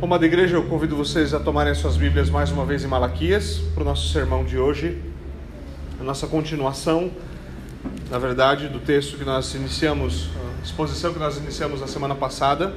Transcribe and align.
Uma 0.00 0.16
da 0.16 0.26
igreja, 0.26 0.54
eu 0.54 0.62
convido 0.62 0.94
vocês 0.94 1.34
a 1.34 1.40
tomarem 1.40 1.74
suas 1.74 1.96
Bíblias 1.96 2.30
mais 2.30 2.52
uma 2.52 2.64
vez 2.64 2.84
em 2.84 2.86
Malaquias, 2.86 3.60
para 3.74 3.82
o 3.82 3.84
nosso 3.84 4.12
sermão 4.12 4.44
de 4.44 4.56
hoje, 4.56 4.96
a 6.00 6.04
nossa 6.04 6.28
continuação, 6.28 7.10
na 8.08 8.16
verdade, 8.16 8.68
do 8.68 8.78
texto 8.78 9.18
que 9.18 9.24
nós 9.24 9.52
iniciamos, 9.56 10.30
a 10.60 10.64
exposição 10.64 11.12
que 11.12 11.18
nós 11.18 11.36
iniciamos 11.36 11.80
na 11.80 11.88
semana 11.88 12.14
passada. 12.14 12.76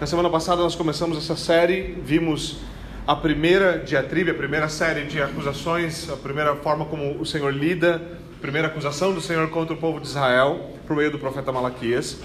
Na 0.00 0.06
semana 0.06 0.30
passada 0.30 0.62
nós 0.62 0.76
começamos 0.76 1.18
essa 1.18 1.34
série, 1.34 1.98
vimos 2.04 2.58
a 3.04 3.16
primeira 3.16 3.80
diatribe, 3.80 4.30
a 4.30 4.34
primeira 4.34 4.68
série 4.68 5.06
de 5.06 5.20
acusações, 5.20 6.08
a 6.08 6.14
primeira 6.14 6.54
forma 6.54 6.84
como 6.84 7.20
o 7.20 7.26
Senhor 7.26 7.52
lida, 7.52 8.00
a 8.36 8.40
primeira 8.40 8.68
acusação 8.68 9.12
do 9.12 9.20
Senhor 9.20 9.50
contra 9.50 9.74
o 9.74 9.76
povo 9.76 9.98
de 9.98 10.06
Israel, 10.06 10.70
por 10.86 10.94
meio 10.94 11.10
do 11.10 11.18
profeta 11.18 11.50
Malaquias. 11.50 12.18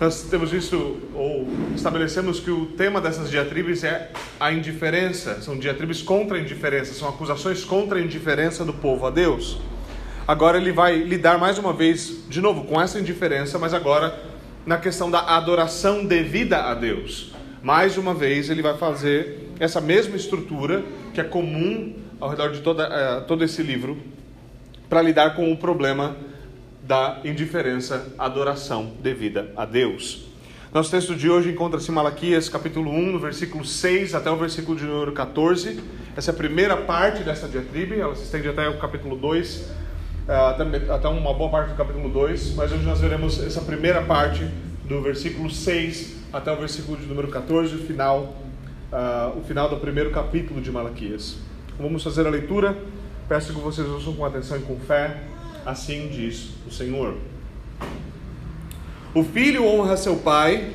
Nós 0.00 0.22
temos 0.22 0.50
visto, 0.50 0.98
ou 1.12 1.46
estabelecemos 1.76 2.40
que 2.40 2.50
o 2.50 2.64
tema 2.64 3.02
dessas 3.02 3.28
diatribes 3.28 3.84
é 3.84 4.10
a 4.40 4.50
indiferença. 4.50 5.42
São 5.42 5.58
diatribes 5.58 6.00
contra 6.00 6.38
a 6.38 6.40
indiferença, 6.40 6.94
são 6.94 7.06
acusações 7.06 7.64
contra 7.64 7.98
a 7.98 8.00
indiferença 8.00 8.64
do 8.64 8.72
povo 8.72 9.06
a 9.06 9.10
Deus. 9.10 9.58
Agora 10.26 10.56
ele 10.56 10.72
vai 10.72 10.96
lidar 10.96 11.38
mais 11.38 11.58
uma 11.58 11.74
vez, 11.74 12.24
de 12.30 12.40
novo, 12.40 12.64
com 12.64 12.80
essa 12.80 12.98
indiferença, 12.98 13.58
mas 13.58 13.74
agora 13.74 14.18
na 14.64 14.78
questão 14.78 15.10
da 15.10 15.36
adoração 15.36 16.06
devida 16.06 16.62
a 16.62 16.74
Deus. 16.74 17.34
Mais 17.62 17.98
uma 17.98 18.14
vez 18.14 18.48
ele 18.48 18.62
vai 18.62 18.78
fazer 18.78 19.50
essa 19.60 19.82
mesma 19.82 20.16
estrutura 20.16 20.82
que 21.12 21.20
é 21.20 21.24
comum 21.24 21.94
ao 22.18 22.30
redor 22.30 22.52
de 22.52 22.60
toda, 22.62 22.88
uh, 22.88 23.26
todo 23.26 23.44
esse 23.44 23.62
livro 23.62 23.98
para 24.88 25.02
lidar 25.02 25.36
com 25.36 25.52
o 25.52 25.58
problema 25.58 26.16
da 26.90 27.20
indiferença, 27.24 28.12
adoração 28.18 28.94
devida 29.00 29.52
a 29.56 29.64
Deus. 29.64 30.26
Nosso 30.74 30.90
texto 30.90 31.14
de 31.14 31.30
hoje 31.30 31.48
encontra-se 31.48 31.88
em 31.88 31.94
Malaquias, 31.94 32.48
capítulo 32.48 32.90
1, 32.90 33.12
no 33.12 33.18
versículo 33.20 33.64
6 33.64 34.12
até 34.12 34.28
o 34.28 34.36
versículo 34.36 34.76
de 34.76 34.84
número 34.86 35.12
14. 35.12 35.80
Essa 36.16 36.32
é 36.32 36.34
a 36.34 36.36
primeira 36.36 36.76
parte 36.76 37.22
dessa 37.22 37.46
diatribe, 37.46 38.00
ela 38.00 38.16
se 38.16 38.24
estende 38.24 38.48
até 38.48 38.68
o 38.68 38.76
capítulo 38.80 39.14
2, 39.14 39.70
eh, 40.26 40.92
até, 40.92 41.06
uma 41.06 41.32
boa 41.32 41.48
parte 41.48 41.70
do 41.70 41.76
capítulo 41.76 42.08
2, 42.08 42.56
mas 42.56 42.72
hoje 42.72 42.82
nós 42.82 43.00
veremos 43.00 43.40
essa 43.40 43.60
primeira 43.60 44.02
parte 44.02 44.50
do 44.84 45.00
versículo 45.00 45.48
6 45.48 46.16
até 46.32 46.50
o 46.50 46.56
versículo 46.56 46.98
de 46.98 47.06
número 47.06 47.28
14, 47.28 47.72
o 47.72 47.78
final, 47.78 48.34
uh, 48.92 49.38
o 49.38 49.44
final 49.44 49.68
do 49.68 49.76
primeiro 49.76 50.10
capítulo 50.10 50.60
de 50.60 50.72
Malaquias. 50.72 51.36
Vamos 51.78 52.02
fazer 52.02 52.26
a 52.26 52.30
leitura, 52.30 52.76
peço 53.28 53.54
que 53.54 53.60
vocês 53.60 53.86
ouçam 53.86 54.12
com 54.12 54.24
atenção 54.24 54.56
e 54.56 54.62
com 54.62 54.76
fé. 54.80 55.30
Assim 55.64 56.08
diz 56.08 56.50
o 56.66 56.72
Senhor. 56.72 57.16
O 59.14 59.24
filho 59.24 59.66
honra 59.66 59.96
seu 59.96 60.16
pai 60.16 60.72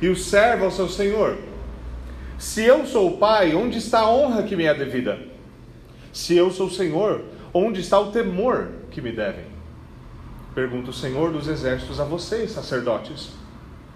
e 0.00 0.08
o 0.08 0.16
servo 0.16 0.64
ao 0.64 0.70
seu 0.70 0.88
senhor. 0.88 1.38
Se 2.38 2.62
eu 2.62 2.84
sou 2.84 3.14
o 3.14 3.18
pai, 3.18 3.54
onde 3.54 3.78
está 3.78 4.00
a 4.00 4.10
honra 4.10 4.42
que 4.42 4.56
me 4.56 4.64
é 4.64 4.74
devida? 4.74 5.18
Se 6.12 6.36
eu 6.36 6.50
sou 6.50 6.66
o 6.66 6.70
senhor, 6.70 7.22
onde 7.54 7.80
está 7.80 7.98
o 7.98 8.10
temor 8.10 8.68
que 8.90 9.00
me 9.00 9.12
devem? 9.12 9.44
Pergunta 10.54 10.90
o 10.90 10.94
Senhor 10.94 11.30
dos 11.30 11.48
exércitos 11.48 12.00
a 12.00 12.04
vocês, 12.04 12.50
sacerdotes. 12.50 13.30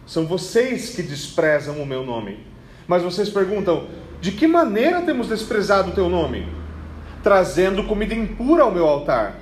São 0.07 0.27
vocês 0.27 0.95
que 0.95 1.03
desprezam 1.03 1.81
o 1.83 1.87
meu 1.87 2.05
nome. 2.05 2.47
Mas 2.87 3.03
vocês 3.03 3.31
perguntam: 3.31 3.89
de 4.21 4.33
que 4.33 4.47
maneira 4.47 5.01
temos 5.01 5.29
desprezado 5.29 5.91
o 5.91 5.95
teu 5.95 6.09
nome? 6.09 6.47
Trazendo 7.23 7.85
comida 7.85 8.15
impura 8.15 8.63
ao 8.63 8.71
meu 8.71 8.87
altar. 8.87 9.39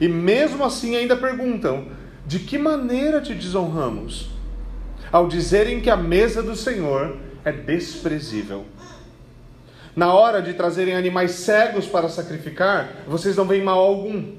E 0.00 0.08
mesmo 0.08 0.64
assim 0.64 0.96
ainda 0.96 1.16
perguntam: 1.16 1.86
de 2.26 2.38
que 2.38 2.58
maneira 2.58 3.20
te 3.20 3.34
desonramos? 3.34 4.30
Ao 5.10 5.28
dizerem 5.28 5.80
que 5.80 5.90
a 5.90 5.96
mesa 5.96 6.42
do 6.42 6.56
Senhor 6.56 7.16
é 7.44 7.52
desprezível. 7.52 8.64
Na 9.94 10.14
hora 10.14 10.40
de 10.40 10.54
trazerem 10.54 10.94
animais 10.94 11.32
cegos 11.32 11.86
para 11.86 12.08
sacrificar, 12.08 13.04
vocês 13.06 13.36
não 13.36 13.44
veem 13.44 13.62
mal 13.62 13.78
algum. 13.78 14.32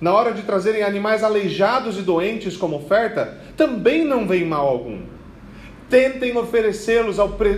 Na 0.00 0.14
hora 0.14 0.32
de 0.32 0.42
trazerem 0.42 0.82
animais 0.82 1.22
aleijados 1.22 1.98
e 1.98 2.02
doentes 2.02 2.56
como 2.56 2.76
oferta, 2.76 3.36
também 3.56 4.04
não 4.04 4.26
veem 4.26 4.46
mal 4.46 4.66
algum. 4.66 5.02
Tentem 5.90 6.36
oferecê-los 6.36 7.16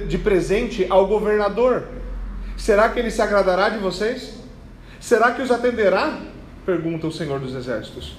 de 0.08 0.18
presente 0.18 0.86
ao 0.88 1.06
governador. 1.06 1.88
Será 2.56 2.88
que 2.88 2.98
ele 2.98 3.10
se 3.10 3.20
agradará 3.20 3.68
de 3.68 3.78
vocês? 3.78 4.34
Será 4.98 5.32
que 5.32 5.42
os 5.42 5.50
atenderá? 5.50 6.18
Pergunta 6.70 7.08
o 7.08 7.10
Senhor 7.10 7.40
dos 7.40 7.52
Exércitos. 7.56 8.12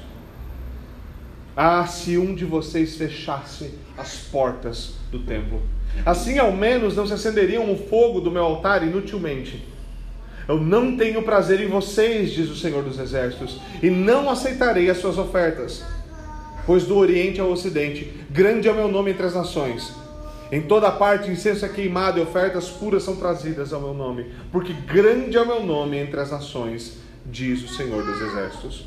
Ah, 1.55 1.87
se 1.87 2.17
um 2.17 2.35
de 2.35 2.43
vocês 2.43 2.97
fechasse 2.97 3.75
as 3.97 4.15
portas 4.29 4.95
do 5.09 5.19
templo. 5.19 5.61
Assim, 6.05 6.37
ao 6.37 6.51
menos, 6.51 6.97
não 6.97 7.07
se 7.07 7.13
acenderiam 7.13 7.71
o 7.71 7.77
fogo 7.77 8.19
do 8.19 8.29
meu 8.29 8.43
altar 8.43 8.83
inutilmente. 8.83 9.65
Eu 10.49 10.59
não 10.59 10.97
tenho 10.97 11.23
prazer 11.23 11.61
em 11.61 11.69
vocês, 11.69 12.31
diz 12.31 12.49
o 12.49 12.55
Senhor 12.57 12.83
dos 12.83 12.99
Exércitos, 12.99 13.57
e 13.81 13.89
não 13.89 14.29
aceitarei 14.29 14.89
as 14.89 14.97
suas 14.97 15.17
ofertas. 15.17 15.81
Pois 16.65 16.83
do 16.83 16.97
Oriente 16.97 17.39
ao 17.39 17.49
Ocidente, 17.49 18.11
grande 18.29 18.67
é 18.67 18.71
o 18.73 18.75
meu 18.75 18.89
nome 18.89 19.11
entre 19.11 19.27
as 19.27 19.33
nações. 19.33 19.93
Em 20.51 20.59
toda 20.61 20.91
parte, 20.91 21.31
incenso 21.31 21.65
é 21.65 21.69
queimado 21.69 22.19
e 22.19 22.21
ofertas 22.21 22.67
puras 22.67 23.03
são 23.03 23.15
trazidas 23.15 23.71
ao 23.71 23.79
meu 23.79 23.93
nome, 23.93 24.25
porque 24.51 24.73
grande 24.73 25.37
é 25.37 25.41
o 25.41 25.47
meu 25.47 25.63
nome 25.65 25.95
entre 25.95 26.19
as 26.19 26.31
nações 26.31 26.99
diz 27.31 27.63
o 27.63 27.73
Senhor 27.73 28.03
dos 28.03 28.21
Exércitos. 28.21 28.85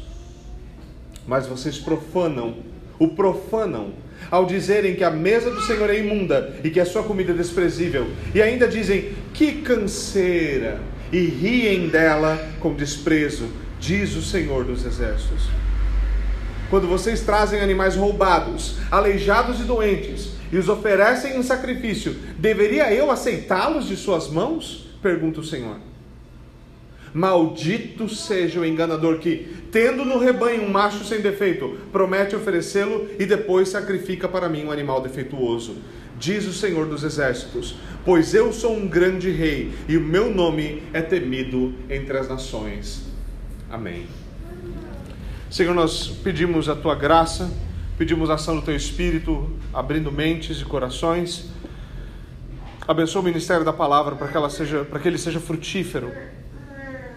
Mas 1.27 1.47
vocês 1.47 1.79
profanam, 1.79 2.57
o 2.99 3.09
profanam, 3.09 3.95
ao 4.31 4.47
dizerem 4.47 4.95
que 4.95 5.03
a 5.03 5.11
mesa 5.11 5.51
do 5.51 5.63
Senhor 5.63 5.89
é 5.91 5.99
imunda 5.99 6.57
e 6.63 6.71
que 6.71 6.79
a 6.79 6.87
sua 6.87 7.03
comida 7.03 7.33
é 7.33 7.35
desprezível, 7.35 8.07
e 8.35 8.43
ainda 8.43 8.69
dizem 8.69 9.15
que 9.33 9.63
canseira, 9.63 10.81
e 11.11 11.21
riem 11.21 11.89
dela 11.89 12.39
com 12.61 12.75
desprezo, 12.75 13.49
diz 13.81 14.15
o 14.17 14.23
Senhor 14.23 14.65
dos 14.65 14.85
Exércitos. 14.85 15.49
Quando 16.71 16.89
vocês 16.89 17.21
trazem 17.21 17.61
animais 17.61 17.97
roubados, 17.97 18.79
aleijados 18.91 19.61
e 19.61 19.65
doentes, 19.65 20.31
e 20.51 20.59
os 20.59 20.69
oferecem 20.69 21.37
em 21.37 21.43
sacrifício, 21.43 22.17
deveria 22.39 22.93
eu 22.93 23.11
aceitá-los 23.11 23.89
de 23.89 23.97
suas 23.97 24.29
mãos? 24.29 24.89
Pergunta 25.03 25.41
o 25.41 25.45
Senhor. 25.45 25.77
Maldito 27.15 28.09
seja 28.09 28.59
o 28.59 28.67
enganador 28.67 29.19
que, 29.19 29.47
tendo 29.71 30.05
no 30.05 30.19
rebanho 30.19 30.65
um 30.65 30.69
macho 30.69 31.05
sem 31.05 31.21
defeito, 31.21 31.79
promete 31.93 32.35
oferecê-lo 32.35 33.09
e 33.17 33.25
depois 33.25 33.69
sacrifica 33.69 34.29
para 34.29 34.49
mim 34.49 34.65
um 34.65 34.73
animal 34.73 35.01
defeituoso. 35.01 35.77
Diz 36.19 36.45
o 36.45 36.53
Senhor 36.53 36.87
dos 36.87 37.05
Exércitos: 37.05 37.77
Pois 38.05 38.35
eu 38.35 38.53
sou 38.53 38.77
um 38.77 38.89
grande 38.89 39.31
rei 39.31 39.73
e 39.89 39.97
o 39.97 40.01
meu 40.01 40.29
nome 40.29 40.83
é 40.93 41.01
temido 41.01 41.73
entre 41.89 42.19
as 42.19 42.29
nações. 42.29 43.05
Amém. 43.71 44.09
Senhor, 45.49 45.73
nós 45.73 46.09
pedimos 46.09 46.69
a 46.69 46.75
tua 46.75 46.97
graça, 46.97 47.49
pedimos 47.97 48.29
a 48.29 48.35
ação 48.35 48.57
do 48.57 48.63
teu 48.63 48.75
Espírito, 48.75 49.53
abrindo 49.73 50.11
mentes 50.11 50.61
e 50.61 50.65
corações. 50.65 51.49
Abençoa 52.89 53.23
o 53.23 53.25
ministério 53.25 53.65
da 53.65 53.73
palavra 53.73 54.17
para 54.17 54.27
que, 54.27 54.37
ela 54.37 54.51
seja, 54.51 54.85
para 54.85 54.99
que 54.99 55.07
ele 55.07 55.17
seja 55.17 55.39
frutífero 55.39 56.11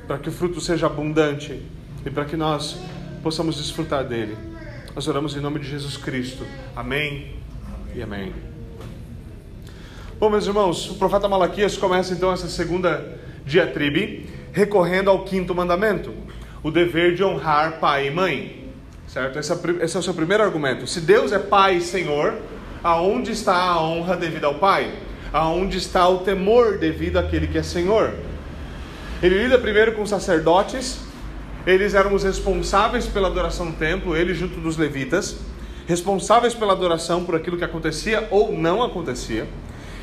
para 0.08 0.18
que 0.18 0.30
o 0.30 0.32
fruto 0.32 0.62
seja 0.62 0.86
abundante 0.86 1.62
e 2.06 2.10
para 2.10 2.26
que 2.26 2.38
nós 2.38 2.80
possamos 3.22 3.58
desfrutar 3.58 4.06
dele. 4.06 4.38
Nós 4.96 5.08
oramos 5.08 5.36
em 5.36 5.40
nome 5.40 5.60
de 5.60 5.70
Jesus 5.70 5.98
Cristo. 5.98 6.46
Amém 6.76 7.36
e 7.94 8.02
amém. 8.02 8.34
Bom, 10.20 10.30
meus 10.30 10.48
irmãos, 10.48 10.90
o 10.90 10.96
profeta 10.96 11.28
Malaquias 11.28 11.78
começa 11.78 12.14
então 12.14 12.32
essa 12.32 12.48
segunda 12.48 13.20
diatribe 13.46 14.28
recorrendo 14.52 15.10
ao 15.12 15.24
quinto 15.24 15.54
mandamento, 15.54 16.12
o 16.64 16.72
dever 16.72 17.14
de 17.14 17.24
honrar 17.24 17.80
pai 17.80 18.08
e 18.08 18.12
mãe. 18.12 18.72
Certo? 19.08 19.38
É, 19.38 19.40
esse 19.84 19.96
é 19.96 20.00
o 20.00 20.04
seu 20.04 20.14
primeiro 20.14 20.44
argumento. 20.44 20.88
Se 20.88 21.00
Deus 21.00 21.32
é 21.32 21.38
pai 21.38 21.78
e 21.78 21.82
senhor, 21.82 22.36
aonde 22.84 23.32
está 23.32 23.56
a 23.56 23.82
honra 23.82 24.16
devida 24.16 24.48
ao 24.48 24.56
pai? 24.56 24.92
Aonde 25.32 25.78
está 25.78 26.08
o 26.08 26.20
temor 26.20 26.78
devido 26.78 27.18
àquele 27.18 27.48
que 27.48 27.58
é 27.58 27.64
senhor? 27.64 28.14
Ele 29.22 29.44
lida 29.44 29.58
primeiro 29.58 29.94
com 29.94 30.04
os 30.04 30.10
sacerdotes, 30.10 31.00
eles 31.66 31.94
eram 31.94 32.14
os 32.14 32.24
responsáveis 32.24 33.08
pela 33.08 33.28
adoração 33.28 33.66
no 33.66 33.74
templo, 33.74 34.16
ele 34.16 34.34
junto 34.34 34.60
dos 34.60 34.78
levitas, 34.78 35.38
responsáveis 35.88 36.54
pela 36.54 36.74
adoração 36.74 37.24
por 37.24 37.36
aquilo 37.36 37.58
que 37.58 37.64
acontecia 37.64 38.28
ou 38.30 38.52
não 38.54 38.84
acontecia. 38.84 39.48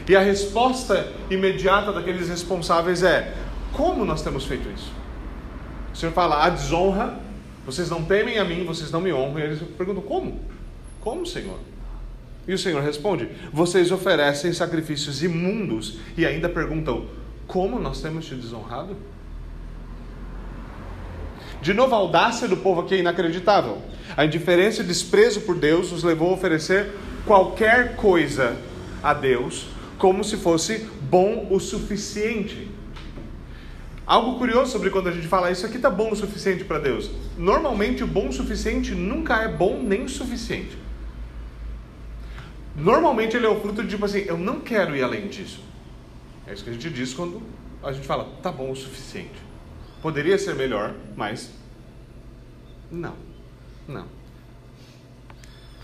E 0.09 0.15
a 0.15 0.21
resposta 0.21 1.13
imediata 1.31 1.93
daqueles 1.93 2.29
responsáveis 2.29 3.03
é: 3.03 3.35
como 3.73 4.05
nós 4.05 4.23
temos 4.23 4.45
feito 4.45 4.69
isso? 4.69 4.93
O 5.93 5.97
Senhor 5.97 6.13
fala: 6.13 6.45
a 6.45 6.51
desonra, 6.51 7.19
vocês 7.65 7.89
não 7.89 8.05
temem 8.05 8.39
a 8.39 8.45
mim, 8.45 8.65
vocês 8.65 8.91
não 8.91 9.01
me 9.01 9.13
honram. 9.13 9.39
E 9.39 9.43
eles 9.43 9.63
perguntam: 9.79 10.03
como? 10.03 10.41
Como, 11.01 11.25
Senhor? 11.25 11.59
E 12.47 12.53
o 12.53 12.59
Senhor 12.59 12.83
responde: 12.83 13.29
vocês 13.53 13.91
oferecem 13.91 14.53
sacrifícios 14.53 15.23
imundos 15.23 15.99
e 16.17 16.27
ainda 16.27 16.49
perguntam: 16.49 17.07
como 17.47 17.79
nós 17.79 18.01
temos 18.01 18.27
te 18.27 18.35
desonrado? 18.35 18.97
De 21.61 21.73
novo, 21.73 21.95
a 21.95 21.99
audácia 21.99 22.47
do 22.47 22.59
povo 22.59 22.83
aqui 22.83 22.95
é 22.95 22.99
inacreditável. 22.99 23.81
A 24.17 24.25
indiferença 24.25 24.83
e 24.83 24.85
desprezo 24.85 25.41
por 25.43 25.57
Deus 25.57 25.93
os 25.93 26.03
levou 26.03 26.31
a 26.31 26.35
oferecer 26.35 26.93
qualquer 27.25 27.97
coisa 27.97 28.57
a 29.03 29.15
Deus, 29.15 29.67
como 29.99 30.23
se 30.23 30.37
fosse 30.37 30.87
bom 31.03 31.49
o 31.51 31.59
suficiente. 31.59 32.69
Algo 34.07 34.39
curioso 34.39 34.73
sobre 34.73 34.91
quando 34.91 35.09
a 35.09 35.13
gente 35.13 35.27
fala 35.27 35.51
isso 35.51 35.65
aqui 35.65 35.77
está 35.77 35.89
bom 35.89 36.11
o 36.11 36.17
suficiente 36.17 36.65
para 36.65 36.79
Deus. 36.79 37.11
Normalmente 37.39 38.05
o 38.05 38.07
bom 38.07 38.29
o 38.29 38.33
suficiente 38.33 38.95
nunca 38.95 39.37
é 39.37 39.49
bom 39.49 39.81
nem 39.83 40.05
o 40.05 40.09
suficiente. 40.09 40.77
Normalmente 42.77 43.37
ele 43.37 43.47
é 43.47 43.49
o 43.49 43.61
fruto 43.61 43.83
de 43.83 43.89
tipo 43.89 44.05
assim, 44.05 44.25
eu 44.27 44.37
não 44.37 44.61
quero 44.61 44.95
ir 44.95 45.03
além 45.03 45.29
disso. 45.29 45.63
É 46.47 46.53
isso 46.53 46.63
que 46.63 46.71
a 46.71 46.73
gente 46.73 46.91
diz 46.91 47.15
quando 47.15 47.43
a 47.83 47.93
gente 47.93 48.07
fala, 48.07 48.29
tá 48.43 48.51
bom 48.51 48.71
o 48.71 48.77
suficiente. 48.77 49.43
Poderia 50.03 50.39
ser 50.39 50.55
melhor, 50.55 50.95
mas 51.17 51.51
não. 52.91 53.15
Não. 53.89 54.07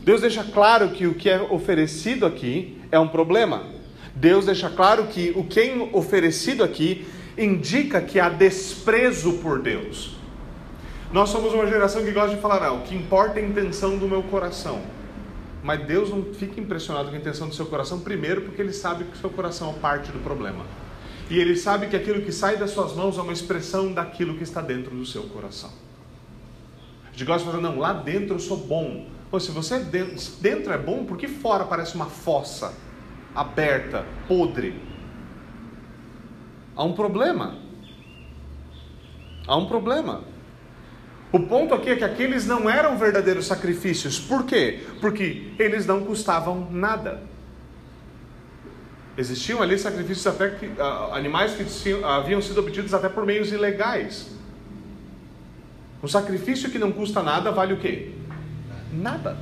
Deus 0.01 0.21
deixa 0.21 0.45
claro 0.45 0.91
que 0.91 1.07
o 1.07 1.15
que 1.15 1.29
é 1.29 1.41
oferecido 1.41 2.25
aqui 2.25 2.81
é 2.91 2.99
um 2.99 3.09
problema. 3.09 3.65
Deus 4.15 4.47
deixa 4.47 4.71
claro 4.71 5.07
que 5.07 5.33
o 5.37 5.45
que 5.45 5.61
é 5.61 5.91
oferecido 5.93 6.65
aqui 6.65 7.07
indica 7.37 8.01
que 8.01 8.19
há 8.19 8.29
desprezo 8.29 9.35
por 9.35 9.61
Deus. 9.61 10.17
Nós 11.13 11.31
somos 11.31 11.53
uma 11.53 11.67
geração 11.67 12.05
que 12.05 12.13
gosta 12.13 12.37
de 12.37 12.41
falar, 12.41 12.63
ah, 12.63 12.73
o 12.73 12.83
que 12.83 12.95
importa 12.95 13.41
é 13.41 13.43
a 13.43 13.47
intenção 13.47 13.99
do 13.99 14.09
meu 14.09 14.23
coração. 14.23 14.81
Mas 15.63 15.87
Deus 15.87 16.11
não 16.11 16.23
fica 16.33 16.61
impressionado 16.61 17.09
com 17.09 17.15
a 17.15 17.19
intenção 17.19 17.49
do 17.49 17.55
seu 17.55 17.67
coração, 17.67 18.01
primeiro 18.01 18.43
porque 18.43 18.63
Ele 18.63 18.73
sabe 18.73 19.05
que 19.05 19.13
o 19.13 19.17
seu 19.17 19.31
coração 19.31 19.71
é 19.71 19.75
parte 19.75 20.11
do 20.11 20.19
problema. 20.21 20.65
E 21.29 21.39
Ele 21.39 21.55
sabe 21.55 21.87
que 21.87 21.97
aquilo 21.97 22.23
que 22.23 22.33
sai 22.33 22.57
das 22.57 22.71
suas 22.71 22.95
mãos 22.95 23.19
é 23.19 23.21
uma 23.21 23.33
expressão 23.33 23.93
daquilo 23.93 24.37
que 24.37 24.43
está 24.43 24.61
dentro 24.61 24.95
do 24.97 25.05
seu 25.05 25.25
coração. 25.25 25.71
A 27.09 27.13
gente 27.13 27.25
gosta 27.25 27.45
de 27.45 27.51
falar, 27.51 27.63
não, 27.63 27.79
lá 27.79 27.93
dentro 27.93 28.37
eu 28.37 28.41
sou 28.41 28.57
bom. 28.57 29.07
Pô, 29.31 29.39
se 29.39 29.53
você 29.53 29.79
dentro, 29.79 30.17
dentro 30.41 30.73
é 30.73 30.79
bom, 30.79 31.05
por 31.05 31.17
que 31.17 31.29
fora 31.29 31.65
parece 31.65 31.95
uma 31.95 32.07
fossa 32.07 32.75
aberta, 33.35 34.05
podre? 34.27 34.75
Há 36.75 36.83
um 36.83 36.95
problema. 36.95 37.59
Há 39.47 39.57
um 39.57 39.67
problema. 39.67 40.25
O 41.33 41.39
ponto 41.39 41.75
aqui 41.75 41.91
é 41.91 41.97
que 41.97 42.05
aqueles 42.05 42.47
não 42.47 42.69
eram 42.69 42.99
verdadeiros 42.99 43.47
sacrifícios. 43.47 44.19
Por 44.19 44.45
quê? 44.45 44.81
Porque 45.01 45.53
eles 45.59 45.87
não 45.87 46.01
custavam 46.01 46.69
nada. 46.71 47.23
Existiam 49.17 49.63
ali 49.63 49.79
sacrifícios 49.79 50.27
até 50.27 50.51
que, 50.51 50.67
uh, 50.67 51.13
animais 51.13 51.53
que 51.53 52.03
haviam 52.03 52.41
sido 52.41 52.59
obtidos 52.59 52.95
até 52.95 53.09
por 53.09 53.25
meios 53.25 53.53
ilegais. 53.53 54.29
Um 56.03 56.09
sacrifício 56.09 56.71
que 56.71 56.79
não 56.79 56.91
custa 56.91 57.23
nada 57.23 57.53
vale 57.53 57.75
o 57.75 57.77
quê? 57.77 58.13
Nada. 58.93 59.37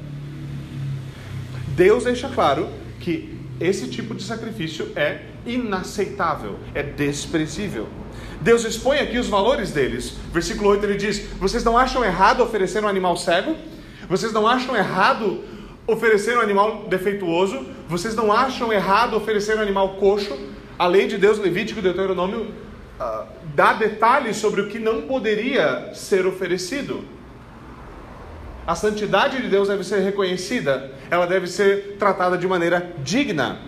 Deus 1.68 2.04
deixa 2.04 2.28
claro 2.28 2.68
que 3.00 3.38
esse 3.60 3.88
tipo 3.88 4.14
de 4.14 4.22
sacrifício 4.22 4.92
é 4.96 5.22
inaceitável, 5.46 6.58
é 6.74 6.82
desprezível. 6.82 7.88
Deus 8.40 8.64
expõe 8.64 8.98
aqui 8.98 9.18
os 9.18 9.28
valores 9.28 9.72
deles. 9.72 10.14
Versículo 10.32 10.70
8 10.70 10.84
ele 10.84 10.96
diz: 10.96 11.26
Vocês 11.38 11.64
não 11.64 11.76
acham 11.76 12.04
errado 12.04 12.42
oferecer 12.42 12.84
um 12.84 12.88
animal 12.88 13.16
cego? 13.16 13.56
Vocês 14.08 14.32
não 14.32 14.46
acham 14.46 14.76
errado 14.76 15.42
oferecer 15.86 16.36
um 16.36 16.40
animal 16.40 16.84
defeituoso? 16.88 17.66
Vocês 17.88 18.14
não 18.14 18.32
acham 18.32 18.72
errado 18.72 19.16
oferecer 19.16 19.56
um 19.56 19.62
animal 19.62 19.96
coxo? 19.96 20.38
A 20.78 20.86
lei 20.86 21.06
de 21.06 21.18
Deus, 21.18 21.38
Levítico, 21.38 21.82
Deuteronômio, 21.82 22.52
uh, 23.00 23.26
dá 23.54 23.72
detalhes 23.72 24.36
sobre 24.36 24.60
o 24.60 24.68
que 24.68 24.78
não 24.78 25.02
poderia 25.02 25.92
ser 25.94 26.26
oferecido. 26.26 27.04
A 28.66 28.74
santidade 28.74 29.42
de 29.42 29.48
Deus 29.48 29.68
deve 29.68 29.82
ser 29.82 30.00
reconhecida, 30.00 30.92
ela 31.10 31.26
deve 31.26 31.46
ser 31.46 31.96
tratada 31.98 32.36
de 32.38 32.46
maneira 32.46 32.92
digna. 33.02 33.58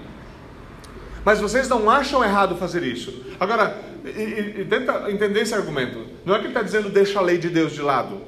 Mas 1.24 1.40
vocês 1.40 1.68
não 1.68 1.90
acham 1.90 2.22
errado 2.22 2.54
fazer 2.56 2.82
isso. 2.82 3.24
Agora, 3.40 3.76
e, 4.04 4.60
e, 4.60 4.64
tenta 4.64 5.10
entender 5.10 5.40
esse 5.40 5.54
argumento. 5.54 6.06
Não 6.24 6.34
é 6.34 6.38
que 6.38 6.44
ele 6.44 6.50
está 6.50 6.62
dizendo 6.62 6.88
deixa 6.88 7.18
a 7.18 7.22
lei 7.22 7.38
de 7.38 7.48
Deus 7.48 7.72
de 7.72 7.82
lado. 7.82 8.20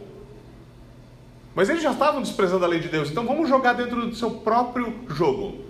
Mas 1.54 1.68
eles 1.68 1.82
já 1.82 1.92
estavam 1.92 2.22
desprezando 2.22 2.64
a 2.64 2.68
lei 2.68 2.80
de 2.80 2.88
Deus. 2.88 3.10
Então 3.10 3.26
vamos 3.26 3.48
jogar 3.48 3.74
dentro 3.74 4.06
do 4.06 4.14
seu 4.14 4.30
próprio 4.30 4.94
jogo. 5.08 5.64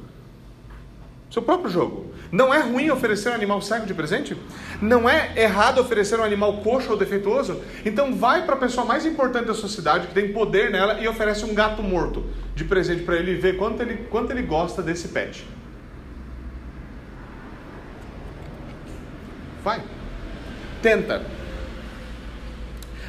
Seu 1.30 1.42
próprio 1.42 1.70
jogo. 1.70 2.12
Não 2.30 2.52
é 2.52 2.60
ruim 2.60 2.90
oferecer 2.90 3.30
um 3.30 3.34
animal 3.34 3.60
cego 3.60 3.84
de 3.84 3.92
presente? 3.92 4.36
Não 4.80 5.08
é 5.08 5.32
errado 5.36 5.80
oferecer 5.80 6.18
um 6.18 6.24
animal 6.24 6.58
coxo 6.58 6.90
ou 6.90 6.96
defeituoso? 6.96 7.60
Então 7.84 8.14
vai 8.14 8.46
para 8.46 8.54
a 8.54 8.58
pessoa 8.58 8.86
mais 8.86 9.04
importante 9.04 9.46
da 9.46 9.54
sociedade, 9.54 10.06
que 10.06 10.14
tem 10.14 10.32
poder 10.32 10.70
nela, 10.70 11.00
e 11.00 11.08
oferece 11.08 11.44
um 11.44 11.54
gato 11.54 11.82
morto 11.82 12.24
de 12.54 12.64
presente 12.64 13.02
para 13.02 13.16
ele 13.16 13.32
e 13.32 13.34
vê 13.34 13.52
quanto 13.52 13.82
ele, 13.82 14.06
quanto 14.10 14.30
ele 14.30 14.42
gosta 14.42 14.82
desse 14.82 15.08
pet. 15.08 15.46
Vai. 19.62 19.80
Tenta. 20.82 21.22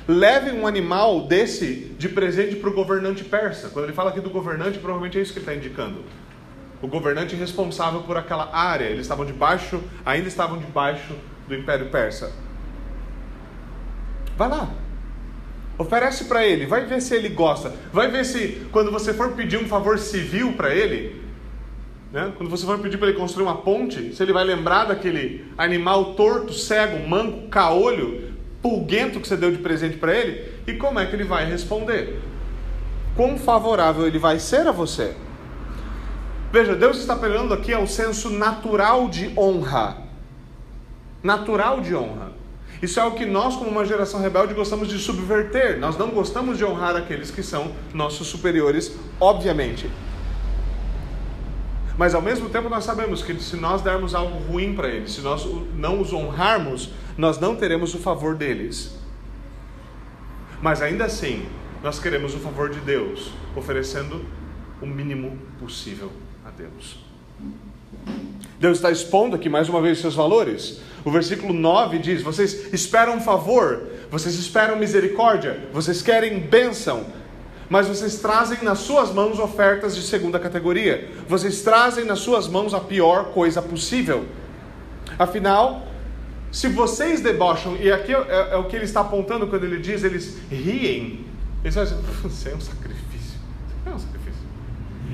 Leve 0.07 0.51
um 0.51 0.67
animal 0.67 1.27
desse 1.27 1.95
de 1.97 2.09
presente 2.09 2.55
para 2.57 2.69
o 2.69 2.73
governante 2.73 3.23
persa. 3.23 3.69
Quando 3.69 3.85
ele 3.85 3.93
fala 3.93 4.09
aqui 4.11 4.19
do 4.19 4.29
governante, 4.29 4.77
provavelmente 4.77 5.17
é 5.17 5.21
isso 5.21 5.33
que 5.33 5.39
ele 5.39 5.45
está 5.45 5.55
indicando. 5.55 6.03
O 6.81 6.87
governante 6.87 7.35
responsável 7.35 8.01
por 8.01 8.17
aquela 8.17 8.53
área. 8.53 8.85
Eles 8.85 9.01
estavam 9.01 9.25
debaixo, 9.25 9.81
ainda 10.05 10.27
estavam 10.27 10.59
debaixo 10.59 11.15
do 11.47 11.55
Império 11.55 11.89
Persa. 11.89 12.33
Vai 14.37 14.49
lá. 14.49 14.69
Oferece 15.77 16.25
para 16.25 16.45
ele, 16.45 16.65
vai 16.65 16.85
ver 16.85 17.01
se 17.01 17.15
ele 17.15 17.29
gosta. 17.29 17.73
Vai 17.91 18.11
ver 18.11 18.25
se 18.25 18.67
quando 18.71 18.91
você 18.91 19.13
for 19.13 19.31
pedir 19.31 19.57
um 19.57 19.67
favor 19.67 19.97
civil 19.97 20.53
para 20.53 20.75
ele, 20.75 21.22
né? 22.13 22.31
Quando 22.37 22.49
você 22.49 22.63
for 22.63 22.77
pedir 22.77 22.97
para 22.99 23.09
ele 23.09 23.17
construir 23.17 23.43
uma 23.43 23.57
ponte, 23.57 24.15
se 24.15 24.21
ele 24.21 24.31
vai 24.31 24.43
lembrar 24.43 24.85
daquele 24.85 25.45
animal 25.57 26.13
torto, 26.13 26.53
cego, 26.53 27.09
manco, 27.09 27.47
caolho, 27.47 28.31
pulguento 28.61 29.19
que 29.19 29.27
você 29.27 29.35
deu 29.35 29.51
de 29.51 29.57
presente 29.57 29.97
para 29.97 30.13
ele, 30.13 30.53
e 30.67 30.73
como 30.73 30.99
é 30.99 31.07
que 31.07 31.15
ele 31.15 31.23
vai 31.23 31.49
responder? 31.49 32.21
Quão 33.15 33.37
favorável 33.37 34.05
ele 34.05 34.19
vai 34.19 34.37
ser 34.37 34.67
a 34.67 34.71
você? 34.71 35.15
Veja, 36.51 36.75
Deus 36.75 36.97
está 36.99 37.13
apelando 37.13 37.51
aqui 37.51 37.73
ao 37.73 37.87
senso 37.87 38.29
natural 38.29 39.09
de 39.09 39.33
honra. 39.35 39.97
Natural 41.23 41.81
de 41.81 41.95
honra. 41.95 42.31
Isso 42.79 42.99
é 42.99 43.03
o 43.03 43.11
que 43.11 43.25
nós, 43.25 43.55
como 43.55 43.71
uma 43.71 43.85
geração 43.85 44.21
rebelde, 44.21 44.53
gostamos 44.53 44.87
de 44.87 44.99
subverter. 44.99 45.79
Nós 45.79 45.97
não 45.97 46.09
gostamos 46.09 46.59
de 46.59 46.65
honrar 46.65 46.95
aqueles 46.95 47.31
que 47.31 47.41
são 47.41 47.71
nossos 47.91 48.27
superiores, 48.27 48.95
obviamente. 49.19 49.89
Mas 51.97 52.15
ao 52.15 52.21
mesmo 52.21 52.49
tempo 52.49 52.69
nós 52.69 52.83
sabemos 52.83 53.21
que 53.21 53.39
se 53.39 53.55
nós 53.55 53.81
dermos 53.81 54.15
algo 54.15 54.37
ruim 54.51 54.73
para 54.73 54.87
eles, 54.89 55.13
se 55.13 55.21
nós 55.21 55.45
não 55.75 56.01
os 56.01 56.11
honrarmos, 56.11 56.89
nós 57.17 57.39
não 57.39 57.55
teremos 57.55 57.93
o 57.93 57.99
favor 57.99 58.35
deles. 58.35 58.95
Mas 60.61 60.81
ainda 60.81 61.05
assim, 61.05 61.45
nós 61.83 61.99
queremos 61.99 62.33
o 62.33 62.39
favor 62.39 62.69
de 62.69 62.79
Deus, 62.79 63.31
oferecendo 63.55 64.25
o 64.81 64.85
mínimo 64.85 65.37
possível 65.59 66.11
a 66.45 66.49
Deus. 66.49 66.97
Deus 68.59 68.77
está 68.77 68.89
expondo 68.89 69.35
aqui 69.35 69.49
mais 69.49 69.67
uma 69.67 69.81
vez 69.81 69.99
seus 69.99 70.15
valores. 70.15 70.79
O 71.03 71.11
versículo 71.11 71.53
9 71.53 71.99
diz: 71.99 72.21
Vocês 72.21 72.73
esperam 72.73 73.19
favor, 73.19 73.89
vocês 74.09 74.35
esperam 74.35 74.77
misericórdia, 74.77 75.67
vocês 75.73 76.01
querem 76.01 76.39
bênção, 76.39 77.05
mas 77.73 77.87
vocês 77.87 78.17
trazem 78.17 78.59
nas 78.61 78.77
suas 78.77 79.11
mãos 79.11 79.39
ofertas 79.39 79.95
de 79.95 80.03
segunda 80.03 80.39
categoria. 80.39 81.09
Vocês 81.27 81.63
trazem 81.63 82.05
nas 82.05 82.19
suas 82.19 82.47
mãos 82.47 82.71
a 82.71 82.79
pior 82.79 83.31
coisa 83.31 83.63
possível. 83.63 84.27
Afinal, 85.17 85.87
se 86.51 86.67
vocês 86.67 87.19
debocham, 87.19 87.75
e 87.77 87.91
aqui 87.91 88.13
é, 88.13 88.49
é 88.51 88.57
o 88.57 88.65
que 88.65 88.75
ele 88.75 88.85
está 88.85 89.01
apontando 89.01 89.47
quando 89.47 89.63
ele 89.63 89.79
diz, 89.79 90.03
eles 90.03 90.37
riem, 90.51 91.25
eles 91.63 91.73
dizem, 91.73 91.97
isso 92.29 92.47
é 92.47 92.55
um 92.55 92.61
sacrifício. 92.61 93.39
Isso 93.39 93.87
é 93.87 93.89
um 93.89 93.97
sacrifício. 93.97 94.43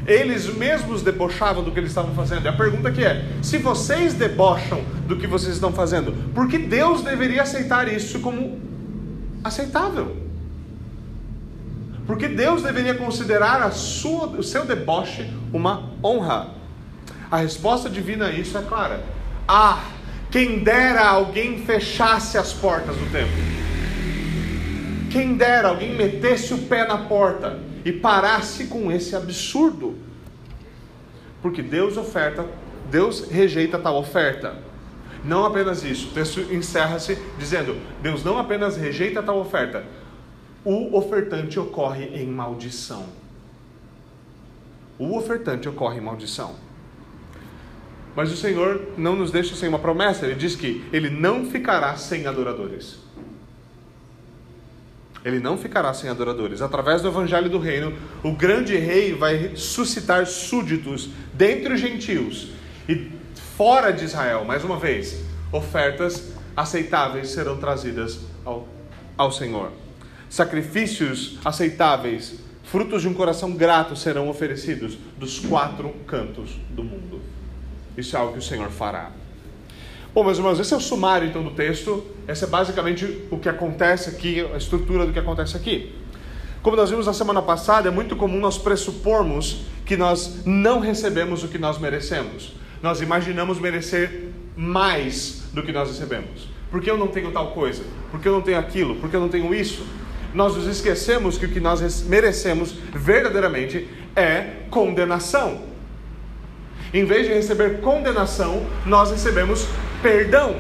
Eles 0.05 0.53
mesmos 0.53 1.01
debochavam 1.01 1.63
do 1.63 1.71
que 1.71 1.79
eles 1.79 1.91
estavam 1.91 2.13
fazendo. 2.13 2.43
E 2.43 2.49
a 2.49 2.57
pergunta 2.57 2.91
que 2.91 3.05
é: 3.05 3.25
se 3.41 3.57
vocês 3.57 4.15
debocham 4.15 4.83
do 5.07 5.15
que 5.15 5.27
vocês 5.27 5.53
estão 5.53 5.71
fazendo, 5.71 6.11
por 6.33 6.49
que 6.49 6.57
Deus 6.57 7.03
deveria 7.03 7.43
aceitar 7.43 7.87
isso 7.87 8.19
como 8.19 8.59
aceitável? 9.45 10.27
Porque 12.09 12.27
Deus 12.27 12.63
deveria 12.63 12.95
considerar 12.95 13.61
a 13.61 13.69
sua, 13.69 14.25
o 14.29 14.41
seu 14.41 14.65
deboche 14.65 15.31
uma 15.53 15.91
honra. 16.03 16.55
A 17.29 17.37
resposta 17.37 17.87
divina 17.87 18.25
a 18.25 18.31
isso 18.31 18.57
é 18.57 18.63
clara. 18.63 19.03
Ah, 19.47 19.83
quem 20.31 20.63
dera 20.63 21.07
alguém 21.07 21.63
fechasse 21.63 22.35
as 22.35 22.51
portas 22.51 22.95
do 22.95 23.11
templo. 23.11 23.37
Quem 25.11 25.35
dera 25.35 25.67
alguém 25.67 25.95
metesse 25.95 26.51
o 26.51 26.57
pé 26.57 26.87
na 26.87 26.97
porta 26.97 27.59
e 27.85 27.91
parasse 27.91 28.65
com 28.65 28.91
esse 28.91 29.15
absurdo. 29.15 29.95
Porque 31.43 31.61
Deus 31.61 31.95
oferta, 31.95 32.43
Deus 32.89 33.29
rejeita 33.29 33.77
tal 33.77 33.95
oferta. 33.97 34.55
Não 35.23 35.45
apenas 35.45 35.83
isso, 35.83 36.07
o 36.07 36.11
texto 36.11 36.39
encerra-se 36.51 37.19
dizendo: 37.37 37.77
Deus 38.01 38.23
não 38.23 38.39
apenas 38.39 38.77
rejeita 38.77 39.21
tal 39.21 39.37
oferta, 39.37 39.83
o 40.63 40.95
ofertante 40.97 41.59
ocorre 41.59 42.05
em 42.05 42.27
maldição. 42.27 43.05
O 44.97 45.17
ofertante 45.17 45.69
ocorre 45.69 45.97
em 45.97 46.01
maldição. 46.01 46.55
Mas 48.15 48.31
o 48.31 48.35
Senhor 48.35 48.81
não 48.97 49.15
nos 49.15 49.31
deixa 49.31 49.55
sem 49.55 49.69
uma 49.69 49.79
promessa. 49.79 50.25
Ele 50.25 50.35
diz 50.35 50.55
que 50.55 50.83
ele 50.91 51.09
não 51.09 51.45
ficará 51.45 51.95
sem 51.95 52.27
adoradores. 52.27 52.97
Ele 55.23 55.39
não 55.39 55.57
ficará 55.57 55.93
sem 55.93 56.09
adoradores. 56.09 56.61
Através 56.61 57.01
do 57.01 57.07
evangelho 57.07 57.49
do 57.49 57.59
reino, 57.59 57.93
o 58.23 58.31
grande 58.33 58.75
rei 58.75 59.13
vai 59.13 59.55
suscitar 59.55 60.25
súditos 60.25 61.09
dentre 61.33 61.73
os 61.73 61.79
gentios 61.79 62.49
e 62.87 63.09
fora 63.55 63.91
de 63.91 64.05
Israel. 64.05 64.43
Mais 64.43 64.63
uma 64.63 64.77
vez, 64.77 65.23
ofertas 65.51 66.33
aceitáveis 66.55 67.29
serão 67.29 67.57
trazidas 67.57 68.19
ao, 68.43 68.67
ao 69.17 69.31
Senhor. 69.31 69.71
Sacrifícios 70.29 71.39
aceitáveis, 71.43 72.35
frutos 72.63 73.01
de 73.01 73.07
um 73.07 73.13
coração 73.15 73.51
grato 73.53 73.95
serão 73.95 74.29
oferecidos 74.29 74.95
dos 75.17 75.39
quatro 75.39 75.89
cantos 76.05 76.51
do 76.69 76.83
mundo. 76.83 77.19
Isso 77.97 78.15
é 78.15 78.19
algo 78.19 78.33
que 78.33 78.39
o 78.39 78.41
Senhor 78.41 78.69
fará. 78.69 79.11
Bom, 80.13 80.23
meus 80.23 80.37
irmãos, 80.37 80.59
esse 80.59 80.71
é 80.73 80.77
o 80.77 80.79
sumário 80.79 81.27
então 81.27 81.43
do 81.43 81.51
texto. 81.51 82.05
Esse 82.27 82.43
é 82.43 82.47
basicamente 82.47 83.27
o 83.31 83.39
que 83.39 83.49
acontece 83.49 84.09
aqui, 84.09 84.41
a 84.53 84.57
estrutura 84.57 85.05
do 85.05 85.11
que 85.11 85.19
acontece 85.19 85.57
aqui. 85.57 85.95
Como 86.61 86.75
nós 86.75 86.91
vimos 86.91 87.07
na 87.07 87.13
semana 87.13 87.41
passada, 87.41 87.87
é 87.87 87.91
muito 87.91 88.15
comum 88.15 88.39
nós 88.39 88.57
pressupormos 88.57 89.61
que 89.85 89.97
nós 89.97 90.43
não 90.45 90.79
recebemos 90.79 91.43
o 91.43 91.47
que 91.47 91.57
nós 91.57 91.79
merecemos. 91.79 92.53
Nós 92.83 93.01
imaginamos 93.01 93.59
merecer 93.59 94.29
mais 94.55 95.43
do 95.53 95.63
que 95.63 95.71
nós 95.71 95.89
recebemos. 95.89 96.47
Por 96.69 96.81
que 96.81 96.91
eu 96.91 96.97
não 96.97 97.07
tenho 97.07 97.31
tal 97.31 97.51
coisa? 97.51 97.83
Por 98.11 98.19
que 98.19 98.27
eu 98.27 98.33
não 98.33 98.41
tenho 98.41 98.59
aquilo? 98.59 98.95
Por 98.95 99.09
que 99.09 99.15
eu 99.15 99.21
não 99.21 99.29
tenho 99.29 99.53
isso? 99.55 99.85
Nós 100.33 100.55
nos 100.55 100.67
esquecemos 100.67 101.37
que 101.37 101.45
o 101.45 101.49
que 101.49 101.59
nós 101.59 102.03
merecemos 102.03 102.75
verdadeiramente 102.93 103.87
é 104.15 104.63
condenação. 104.69 105.61
Em 106.93 107.05
vez 107.05 107.27
de 107.27 107.33
receber 107.33 107.81
condenação, 107.81 108.65
nós 108.85 109.11
recebemos 109.11 109.67
perdão. 110.01 110.55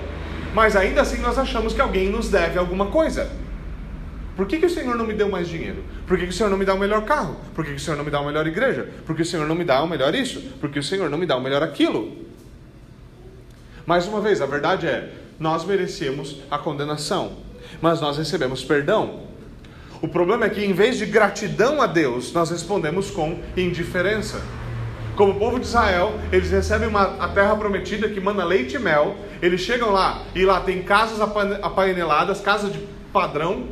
Mas 0.53 0.75
ainda 0.75 1.01
assim 1.01 1.19
nós 1.21 1.37
achamos 1.37 1.73
que 1.73 1.81
alguém 1.81 2.09
nos 2.09 2.29
deve 2.29 2.57
alguma 2.57 2.87
coisa. 2.87 3.29
Por 4.35 4.47
que, 4.47 4.57
que 4.57 4.65
o 4.65 4.69
Senhor 4.69 4.95
não 4.95 5.05
me 5.05 5.13
deu 5.13 5.29
mais 5.29 5.49
dinheiro? 5.49 5.83
Por 6.07 6.17
que, 6.17 6.23
que 6.23 6.29
o 6.29 6.33
Senhor 6.33 6.49
não 6.49 6.57
me 6.57 6.65
dá 6.65 6.73
o 6.73 6.77
um 6.77 6.79
melhor 6.79 7.03
carro? 7.03 7.35
Por 7.53 7.65
que, 7.65 7.71
que 7.71 7.77
o 7.77 7.79
Senhor 7.79 7.97
não 7.97 8.05
me 8.05 8.11
dá 8.11 8.21
uma 8.21 8.31
melhor 8.31 8.47
igreja? 8.47 8.87
Por 9.05 9.15
que 9.15 9.21
o 9.21 9.25
Senhor 9.25 9.45
não 9.45 9.55
me 9.55 9.65
dá 9.65 9.81
o 9.81 9.85
um 9.85 9.87
melhor 9.87 10.15
isso? 10.15 10.39
Por 10.61 10.69
que 10.69 10.79
o 10.79 10.83
Senhor 10.83 11.09
não 11.09 11.17
me 11.17 11.25
dá 11.25 11.35
o 11.35 11.39
um 11.39 11.43
melhor 11.43 11.61
aquilo? 11.61 12.17
Mais 13.85 14.07
uma 14.07 14.21
vez, 14.21 14.41
a 14.41 14.45
verdade 14.45 14.87
é, 14.87 15.11
nós 15.39 15.65
merecemos 15.65 16.37
a 16.49 16.57
condenação, 16.57 17.33
mas 17.81 17.99
nós 17.99 18.17
recebemos 18.17 18.63
perdão. 18.63 19.28
O 20.01 20.07
problema 20.07 20.45
é 20.45 20.49
que 20.49 20.63
em 20.63 20.71
vez 20.71 20.97
de 20.97 21.05
gratidão 21.05 21.81
a 21.81 21.85
Deus, 21.85 22.31
nós 22.31 22.49
respondemos 22.49 23.11
com 23.11 23.37
indiferença. 23.57 24.41
Como 25.17 25.33
o 25.33 25.35
povo 25.35 25.59
de 25.59 25.65
Israel, 25.65 26.17
eles 26.31 26.49
recebem 26.49 26.87
uma, 26.87 27.17
a 27.21 27.27
terra 27.27 27.53
prometida 27.57 28.07
que 28.07 28.21
manda 28.21 28.45
leite 28.45 28.77
e 28.77 28.79
mel. 28.79 29.17
Eles 29.41 29.59
chegam 29.59 29.91
lá 29.91 30.23
e 30.33 30.45
lá 30.45 30.61
tem 30.61 30.81
casas 30.83 31.19
apaineladas, 31.21 32.39
casas 32.39 32.71
de 32.71 32.79
padrão, 33.11 33.65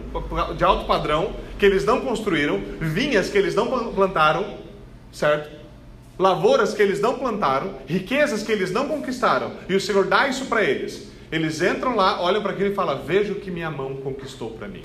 de 0.57 0.63
alto 0.65 0.85
padrão, 0.85 1.33
que 1.57 1.65
eles 1.65 1.85
não 1.85 2.01
construíram, 2.01 2.61
vinhas 2.81 3.29
que 3.29 3.37
eles 3.37 3.55
não 3.55 3.93
plantaram, 3.93 4.57
certo? 5.13 5.49
Lavouras 6.19 6.73
que 6.73 6.81
eles 6.81 6.99
não 6.99 7.17
plantaram, 7.17 7.75
riquezas 7.87 8.43
que 8.43 8.51
eles 8.51 8.71
não 8.71 8.87
conquistaram, 8.87 9.53
e 9.69 9.75
o 9.75 9.79
Senhor 9.79 10.05
dá 10.05 10.27
isso 10.27 10.45
para 10.47 10.63
eles. 10.63 11.09
Eles 11.31 11.61
entram 11.61 11.95
lá, 11.95 12.21
olham 12.21 12.41
para 12.41 12.51
aquilo 12.51 12.71
e 12.71 12.75
falam: 12.75 13.03
Veja 13.05 13.31
o 13.31 13.35
que 13.35 13.51
minha 13.51 13.69
mão 13.69 13.95
conquistou 13.97 14.51
para 14.51 14.67
mim. 14.67 14.81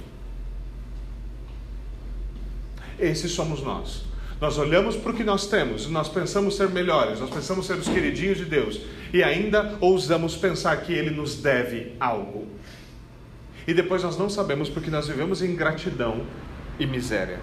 Esses 3.03 3.33
somos 3.33 3.61
nós. 3.61 4.05
Nós 4.41 4.59
olhamos 4.59 4.97
para 4.97 5.11
o 5.11 5.15
que 5.15 5.25
nós 5.25 5.47
temos, 5.47 5.89
nós 5.89 6.09
pensamos 6.09 6.57
ser 6.57 6.69
melhores, 6.69 7.21
nós 7.21 7.31
pensamos 7.31 7.67
ser 7.67 7.75
os 7.75 7.89
queridinhos 7.89 8.39
de 8.39 8.45
Deus 8.45 8.81
e 9.13 9.23
ainda 9.23 9.77
ousamos 9.81 10.37
pensar 10.37 10.77
que 10.79 10.93
Ele 10.93 11.11
nos 11.11 11.37
deve 11.37 11.95
algo. 11.99 12.47
E 13.67 13.75
depois 13.75 14.03
nós 14.03 14.17
não 14.17 14.29
sabemos 14.29 14.69
porque 14.69 14.91
nós 14.91 15.09
vivemos 15.09 15.43
em 15.43 15.55
gratidão 15.55 16.23
e 16.79 16.87
miséria. 16.87 17.41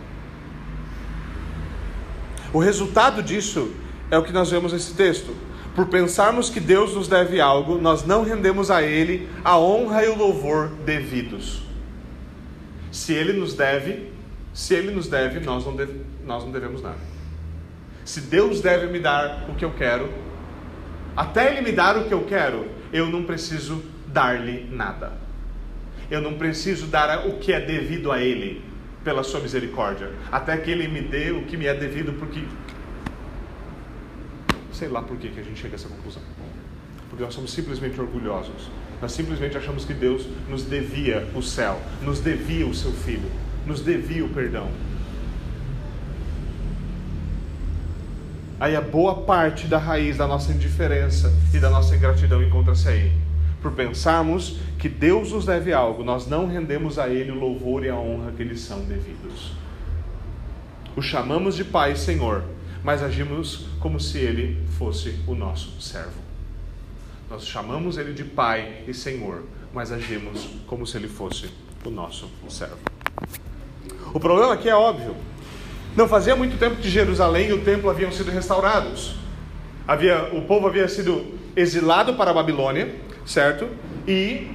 O 2.54 2.60
resultado 2.60 3.22
disso 3.22 3.74
é 4.10 4.18
o 4.18 4.24
que 4.24 4.34
nós 4.34 4.50
vemos 4.50 4.74
nesse 4.74 4.94
texto. 4.94 5.36
Por 5.76 5.88
pensarmos 5.88 6.50
que 6.50 6.60
Deus 6.60 6.96
nos 6.96 7.08
deve 7.08 7.40
algo, 7.40 7.78
nós 7.78 8.06
não 8.06 8.24
rendemos 8.24 8.72
a 8.72 8.82
Ele 8.82 9.30
a 9.44 9.58
honra 9.58 10.04
e 10.04 10.10
o 10.10 10.18
louvor 10.18 10.70
devidos. 10.86 11.62
Se 12.92 13.14
Ele 13.14 13.34
nos 13.34 13.54
deve, 13.54 14.09
se 14.60 14.76
Ele 14.76 14.92
nos 14.92 15.08
deve, 15.08 15.40
nós 15.40 15.66
não, 15.66 15.74
deve, 15.74 16.02
nós 16.26 16.44
não 16.44 16.52
devemos 16.52 16.82
nada. 16.82 16.98
Se 18.04 18.20
Deus 18.20 18.60
deve 18.60 18.88
me 18.88 19.00
dar 19.00 19.46
o 19.50 19.56
que 19.56 19.64
eu 19.64 19.72
quero, 19.72 20.12
até 21.16 21.50
Ele 21.50 21.62
me 21.62 21.72
dar 21.72 21.96
o 21.96 22.04
que 22.04 22.14
eu 22.14 22.26
quero, 22.26 22.68
eu 22.92 23.08
não 23.08 23.24
preciso 23.24 23.82
dar-lhe 24.08 24.68
nada. 24.70 25.14
Eu 26.12 26.20
não 26.20 26.34
preciso 26.34 26.88
dar 26.88 27.26
o 27.26 27.38
que 27.38 27.54
é 27.54 27.62
devido 27.62 28.12
a 28.12 28.22
Ele, 28.22 28.62
pela 29.02 29.24
Sua 29.24 29.40
misericórdia. 29.40 30.12
Até 30.30 30.58
que 30.58 30.70
Ele 30.70 30.90
me 30.90 31.04
dê 31.04 31.32
o 31.32 31.46
que 31.46 31.56
me 31.56 31.66
é 31.66 31.74
devido, 31.74 32.12
porque. 32.20 32.44
Sei 34.74 34.90
lá 34.90 35.02
por 35.02 35.16
que, 35.16 35.30
que 35.30 35.40
a 35.40 35.44
gente 35.44 35.58
chega 35.58 35.76
a 35.76 35.78
essa 35.78 35.88
conclusão. 35.88 36.22
Porque 37.10 37.24
nós 37.24 37.34
somos 37.34 37.54
simplesmente 37.54 37.98
orgulhosos. 38.00 38.70
Nós 39.02 39.14
simplesmente 39.14 39.58
achamos 39.58 39.86
que 39.86 39.94
Deus 39.94 40.28
nos 40.50 40.66
devia 40.66 41.30
o 41.34 41.42
céu, 41.42 41.82
nos 42.02 42.20
devia 42.20 42.68
o 42.68 42.76
seu 42.76 42.92
filho 42.92 43.32
nos 43.70 43.82
devia 43.82 44.26
o 44.26 44.30
perdão. 44.30 44.68
Aí 48.60 48.76
a 48.76 48.82
boa 48.82 49.22
parte 49.22 49.68
da 49.68 49.78
raiz 49.78 50.18
da 50.18 50.28
nossa 50.28 50.52
indiferença 50.52 51.32
e 51.54 51.60
da 51.60 51.70
nossa 51.70 51.96
ingratidão 51.96 52.44
encontra-se 52.44 52.90
aí. 52.90 53.12
Por 53.62 53.72
pensarmos 53.74 54.60
que 54.80 54.90
Deus 54.90 55.32
nos 55.32 55.46
deve 55.46 55.72
algo, 55.72 56.04
nós 56.04 56.28
não 56.28 56.48
rendemos 56.48 56.98
a 56.98 57.08
Ele 57.08 57.32
o 57.32 57.40
louvor 57.40 57.86
e 57.86 57.90
a 57.90 57.96
honra 57.96 58.32
que 58.32 58.44
lhes 58.44 58.62
são 58.62 58.82
devidos. 58.82 59.54
O 60.96 61.02
chamamos 61.02 61.56
de 61.56 61.64
Pai 61.64 61.94
e 61.94 61.98
Senhor, 61.98 62.44
mas 62.84 63.04
agimos 63.04 63.68
como 63.80 64.00
se 64.00 64.18
Ele 64.18 64.66
fosse 64.78 65.20
o 65.28 65.36
nosso 65.36 65.80
servo. 65.80 66.20
Nós 67.30 67.46
chamamos 67.46 67.98
Ele 67.98 68.14
de 68.14 68.24
Pai 68.24 68.84
e 68.88 68.94
Senhor, 68.94 69.44
mas 69.74 69.92
agimos 69.92 70.50
como 70.66 70.88
se 70.88 70.98
Ele 70.98 71.08
fosse 71.08 71.50
o 71.86 71.90
nosso 71.90 72.28
servo. 72.50 72.80
O 74.14 74.20
problema 74.20 74.54
aqui 74.54 74.68
é 74.68 74.76
óbvio. 74.76 75.16
Não 75.96 76.08
fazia 76.08 76.36
muito 76.36 76.58
tempo 76.58 76.78
que 76.78 76.90
Jerusalém 76.90 77.50
e 77.50 77.54
o 77.54 77.62
templo 77.62 77.90
haviam 77.90 78.12
sido 78.12 78.32
restaurados. 78.32 79.16
Havia, 79.88 80.30
o 80.34 80.42
povo 80.44 80.68
havia 80.68 80.88
sido 80.88 81.26
exilado 81.56 82.14
para 82.14 82.32
a 82.32 82.34
Babilônia, 82.34 82.96
certo? 83.26 83.68
E 84.08 84.48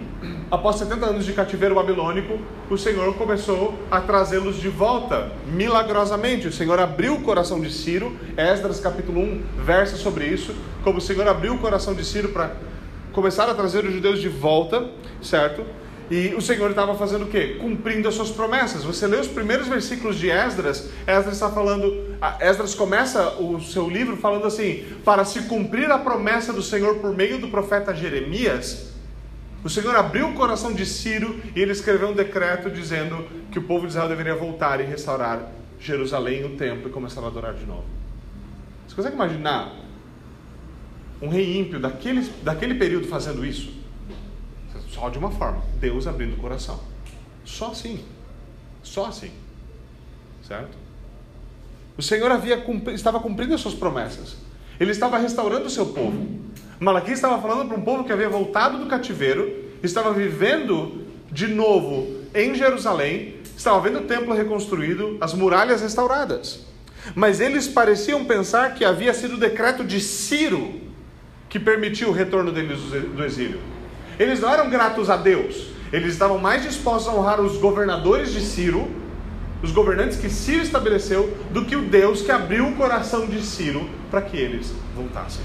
após 0.50 0.76
70 0.76 1.06
anos 1.06 1.24
de 1.24 1.32
cativeiro 1.32 1.74
babilônico, 1.74 2.38
o 2.70 2.78
Senhor 2.78 3.14
começou 3.14 3.74
a 3.90 4.00
trazê-los 4.00 4.60
de 4.60 4.68
volta, 4.68 5.30
milagrosamente. 5.46 6.48
O 6.48 6.52
Senhor 6.52 6.78
abriu 6.78 7.14
o 7.14 7.22
coração 7.22 7.60
de 7.60 7.70
Ciro, 7.70 8.16
Esdras 8.36 8.80
capítulo 8.80 9.20
1 9.20 9.42
versa 9.64 9.96
sobre 9.96 10.26
isso, 10.26 10.54
como 10.82 10.98
o 10.98 11.00
Senhor 11.00 11.26
abriu 11.28 11.54
o 11.54 11.58
coração 11.58 11.94
de 11.94 12.04
Ciro 12.04 12.30
para 12.30 12.52
começar 13.12 13.48
a 13.48 13.54
trazer 13.54 13.84
os 13.84 13.92
judeus 13.92 14.20
de 14.20 14.28
volta, 14.28 14.88
certo? 15.22 15.64
E 16.10 16.34
o 16.34 16.40
Senhor 16.40 16.70
estava 16.70 16.94
fazendo 16.94 17.24
o 17.24 17.28
quê? 17.28 17.56
Cumprindo 17.60 18.06
as 18.08 18.14
suas 18.14 18.30
promessas. 18.30 18.84
Você 18.84 19.06
lê 19.06 19.16
os 19.16 19.28
primeiros 19.28 19.66
versículos 19.66 20.18
de 20.18 20.30
Esdras, 20.30 20.90
Esdras 21.06 21.34
está 21.34 21.50
falando, 21.50 22.16
Esdras 22.40 22.74
começa 22.74 23.40
o 23.40 23.60
seu 23.60 23.88
livro 23.88 24.16
falando 24.16 24.46
assim: 24.46 24.84
para 25.04 25.24
se 25.24 25.42
cumprir 25.42 25.90
a 25.90 25.98
promessa 25.98 26.52
do 26.52 26.62
Senhor 26.62 26.96
por 26.96 27.14
meio 27.14 27.38
do 27.38 27.48
profeta 27.48 27.94
Jeremias, 27.94 28.92
o 29.64 29.70
Senhor 29.70 29.96
abriu 29.96 30.28
o 30.28 30.34
coração 30.34 30.74
de 30.74 30.84
Ciro 30.84 31.40
e 31.56 31.60
ele 31.60 31.72
escreveu 31.72 32.08
um 32.08 32.14
decreto 32.14 32.70
dizendo 32.70 33.26
que 33.50 33.58
o 33.58 33.62
povo 33.62 33.86
de 33.86 33.92
Israel 33.92 34.08
deveria 34.08 34.34
voltar 34.34 34.78
e 34.80 34.84
restaurar 34.84 35.50
Jerusalém, 35.80 36.44
o 36.44 36.56
templo 36.56 36.88
e 36.88 36.92
começar 36.92 37.22
a 37.22 37.26
adorar 37.26 37.54
de 37.54 37.64
novo. 37.64 37.84
Você 38.86 38.94
consegue 38.94 39.14
imaginar 39.14 39.74
um 41.20 41.28
rei 41.28 41.58
ímpio 41.58 41.80
daquele, 41.80 42.28
daquele 42.42 42.74
período 42.74 43.06
fazendo 43.08 43.44
isso? 43.44 43.72
Só 44.94 45.08
de 45.08 45.18
uma 45.18 45.30
forma, 45.30 45.60
Deus 45.80 46.06
abrindo 46.06 46.34
o 46.34 46.36
coração. 46.36 46.78
Só 47.44 47.72
assim. 47.72 48.04
Só 48.82 49.06
assim. 49.06 49.32
Certo? 50.46 50.76
O 51.98 52.02
Senhor 52.02 52.30
havia 52.30 52.64
estava 52.92 53.18
cumprindo 53.18 53.54
as 53.54 53.60
suas 53.60 53.74
promessas. 53.74 54.36
Ele 54.78 54.92
estava 54.92 55.18
restaurando 55.18 55.66
o 55.66 55.70
seu 55.70 55.86
povo. 55.86 56.40
Malaquias 56.78 57.18
estava 57.18 57.42
falando 57.42 57.68
para 57.68 57.76
um 57.76 57.82
povo 57.82 58.04
que 58.04 58.12
havia 58.12 58.28
voltado 58.28 58.78
do 58.78 58.86
cativeiro, 58.86 59.64
estava 59.82 60.12
vivendo 60.12 61.04
de 61.30 61.48
novo 61.48 62.22
em 62.32 62.54
Jerusalém, 62.54 63.36
estava 63.56 63.80
vendo 63.80 64.00
o 64.00 64.02
templo 64.02 64.32
reconstruído, 64.32 65.16
as 65.20 65.34
muralhas 65.34 65.80
restauradas. 65.82 66.66
Mas 67.14 67.40
eles 67.40 67.66
pareciam 67.66 68.24
pensar 68.24 68.74
que 68.74 68.84
havia 68.84 69.12
sido 69.12 69.34
o 69.34 69.40
decreto 69.40 69.84
de 69.84 70.00
Ciro 70.00 70.80
que 71.48 71.58
permitiu 71.58 72.08
o 72.08 72.12
retorno 72.12 72.52
deles 72.52 72.78
do 72.80 73.24
exílio. 73.24 73.73
Eles 74.18 74.40
não 74.40 74.52
eram 74.52 74.70
gratos 74.70 75.10
a 75.10 75.16
Deus, 75.16 75.68
eles 75.92 76.12
estavam 76.12 76.38
mais 76.38 76.62
dispostos 76.62 77.12
a 77.12 77.16
honrar 77.16 77.40
os 77.40 77.56
governadores 77.58 78.32
de 78.32 78.40
Ciro, 78.40 78.90
os 79.62 79.70
governantes 79.70 80.18
que 80.18 80.28
Ciro 80.28 80.62
estabeleceu, 80.62 81.36
do 81.50 81.64
que 81.64 81.74
o 81.74 81.82
Deus 81.82 82.22
que 82.22 82.30
abriu 82.30 82.66
o 82.68 82.74
coração 82.74 83.26
de 83.26 83.42
Ciro 83.42 83.88
para 84.10 84.22
que 84.22 84.36
eles 84.36 84.72
voltassem. 84.94 85.44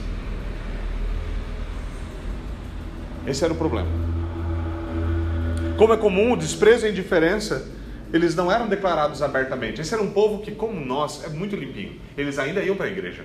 Esse 3.25 3.43
era 3.43 3.53
o 3.53 3.55
problema. 3.55 3.87
Como 5.77 5.93
é 5.93 5.97
comum, 5.97 6.33
o 6.33 6.37
desprezo 6.37 6.85
e 6.85 6.89
a 6.89 6.91
indiferença, 6.91 7.65
eles 8.11 8.35
não 8.35 8.51
eram 8.51 8.67
declarados 8.67 9.21
abertamente. 9.21 9.79
Esse 9.79 9.93
era 9.93 10.03
um 10.03 10.11
povo 10.11 10.41
que, 10.41 10.51
como 10.51 10.83
nós, 10.83 11.23
é 11.23 11.29
muito 11.29 11.55
limpinho. 11.55 11.99
Eles 12.17 12.39
ainda 12.39 12.61
iam 12.61 12.75
para 12.75 12.87
a 12.87 12.89
igreja. 12.89 13.23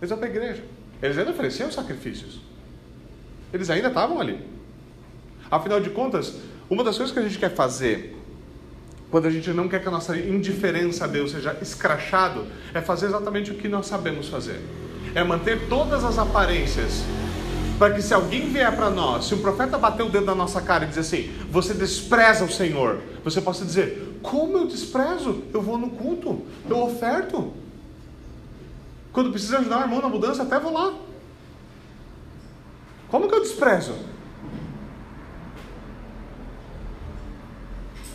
Eles 0.00 0.10
iam 0.10 0.18
para 0.18 0.28
a 0.28 0.30
igreja. 0.30 0.62
Eles 1.02 1.18
ainda 1.18 1.32
ofereciam 1.32 1.70
sacrifícios. 1.70 2.40
Eles 3.52 3.70
ainda 3.70 3.88
estavam 3.88 4.20
ali. 4.20 4.38
Afinal 5.50 5.80
de 5.80 5.90
contas, 5.90 6.34
uma 6.68 6.82
das 6.82 6.96
coisas 6.96 7.12
que 7.12 7.18
a 7.18 7.22
gente 7.22 7.38
quer 7.38 7.54
fazer 7.54 8.16
quando 9.10 9.26
a 9.26 9.30
gente 9.30 9.50
não 9.50 9.68
quer 9.68 9.80
que 9.80 9.88
a 9.88 9.90
nossa 9.90 10.16
indiferença 10.16 11.04
a 11.04 11.06
Deus 11.06 11.30
seja 11.30 11.56
escrachado, 11.62 12.44
é 12.74 12.80
fazer 12.80 13.06
exatamente 13.06 13.52
o 13.52 13.54
que 13.54 13.68
nós 13.68 13.86
sabemos 13.86 14.28
fazer. 14.28 14.60
É 15.14 15.22
manter 15.22 15.68
todas 15.68 16.04
as 16.04 16.18
aparências 16.18 17.04
para 17.78 17.94
que 17.94 18.02
se 18.02 18.12
alguém 18.12 18.50
vier 18.50 18.74
para 18.74 18.90
nós, 18.90 19.26
se 19.26 19.34
um 19.34 19.40
profeta 19.40 19.78
bater 19.78 20.02
o 20.02 20.08
dedo 20.08 20.26
na 20.26 20.34
nossa 20.34 20.60
cara 20.60 20.84
e 20.84 20.88
dizer 20.88 21.00
assim, 21.00 21.30
você 21.50 21.72
despreza 21.72 22.44
o 22.44 22.50
Senhor, 22.50 23.00
você 23.22 23.40
possa 23.40 23.64
dizer, 23.64 24.18
como 24.22 24.58
eu 24.58 24.66
desprezo? 24.66 25.44
Eu 25.52 25.62
vou 25.62 25.78
no 25.78 25.90
culto, 25.90 26.42
eu 26.68 26.78
oferto. 26.82 27.52
Quando 29.12 29.30
precisa 29.30 29.58
ajudar 29.58 29.78
o 29.78 29.82
irmão 29.82 30.00
na 30.00 30.08
mudança, 30.08 30.42
até 30.42 30.58
vou 30.58 30.72
lá. 30.72 30.94
Como 33.10 33.28
que 33.28 33.34
eu 33.34 33.40
desprezo? 33.40 33.94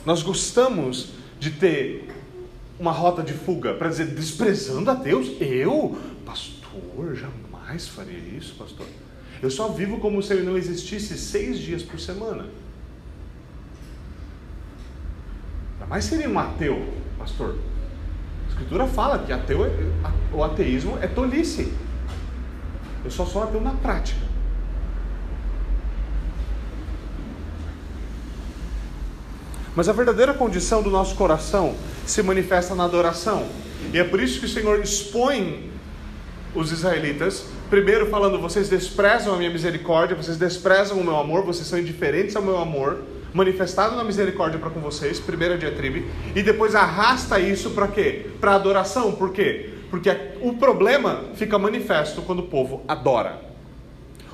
Nós 0.05 0.24
gostamos 0.24 1.13
de 1.39 1.51
ter 1.51 2.10
uma 2.79 2.91
rota 2.91 3.21
de 3.21 3.33
fuga 3.33 3.74
para 3.75 3.89
dizer 3.89 4.07
desprezando 4.07 4.89
a 4.89 4.95
Deus. 4.95 5.31
Eu, 5.39 5.98
pastor, 6.25 7.15
jamais 7.15 7.88
faria 7.88 8.17
isso, 8.17 8.55
pastor. 8.55 8.88
Eu 9.41 9.50
só 9.50 9.69
vivo 9.69 10.00
como 10.00 10.21
se 10.21 10.33
ele 10.33 10.43
não 10.43 10.57
existisse 10.57 11.17
seis 11.17 11.60
dias 11.60 11.83
por 11.83 12.00
semana. 12.00 12.48
Jamais 15.79 16.05
seria 16.05 16.29
um 16.29 16.38
ateu, 16.38 16.93
pastor. 17.17 17.57
A 18.45 18.50
Escritura 18.50 18.88
fala 18.88 19.19
que 19.19 19.31
ateu 19.31 19.65
é, 19.65 19.71
o 20.33 20.43
ateísmo 20.43 20.98
é 21.01 21.07
tolice. 21.07 21.74
Eu 23.03 23.12
só 23.12 23.25
sou 23.25 23.43
ateu 23.43 23.62
na 23.62 23.74
prática. 23.74 24.31
Mas 29.75 29.88
a 29.88 29.94
verdadeira 29.94 30.34
condição 30.34 30.82
do 30.82 30.90
nosso 30.90 31.16
coração 31.16 31.75
se 32.06 32.22
manifesta 32.22 32.75
na 32.75 32.84
adoração. 32.84 33.46
E 33.94 33.98
é 33.98 34.04
por 34.04 34.22
isso 34.22 34.40
que 34.40 34.46
o 34.46 34.50
Senhor 34.50 34.80
expõe 34.82 35.70
os 36.54 36.72
israelitas, 36.72 37.46
primeiro 37.70 38.08
falando: 38.08 38.40
vocês 38.40 38.68
desprezam 38.68 39.34
a 39.34 39.38
minha 39.38 39.50
misericórdia, 39.50 40.16
vocês 40.16 40.38
desprezam 40.38 40.98
o 40.98 41.04
meu 41.04 41.18
amor, 41.18 41.44
vocês 41.44 41.68
são 41.68 41.80
indiferentes 41.80 42.36
ao 42.36 42.44
meu 42.44 42.58
amor, 42.58 43.04
manifestado 43.34 43.96
na 43.96 44.04
misericórdia 44.04 44.60
para 44.60 44.70
com 44.70 44.82
vocês, 44.82 45.20
primeira 45.20 45.58
diatribe, 45.58 46.06
e 46.36 46.44
depois 46.44 46.75
arrasta 46.75 47.40
isso 47.40 47.72
para 47.72 47.88
quê? 47.88 48.28
Para 48.40 48.56
adoração, 48.56 49.13
por 49.13 49.32
quê? 49.32 49.70
Porque 49.90 50.10
o 50.42 50.54
problema 50.54 51.25
fica 51.36 51.58
manifesto 51.58 52.22
quando 52.22 52.40
o 52.40 52.48
povo 52.48 52.82
adora. 52.88 53.42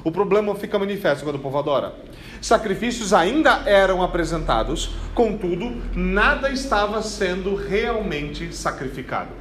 O 0.03 0.12
problema 0.12 0.56
fica 0.56 0.77
manifesto 0.79 1.24
quando 1.24 1.36
o 1.36 1.39
povo 1.39 1.58
adora. 1.58 1.96
Sacrifícios 2.41 3.13
ainda 3.13 3.63
eram 3.65 4.01
apresentados, 4.01 4.91
contudo, 5.13 5.82
nada 5.96 6.51
estava 6.51 7.01
sendo 7.01 7.56
realmente 7.56 8.56
sacrificado. 8.56 9.32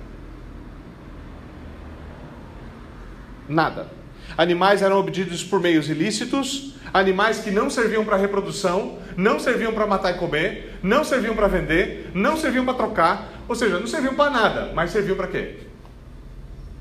Nada. 3.49 3.89
Animais 4.37 4.83
eram 4.83 4.99
obtidos 4.99 5.45
por 5.45 5.61
meios 5.61 5.89
ilícitos, 5.89 6.75
animais 6.93 7.39
que 7.39 7.51
não 7.51 7.71
serviam 7.71 8.05
para 8.05 8.17
reprodução, 8.17 8.99
não 9.17 9.39
serviam 9.39 9.73
para 9.73 9.87
matar 9.87 10.15
e 10.15 10.19
comer, 10.19 10.79
não 10.83 11.05
serviam 11.05 11.35
para 11.35 11.47
vender, 11.47 12.11
não 12.13 12.37
serviam 12.37 12.65
para 12.65 12.75
trocar, 12.75 13.29
ou 13.49 13.55
seja, 13.55 13.79
não 13.79 13.87
serviam 13.87 14.15
para 14.15 14.31
nada, 14.31 14.73
mas 14.75 14.91
serviam 14.91 15.17
para 15.17 15.29
quê? 15.29 15.59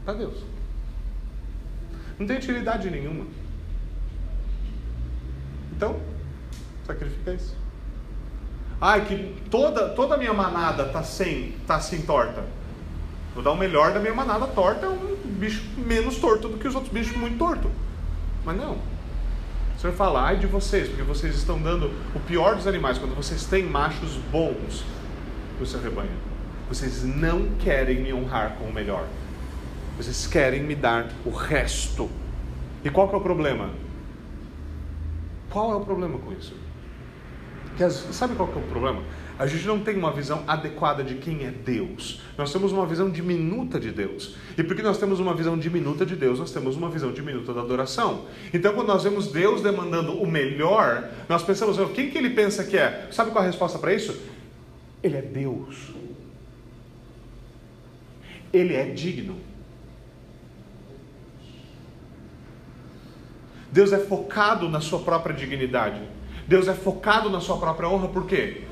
Para 0.04 0.16
Deus. 0.16 0.44
Não 2.18 2.26
tem 2.26 2.38
utilidade 2.38 2.89
nenhuma. 2.89 3.26
Então, 5.76 6.00
sacrifica 6.86 7.32
isso. 7.32 7.56
Ai, 8.80 9.06
que 9.06 9.36
toda, 9.50 9.89
toda 9.89 10.17
minha 10.17 10.34
manada 10.34 10.84
está 10.84 11.02
sem, 11.04 11.54
tá 11.65 11.76
assim 11.76 12.02
torta. 12.02 12.43
Vou 13.34 13.43
dar 13.43 13.52
o 13.52 13.58
melhor 13.58 13.93
da 13.93 14.00
minha 14.00 14.13
manada 14.13 14.48
torta, 14.48 14.86
é 14.86 14.89
um 14.89 15.15
bicho 15.26 15.63
menos 15.78 16.17
torto 16.17 16.48
do 16.48 16.58
que 16.58 16.67
os 16.67 16.76
outros 16.76 16.93
bichos 16.93 17.15
muito 17.17 17.38
torto. 17.38 17.69
Mas 18.45 18.58
não. 18.58 18.78
O 19.76 19.80
Senhor 19.80 19.93
fala, 19.93 20.24
ai 20.24 20.38
de 20.38 20.48
vocês, 20.48 20.88
porque 20.88 21.04
vocês 21.04 21.36
estão 21.36 21.60
dando 21.62 21.91
o 22.13 22.19
pior 22.21 22.56
dos 22.56 22.67
animais, 22.67 22.98
quando 22.98 23.15
vocês 23.15 23.45
têm 23.45 23.63
machos 23.63 24.15
bons 24.32 24.86
no 25.60 25.65
seu 25.65 25.82
rebanho. 25.82 26.12
Vocês 26.69 27.04
não 27.04 27.50
querem 27.60 28.02
me 28.02 28.13
honrar 28.13 28.56
com 28.58 28.65
o 28.65 28.74
melhor. 28.74 29.06
Vocês 29.98 30.28
querem 30.28 30.63
me 30.63 30.76
dar 30.76 31.10
o 31.26 31.30
resto. 31.30 32.10
E 32.84 32.89
qual 32.89 33.08
que 33.08 33.15
é 33.15 33.17
o 33.17 33.21
problema? 33.21 33.69
Qual 35.50 35.71
é 35.71 35.76
o 35.76 35.82
problema 35.82 36.17
com 36.19 36.32
isso? 36.34 36.64
Que 37.76 37.90
sabe 37.90 38.36
qual 38.36 38.48
que 38.48 38.58
é 38.58 38.62
o 38.62 38.68
problema? 38.68 39.04
A 39.38 39.46
gente 39.46 39.68
não 39.68 39.82
tem 39.82 39.98
uma 39.98 40.14
visão 40.14 40.44
adequada 40.48 41.04
de 41.04 41.16
quem 41.16 41.46
é 41.46 41.52
Deus. 41.52 42.22
Nós 42.38 42.54
temos 42.54 42.72
uma 42.72 42.86
visão 42.86 43.10
diminuta 43.10 43.78
de 43.78 43.92
Deus. 43.92 44.36
E 44.58 44.64
porque 44.64 44.82
nós 44.82 44.98
temos 44.98 45.20
uma 45.20 45.34
visão 45.34 45.58
diminuta 45.58 46.06
de 46.06 46.16
Deus, 46.16 46.40
nós 46.40 46.52
temos 46.52 46.78
uma 46.78 46.90
visão 46.90 47.12
diminuta 47.12 47.54
da 47.54 47.60
adoração. 47.60 48.26
Então, 48.54 48.74
quando 48.74 48.88
nós 48.88 49.04
vemos 49.04 49.28
Deus 49.28 49.62
demandando 49.62 50.14
o 50.14 50.26
melhor, 50.26 51.10
nós 51.28 51.44
pensamos, 51.44 51.78
quem 51.92 52.10
que 52.10 52.18
ele 52.18 52.30
pensa 52.30 52.64
que 52.64 52.78
é? 52.78 53.10
Sabe 53.12 53.32
qual 53.32 53.44
é 53.44 53.48
a 53.48 53.52
resposta 53.52 53.78
para 53.78 53.94
isso? 53.94 54.18
Ele 55.04 55.18
é 55.18 55.22
Deus. 55.22 55.92
Ele 58.54 58.74
é 58.74 58.86
digno. 58.86 59.36
Deus 63.70 63.92
é 63.92 64.00
focado 64.00 64.70
na 64.70 64.80
sua 64.80 65.00
própria 65.00 65.36
dignidade. 65.36 66.02
Deus 66.48 66.68
é 66.68 66.74
focado 66.74 67.30
na 67.30 67.40
sua 67.40 67.58
própria 67.58 67.90
honra, 67.90 68.08
por 68.08 68.26
quê? 68.26 68.64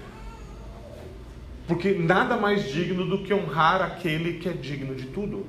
Porque 1.67 1.93
nada 1.93 2.37
mais 2.37 2.71
digno 2.71 3.05
do 3.05 3.19
que 3.19 3.33
honrar 3.33 3.81
aquele 3.81 4.33
que 4.33 4.49
é 4.49 4.53
digno 4.53 4.95
de 4.95 5.07
tudo. 5.07 5.45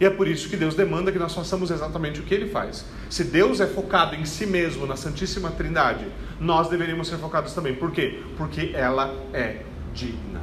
E 0.00 0.04
é 0.04 0.10
por 0.10 0.28
isso 0.28 0.48
que 0.48 0.56
Deus 0.56 0.74
demanda 0.74 1.10
que 1.10 1.18
nós 1.18 1.34
façamos 1.34 1.70
exatamente 1.70 2.20
o 2.20 2.22
que 2.22 2.34
ele 2.34 2.48
faz. 2.48 2.84
Se 3.10 3.24
Deus 3.24 3.60
é 3.60 3.66
focado 3.66 4.14
em 4.14 4.24
si 4.24 4.46
mesmo, 4.46 4.86
na 4.86 4.94
Santíssima 4.94 5.50
Trindade, 5.50 6.06
nós 6.38 6.68
deveríamos 6.68 7.08
ser 7.08 7.18
focados 7.18 7.52
também. 7.52 7.74
Por 7.74 7.90
quê? 7.90 8.22
Porque 8.36 8.70
ela 8.74 9.12
é 9.32 9.62
digna. 9.92 10.42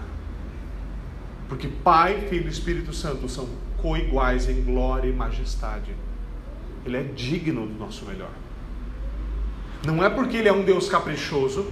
Porque 1.48 1.68
Pai, 1.68 2.28
Filho 2.30 2.48
e 2.48 2.52
Espírito 2.52 2.94
Santo 2.94 3.30
são 3.30 3.48
coiguais 3.78 4.50
em 4.50 4.62
glória 4.62 5.08
e 5.08 5.14
majestade. 5.14 5.96
Ele 6.86 6.98
é 6.98 7.04
digno 7.04 7.66
do 7.66 7.80
nosso 7.80 8.06
melhor. 8.06 8.32
Não 9.86 10.04
é 10.04 10.10
porque 10.10 10.38
ele 10.38 10.50
é 10.50 10.54
um 10.54 10.64
Deus 10.64 10.90
caprichoso, 10.90 11.72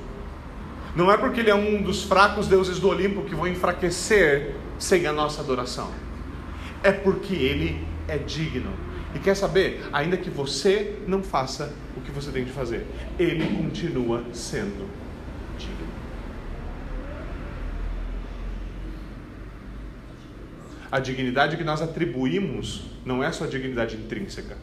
não 0.95 1.11
é 1.11 1.17
porque 1.17 1.39
ele 1.39 1.49
é 1.49 1.55
um 1.55 1.81
dos 1.81 2.03
fracos 2.03 2.47
deuses 2.47 2.79
do 2.79 2.87
Olimpo 2.87 3.23
que 3.23 3.33
vão 3.33 3.47
enfraquecer 3.47 4.55
sem 4.77 5.07
a 5.07 5.11
nossa 5.11 5.41
adoração. 5.41 5.89
É 6.83 6.91
porque 6.91 7.33
ele 7.33 7.83
é 8.07 8.17
digno. 8.17 8.71
E 9.15 9.19
quer 9.19 9.35
saber? 9.35 9.83
Ainda 9.91 10.15
que 10.17 10.29
você 10.29 10.99
não 11.07 11.23
faça 11.23 11.73
o 11.97 12.01
que 12.01 12.11
você 12.11 12.31
tem 12.31 12.43
de 12.43 12.51
fazer, 12.51 12.85
ele 13.17 13.57
continua 13.57 14.23
sendo 14.31 14.87
digno. 15.57 15.87
A 20.91 20.99
dignidade 20.99 21.57
que 21.57 21.63
nós 21.63 21.81
atribuímos 21.81 22.91
não 23.03 23.23
é 23.23 23.31
só 23.31 23.47
dignidade 23.47 23.95
intrínseca 23.95 24.55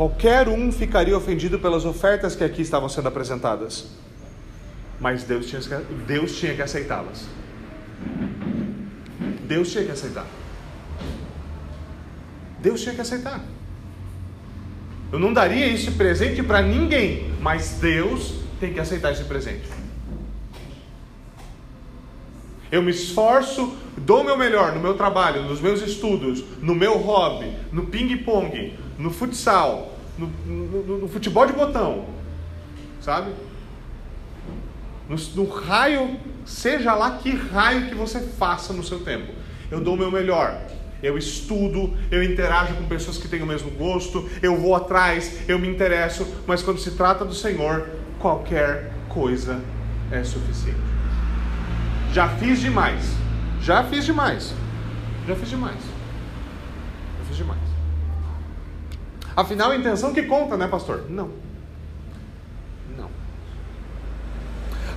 Qualquer 0.00 0.48
um 0.48 0.72
ficaria 0.72 1.14
ofendido 1.14 1.58
pelas 1.58 1.84
ofertas 1.84 2.34
que 2.34 2.42
aqui 2.42 2.62
estavam 2.62 2.88
sendo 2.88 3.08
apresentadas. 3.08 3.86
Mas 4.98 5.24
Deus 5.24 5.46
tinha, 5.46 5.60
Deus 6.06 6.38
tinha 6.38 6.54
que 6.54 6.62
aceitá-las. 6.62 7.26
Deus 9.42 9.70
tinha 9.70 9.84
que 9.84 9.90
aceitar. 9.90 10.24
Deus 12.60 12.80
tinha 12.80 12.94
que 12.94 13.02
aceitar. 13.02 13.44
Eu 15.12 15.18
não 15.18 15.34
daria 15.34 15.66
esse 15.66 15.90
presente 15.90 16.42
para 16.42 16.62
ninguém, 16.62 17.34
mas 17.42 17.72
Deus 17.78 18.36
tem 18.58 18.72
que 18.72 18.80
aceitar 18.80 19.12
esse 19.12 19.24
presente. 19.24 19.68
Eu 22.72 22.80
me 22.80 22.90
esforço, 22.90 23.76
dou 23.98 24.22
o 24.22 24.24
meu 24.24 24.38
melhor 24.38 24.72
no 24.72 24.80
meu 24.80 24.94
trabalho, 24.94 25.42
nos 25.42 25.60
meus 25.60 25.82
estudos, 25.82 26.42
no 26.62 26.74
meu 26.74 26.96
hobby, 26.96 27.54
no 27.70 27.88
ping-pong, 27.88 28.78
no 29.00 29.10
futsal, 29.10 29.96
no, 30.18 30.26
no, 30.46 30.98
no, 30.98 31.08
futebol 31.08 31.46
de 31.46 31.54
botão, 31.54 32.04
sabe? 33.00 33.32
No, 35.08 35.16
no 35.16 35.48
raio, 35.48 36.18
seja 36.44 36.94
lá 36.94 37.12
que 37.12 37.30
raio 37.30 37.88
que 37.88 37.94
você 37.94 38.20
faça 38.20 38.72
no 38.72 38.84
seu 38.84 39.00
tempo, 39.00 39.32
eu 39.70 39.80
dou 39.80 39.94
o 39.94 39.96
meu 39.96 40.10
melhor. 40.10 40.60
Eu 41.02 41.16
estudo, 41.16 41.96
eu 42.10 42.22
interajo 42.22 42.74
com 42.74 42.84
pessoas 42.84 43.16
que 43.16 43.26
têm 43.26 43.40
o 43.40 43.46
mesmo 43.46 43.70
gosto, 43.70 44.28
eu 44.42 44.54
vou 44.54 44.74
atrás, 44.74 45.48
eu 45.48 45.58
me 45.58 45.66
interesso, 45.66 46.26
mas 46.46 46.62
quando 46.62 46.78
se 46.78 46.90
trata 46.90 47.24
do 47.24 47.32
Senhor, 47.34 47.88
qualquer 48.18 48.92
coisa 49.08 49.62
é 50.12 50.22
suficiente. 50.22 50.78
Já 52.12 52.28
fiz 52.28 52.60
demais. 52.60 53.02
Já 53.62 53.82
fiz 53.84 54.04
demais. 54.04 54.54
Já 55.26 55.34
fiz 55.34 55.48
demais. 55.48 55.80
Já 57.18 57.24
fiz 57.24 57.36
demais. 57.38 57.69
Afinal, 59.40 59.70
a 59.70 59.76
intenção 59.76 60.12
que 60.12 60.24
conta, 60.24 60.54
né, 60.54 60.68
pastor? 60.68 61.06
Não. 61.08 61.30
Não. 62.94 63.08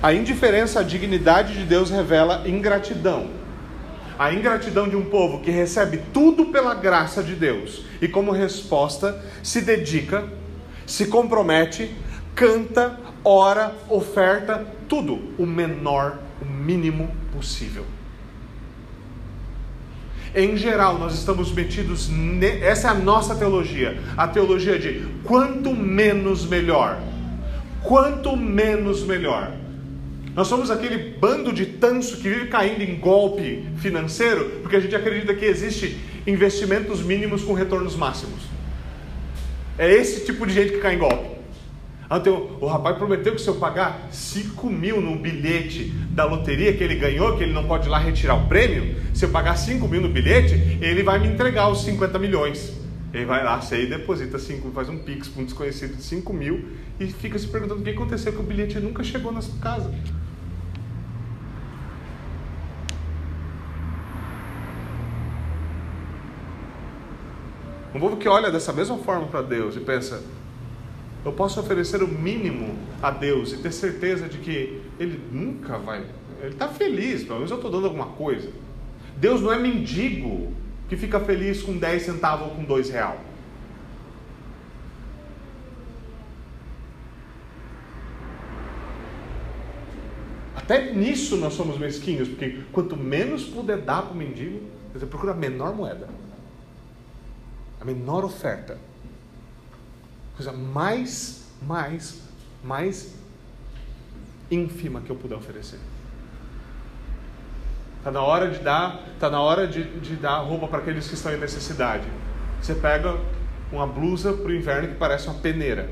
A 0.02 0.12
indiferença 0.12 0.80
à 0.80 0.82
dignidade 0.82 1.54
de 1.54 1.64
Deus 1.64 1.88
revela 1.88 2.46
ingratidão. 2.46 3.30
A 4.18 4.34
ingratidão 4.34 4.86
de 4.86 4.96
um 4.96 5.06
povo 5.06 5.40
que 5.40 5.50
recebe 5.50 6.02
tudo 6.12 6.46
pela 6.46 6.74
graça 6.74 7.22
de 7.22 7.34
Deus 7.34 7.86
e, 8.02 8.06
como 8.06 8.32
resposta, 8.32 9.18
se 9.42 9.62
dedica, 9.62 10.28
se 10.86 11.06
compromete, 11.06 11.96
canta, 12.34 13.00
ora, 13.24 13.74
oferta, 13.88 14.66
tudo 14.86 15.32
o 15.38 15.46
menor, 15.46 16.18
o 16.42 16.44
mínimo 16.44 17.10
possível. 17.32 17.86
Em 20.34 20.56
geral, 20.56 20.98
nós 20.98 21.14
estamos 21.14 21.52
metidos. 21.52 22.08
Ne... 22.08 22.58
Essa 22.60 22.88
é 22.88 22.90
a 22.90 22.94
nossa 22.94 23.34
teologia. 23.36 23.96
A 24.16 24.26
teologia 24.26 24.78
de 24.78 25.06
quanto 25.22 25.72
menos 25.72 26.44
melhor. 26.44 27.00
Quanto 27.82 28.36
menos 28.36 29.04
melhor. 29.04 29.52
Nós 30.34 30.48
somos 30.48 30.70
aquele 30.70 31.16
bando 31.18 31.52
de 31.52 31.66
tanso 31.66 32.16
que 32.16 32.28
vive 32.28 32.48
caindo 32.48 32.82
em 32.82 32.96
golpe 32.96 33.64
financeiro 33.76 34.58
porque 34.62 34.74
a 34.74 34.80
gente 34.80 34.96
acredita 34.96 35.32
que 35.32 35.44
existe 35.44 35.96
investimentos 36.26 37.02
mínimos 37.02 37.44
com 37.44 37.52
retornos 37.52 37.94
máximos. 37.94 38.42
É 39.78 39.92
esse 39.92 40.24
tipo 40.24 40.44
de 40.44 40.52
gente 40.52 40.72
que 40.72 40.78
cai 40.78 40.96
em 40.96 40.98
golpe. 40.98 41.33
Então, 42.10 42.58
o 42.60 42.66
rapaz 42.66 42.96
prometeu 42.98 43.34
que 43.34 43.40
se 43.40 43.48
eu 43.48 43.54
pagar 43.54 44.08
5 44.10 44.68
mil 44.68 45.00
no 45.00 45.16
bilhete 45.16 45.88
da 46.10 46.24
loteria 46.24 46.72
que 46.76 46.84
ele 46.84 46.96
ganhou, 46.96 47.36
que 47.36 47.42
ele 47.42 47.52
não 47.52 47.66
pode 47.66 47.86
ir 47.86 47.90
lá 47.90 47.98
retirar 47.98 48.34
o 48.34 48.46
prêmio, 48.46 48.96
se 49.14 49.24
eu 49.24 49.30
pagar 49.30 49.56
5 49.56 49.88
mil 49.88 50.00
no 50.00 50.08
bilhete, 50.08 50.54
ele 50.80 51.02
vai 51.02 51.18
me 51.18 51.28
entregar 51.28 51.68
os 51.68 51.82
50 51.82 52.18
milhões. 52.18 52.72
Ele 53.12 53.24
vai 53.24 53.44
lá, 53.44 53.60
você 53.60 53.86
deposita 53.86 54.38
5, 54.38 54.70
faz 54.72 54.88
um 54.88 54.98
pix 54.98 55.28
para 55.28 55.42
um 55.42 55.44
desconhecido 55.44 55.96
de 55.96 56.02
5 56.02 56.32
mil 56.32 56.68
e 56.98 57.06
fica 57.06 57.38
se 57.38 57.46
perguntando 57.46 57.80
o 57.80 57.84
que 57.84 57.90
aconteceu 57.90 58.32
que 58.32 58.40
o 58.40 58.42
bilhete 58.42 58.78
nunca 58.80 59.02
chegou 59.02 59.32
na 59.32 59.40
sua 59.40 59.58
casa. 59.60 59.94
Um 67.94 68.00
povo 68.00 68.16
que 68.16 68.28
olha 68.28 68.50
dessa 68.50 68.72
mesma 68.72 68.98
forma 68.98 69.28
para 69.28 69.40
Deus 69.42 69.76
e 69.76 69.80
pensa, 69.80 70.20
eu 71.24 71.32
posso 71.32 71.58
oferecer 71.58 72.02
o 72.02 72.08
mínimo 72.08 72.76
a 73.02 73.10
Deus 73.10 73.52
e 73.52 73.58
ter 73.58 73.72
certeza 73.72 74.28
de 74.28 74.38
que 74.38 74.82
Ele 74.98 75.20
nunca 75.32 75.78
vai. 75.78 76.04
Ele 76.40 76.52
está 76.52 76.68
feliz, 76.68 77.22
pelo 77.22 77.36
menos 77.36 77.50
eu 77.50 77.56
estou 77.56 77.70
dando 77.70 77.86
alguma 77.86 78.06
coisa. 78.08 78.50
Deus 79.16 79.40
não 79.40 79.50
é 79.50 79.58
mendigo 79.58 80.52
que 80.88 80.96
fica 80.96 81.18
feliz 81.20 81.62
com 81.62 81.78
10 81.78 82.02
centavos 82.02 82.48
ou 82.48 82.54
com 82.54 82.64
2 82.64 82.90
real. 82.90 83.18
Até 90.54 90.92
nisso 90.92 91.36
nós 91.36 91.54
somos 91.54 91.78
mesquinhos, 91.78 92.28
porque 92.28 92.60
quanto 92.72 92.96
menos 92.96 93.44
puder 93.44 93.78
dar 93.78 94.02
para 94.02 94.12
o 94.12 94.16
mendigo, 94.16 94.60
você 94.92 95.04
procura 95.06 95.32
a 95.32 95.34
menor 95.34 95.74
moeda, 95.74 96.08
a 97.80 97.84
menor 97.84 98.24
oferta 98.24 98.78
coisa 100.36 100.52
mais, 100.52 101.44
mais, 101.62 102.22
mais 102.62 103.14
ínfima 104.50 105.00
que 105.00 105.10
eu 105.10 105.16
puder 105.16 105.36
oferecer. 105.36 105.78
Está 107.98 108.10
na 108.10 108.22
hora 108.22 108.50
de 108.50 108.58
dar, 108.58 109.00
tá 109.18 109.30
na 109.30 109.40
hora 109.40 109.66
de, 109.66 109.82
de 110.00 110.16
dar 110.16 110.38
roupa 110.38 110.68
para 110.68 110.78
aqueles 110.78 111.08
que 111.08 111.14
estão 111.14 111.32
em 111.32 111.38
necessidade. 111.38 112.04
Você 112.60 112.74
pega 112.74 113.18
uma 113.72 113.86
blusa 113.86 114.32
para 114.32 114.46
o 114.46 114.54
inverno 114.54 114.88
que 114.88 114.94
parece 114.94 115.26
uma 115.26 115.38
peneira. 115.40 115.90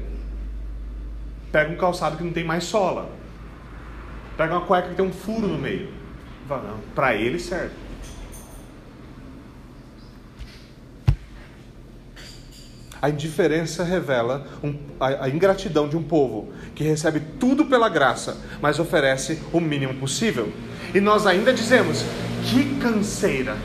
Pega 1.51 1.73
um 1.73 1.77
calçado 1.77 2.17
que 2.17 2.25
não 2.25 2.33
tem 2.33 2.45
mais 2.45 2.65
sola. 2.65 3.11
Pega 4.37 4.55
uma 4.55 4.67
cueca 4.67 4.89
que 4.89 4.95
tem 4.95 5.05
um 5.05 5.13
furo 5.13 5.47
no 5.47 5.59
meio. 5.59 5.93
Para 6.95 7.15
ele 7.15 7.39
serve. 7.39 7.75
A 13.03 13.11
indiferença 13.11 13.83
revela 13.83 14.47
um, 14.63 14.77
a, 15.01 15.25
a 15.25 15.29
ingratidão 15.29 15.89
de 15.89 15.97
um 15.97 16.03
povo 16.05 16.53
que 16.73 16.85
recebe 16.85 17.19
tudo 17.41 17.65
pela 17.65 17.89
graça, 17.89 18.37
mas 18.61 18.79
oferece 18.79 19.43
o 19.53 19.61
mínimo 19.61 19.95
possível. 19.95 20.53
E 20.95 21.01
nós 21.01 21.27
ainda 21.27 21.53
dizemos: 21.53 22.05
que 22.45 22.77
canseira! 22.77 23.57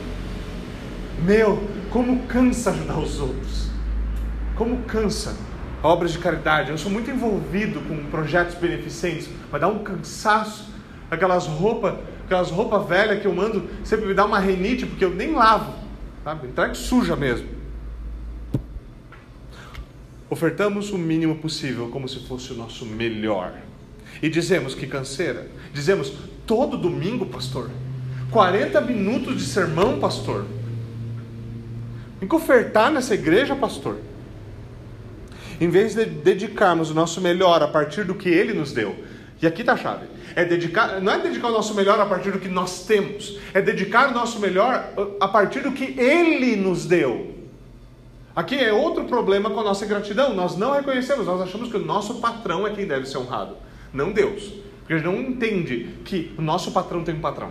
Meu, 1.22 1.62
como 1.88 2.26
cansa 2.26 2.70
ajudar 2.70 2.98
os 2.98 3.20
outros! 3.20 3.70
Como 4.56 4.82
cansa! 4.82 5.36
Obras 5.84 6.10
de 6.10 6.18
caridade. 6.18 6.72
Eu 6.72 6.78
sou 6.78 6.90
muito 6.90 7.08
envolvido 7.08 7.80
com 7.82 8.10
projetos 8.10 8.56
beneficentes, 8.56 9.28
vai 9.52 9.60
dar 9.60 9.68
um 9.68 9.84
cansaço. 9.84 10.68
Aquelas 11.08 11.46
roupas, 11.46 11.94
aquelas 12.24 12.50
roupas 12.50 12.88
velhas 12.88 13.22
que 13.22 13.26
eu 13.28 13.32
mando, 13.32 13.70
sempre 13.84 14.06
me 14.06 14.14
dá 14.14 14.24
uma 14.24 14.40
renite 14.40 14.84
porque 14.84 15.04
eu 15.04 15.10
nem 15.10 15.32
lavo, 15.32 15.72
sabe? 16.24 16.48
Entrega 16.48 16.74
suja 16.74 17.14
mesmo. 17.14 17.57
Ofertamos 20.30 20.90
o 20.90 20.98
mínimo 20.98 21.36
possível 21.36 21.88
como 21.88 22.08
se 22.08 22.20
fosse 22.26 22.52
o 22.52 22.54
nosso 22.54 22.84
melhor. 22.84 23.54
E 24.22 24.28
dizemos 24.28 24.74
que 24.74 24.86
canseira. 24.86 25.48
Dizemos 25.72 26.12
todo 26.46 26.76
domingo, 26.76 27.26
pastor. 27.26 27.70
40 28.30 28.80
minutos 28.82 29.36
de 29.36 29.44
sermão, 29.44 29.98
pastor. 29.98 30.44
Tem 32.20 32.28
que 32.28 32.34
ofertar 32.34 32.90
nessa 32.90 33.14
igreja, 33.14 33.56
pastor. 33.56 33.98
Em 35.60 35.68
vez 35.68 35.94
de 35.94 36.04
dedicarmos 36.04 36.90
o 36.90 36.94
nosso 36.94 37.20
melhor 37.20 37.62
a 37.62 37.68
partir 37.68 38.04
do 38.04 38.14
que 38.14 38.28
ele 38.28 38.52
nos 38.52 38.72
deu. 38.72 38.94
E 39.40 39.46
aqui 39.46 39.62
está 39.62 39.74
a 39.74 39.76
chave. 39.76 40.06
É 40.34 40.44
dedicar, 40.44 41.00
não 41.00 41.12
é 41.12 41.18
dedicar 41.18 41.48
o 41.48 41.52
nosso 41.52 41.74
melhor 41.74 41.98
a 41.98 42.06
partir 42.06 42.32
do 42.32 42.38
que 42.38 42.48
nós 42.48 42.84
temos, 42.86 43.38
é 43.54 43.62
dedicar 43.62 44.10
o 44.10 44.12
nosso 44.12 44.38
melhor 44.40 44.92
a 45.20 45.28
partir 45.28 45.60
do 45.60 45.72
que 45.72 45.98
ele 45.98 46.54
nos 46.56 46.84
deu. 46.84 47.37
Aqui 48.38 48.54
é 48.54 48.72
outro 48.72 49.02
problema 49.06 49.50
com 49.50 49.58
a 49.58 49.64
nossa 49.64 49.84
gratidão. 49.84 50.32
Nós 50.32 50.56
não 50.56 50.72
reconhecemos, 50.72 51.26
nós 51.26 51.40
achamos 51.40 51.68
que 51.72 51.76
o 51.76 51.84
nosso 51.84 52.20
patrão 52.20 52.64
é 52.64 52.70
quem 52.70 52.86
deve 52.86 53.04
ser 53.04 53.18
honrado, 53.18 53.56
não 53.92 54.12
Deus. 54.12 54.52
Porque 54.78 54.92
a 54.92 54.96
gente 54.96 55.06
não 55.06 55.20
entende 55.20 55.96
que 56.04 56.32
o 56.38 56.40
nosso 56.40 56.70
patrão 56.70 57.02
tem 57.02 57.16
um 57.16 57.20
patrão, 57.20 57.50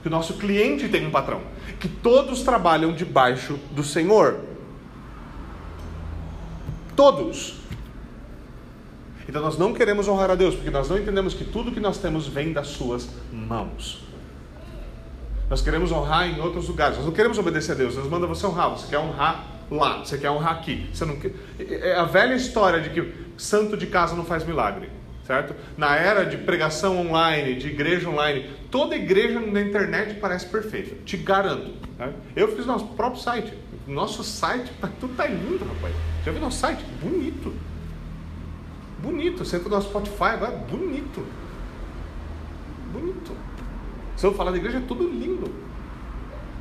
que 0.00 0.06
o 0.06 0.10
nosso 0.10 0.34
cliente 0.34 0.88
tem 0.88 1.04
um 1.04 1.10
patrão, 1.10 1.40
que 1.80 1.88
todos 1.88 2.42
trabalham 2.42 2.92
debaixo 2.92 3.58
do 3.72 3.82
Senhor. 3.82 4.38
Todos. 6.94 7.56
Então 9.28 9.42
nós 9.42 9.58
não 9.58 9.74
queremos 9.74 10.06
honrar 10.06 10.30
a 10.30 10.36
Deus, 10.36 10.54
porque 10.54 10.70
nós 10.70 10.88
não 10.88 10.96
entendemos 10.96 11.34
que 11.34 11.42
tudo 11.42 11.72
que 11.72 11.80
nós 11.80 11.98
temos 11.98 12.28
vem 12.28 12.52
das 12.52 12.68
suas 12.68 13.10
mãos. 13.32 14.04
Nós 15.50 15.60
queremos 15.60 15.90
honrar 15.90 16.28
em 16.28 16.40
outros 16.40 16.68
lugares. 16.68 16.98
Nós 16.98 17.06
não 17.06 17.12
queremos 17.12 17.36
obedecer 17.36 17.72
a 17.72 17.74
Deus. 17.74 17.96
Deus 17.96 18.08
manda 18.08 18.28
você 18.28 18.46
honrar. 18.46 18.70
Você 18.70 18.86
quer 18.86 19.00
honrar 19.00 19.49
lá, 19.70 19.98
você 19.98 20.18
quer 20.18 20.30
honrar 20.30 20.56
aqui. 20.56 20.88
Você 20.92 21.04
não 21.04 21.16
quer... 21.16 21.32
É 21.58 21.96
a 21.96 22.04
velha 22.04 22.34
história 22.34 22.80
de 22.80 22.90
que 22.90 23.12
santo 23.36 23.76
de 23.76 23.86
casa 23.86 24.16
não 24.16 24.24
faz 24.24 24.44
milagre, 24.44 24.90
certo? 25.24 25.54
Na 25.76 25.96
era 25.96 26.24
de 26.24 26.36
pregação 26.36 26.98
online, 26.98 27.54
de 27.54 27.68
igreja 27.68 28.08
online, 28.08 28.50
toda 28.70 28.96
igreja 28.96 29.40
na 29.40 29.60
internet 29.60 30.14
parece 30.20 30.46
perfeita, 30.46 30.96
te 31.04 31.16
garanto. 31.16 31.72
Né? 31.98 32.12
Eu 32.34 32.54
fiz 32.56 32.66
nosso 32.66 32.86
próprio 32.88 33.22
site, 33.22 33.52
nosso 33.86 34.22
site, 34.24 34.70
tudo 34.98 35.14
tá 35.14 35.26
lindo, 35.26 35.64
rapaz. 35.64 35.94
Já 36.24 36.32
viu 36.32 36.40
nosso 36.40 36.58
site? 36.58 36.84
Bonito. 37.02 37.54
Bonito. 39.02 39.44
Você 39.44 39.56
entra 39.56 39.68
no 39.68 39.82
Spotify 39.82 40.24
agora, 40.34 40.56
bonito. 40.56 41.24
Bonito. 42.92 43.32
Se 44.16 44.26
eu 44.26 44.34
falar 44.34 44.50
da 44.50 44.58
igreja, 44.58 44.78
é 44.78 44.82
tudo 44.82 45.08
lindo. 45.08 45.69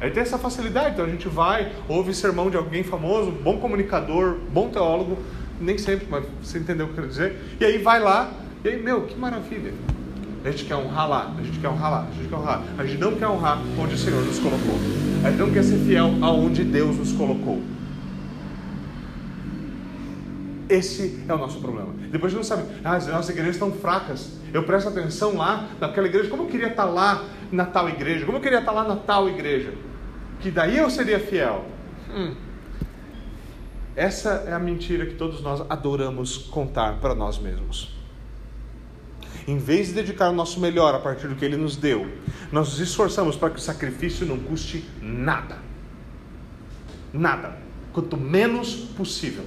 Aí 0.01 0.11
tem 0.11 0.23
essa 0.23 0.37
facilidade, 0.37 0.93
então 0.93 1.05
a 1.05 1.09
gente 1.09 1.27
vai, 1.27 1.73
ouve 1.87 2.13
sermão 2.13 2.49
de 2.49 2.55
alguém 2.55 2.83
famoso, 2.83 3.31
bom 3.31 3.57
comunicador, 3.57 4.37
bom 4.51 4.69
teólogo, 4.69 5.17
nem 5.59 5.77
sempre, 5.77 6.07
mas 6.09 6.23
você 6.41 6.57
entendeu 6.57 6.85
o 6.85 6.89
que 6.89 6.93
eu 6.93 7.03
quero 7.03 7.07
dizer. 7.09 7.35
E 7.59 7.65
aí 7.65 7.77
vai 7.77 7.99
lá, 7.99 8.31
e 8.63 8.69
aí, 8.69 8.81
meu, 8.81 9.01
que 9.01 9.17
maravilha. 9.17 9.73
A 10.43 10.51
gente 10.51 10.65
quer 10.65 10.75
honrar 10.75 11.09
lá, 11.09 11.33
a 11.37 11.43
gente 11.43 11.59
quer 11.59 11.67
honrar 11.67 11.91
lá, 11.91 12.07
a 12.09 12.13
gente 12.13 12.29
quer 12.29 12.35
honrar. 12.35 12.63
A 12.77 12.85
gente 12.85 12.99
não 12.99 13.15
quer 13.15 13.27
honrar 13.27 13.59
onde 13.77 13.95
o 13.95 13.97
Senhor 13.97 14.23
nos 14.23 14.39
colocou. 14.39 14.75
A 15.23 15.29
gente 15.29 15.39
não 15.39 15.51
quer 15.51 15.63
ser 15.63 15.77
fiel 15.79 16.13
aonde 16.21 16.63
Deus 16.63 16.95
nos 16.95 17.11
colocou. 17.11 17.61
Esse 20.69 21.25
é 21.27 21.33
o 21.33 21.37
nosso 21.37 21.59
problema. 21.59 21.89
Depois 22.09 22.31
a 22.31 22.37
gente 22.37 22.49
não 22.49 22.57
sabe, 22.57 22.63
ah, 22.85 22.95
as 22.95 23.07
nossas 23.07 23.29
igrejas 23.29 23.55
estão 23.55 23.71
fracas. 23.71 24.39
Eu 24.53 24.63
presto 24.63 24.87
atenção 24.87 25.35
lá 25.35 25.67
naquela 25.81 26.07
igreja, 26.07 26.29
como 26.29 26.43
eu 26.43 26.47
queria 26.47 26.67
estar 26.67 26.85
lá 26.85 27.23
na 27.51 27.65
tal 27.65 27.89
igreja, 27.89 28.25
como 28.25 28.37
eu 28.37 28.41
queria 28.41 28.59
estar 28.59 28.71
lá 28.71 28.87
na 28.87 28.95
tal 28.95 29.27
igreja. 29.27 29.73
Que 30.39 30.49
daí 30.49 30.77
eu 30.77 30.89
seria 30.89 31.19
fiel. 31.19 31.65
Hum. 32.09 32.35
Essa 33.95 34.45
é 34.47 34.53
a 34.53 34.59
mentira 34.59 35.05
que 35.05 35.15
todos 35.15 35.41
nós 35.41 35.61
adoramos 35.69 36.37
contar 36.37 36.99
para 36.99 37.13
nós 37.13 37.37
mesmos. 37.37 37.93
Em 39.47 39.57
vez 39.57 39.87
de 39.87 39.93
dedicar 39.93 40.29
o 40.29 40.33
nosso 40.33 40.59
melhor 40.59 40.95
a 40.95 40.99
partir 40.99 41.27
do 41.27 41.35
que 41.35 41.43
Ele 41.43 41.57
nos 41.57 41.75
deu, 41.75 42.07
nós 42.51 42.69
nos 42.69 42.79
esforçamos 42.79 43.35
para 43.35 43.49
que 43.49 43.57
o 43.57 43.61
sacrifício 43.61 44.25
não 44.25 44.37
custe 44.39 44.87
nada. 45.01 45.57
Nada. 47.11 47.57
Quanto 47.91 48.15
menos 48.15 48.73
possível. 48.73 49.45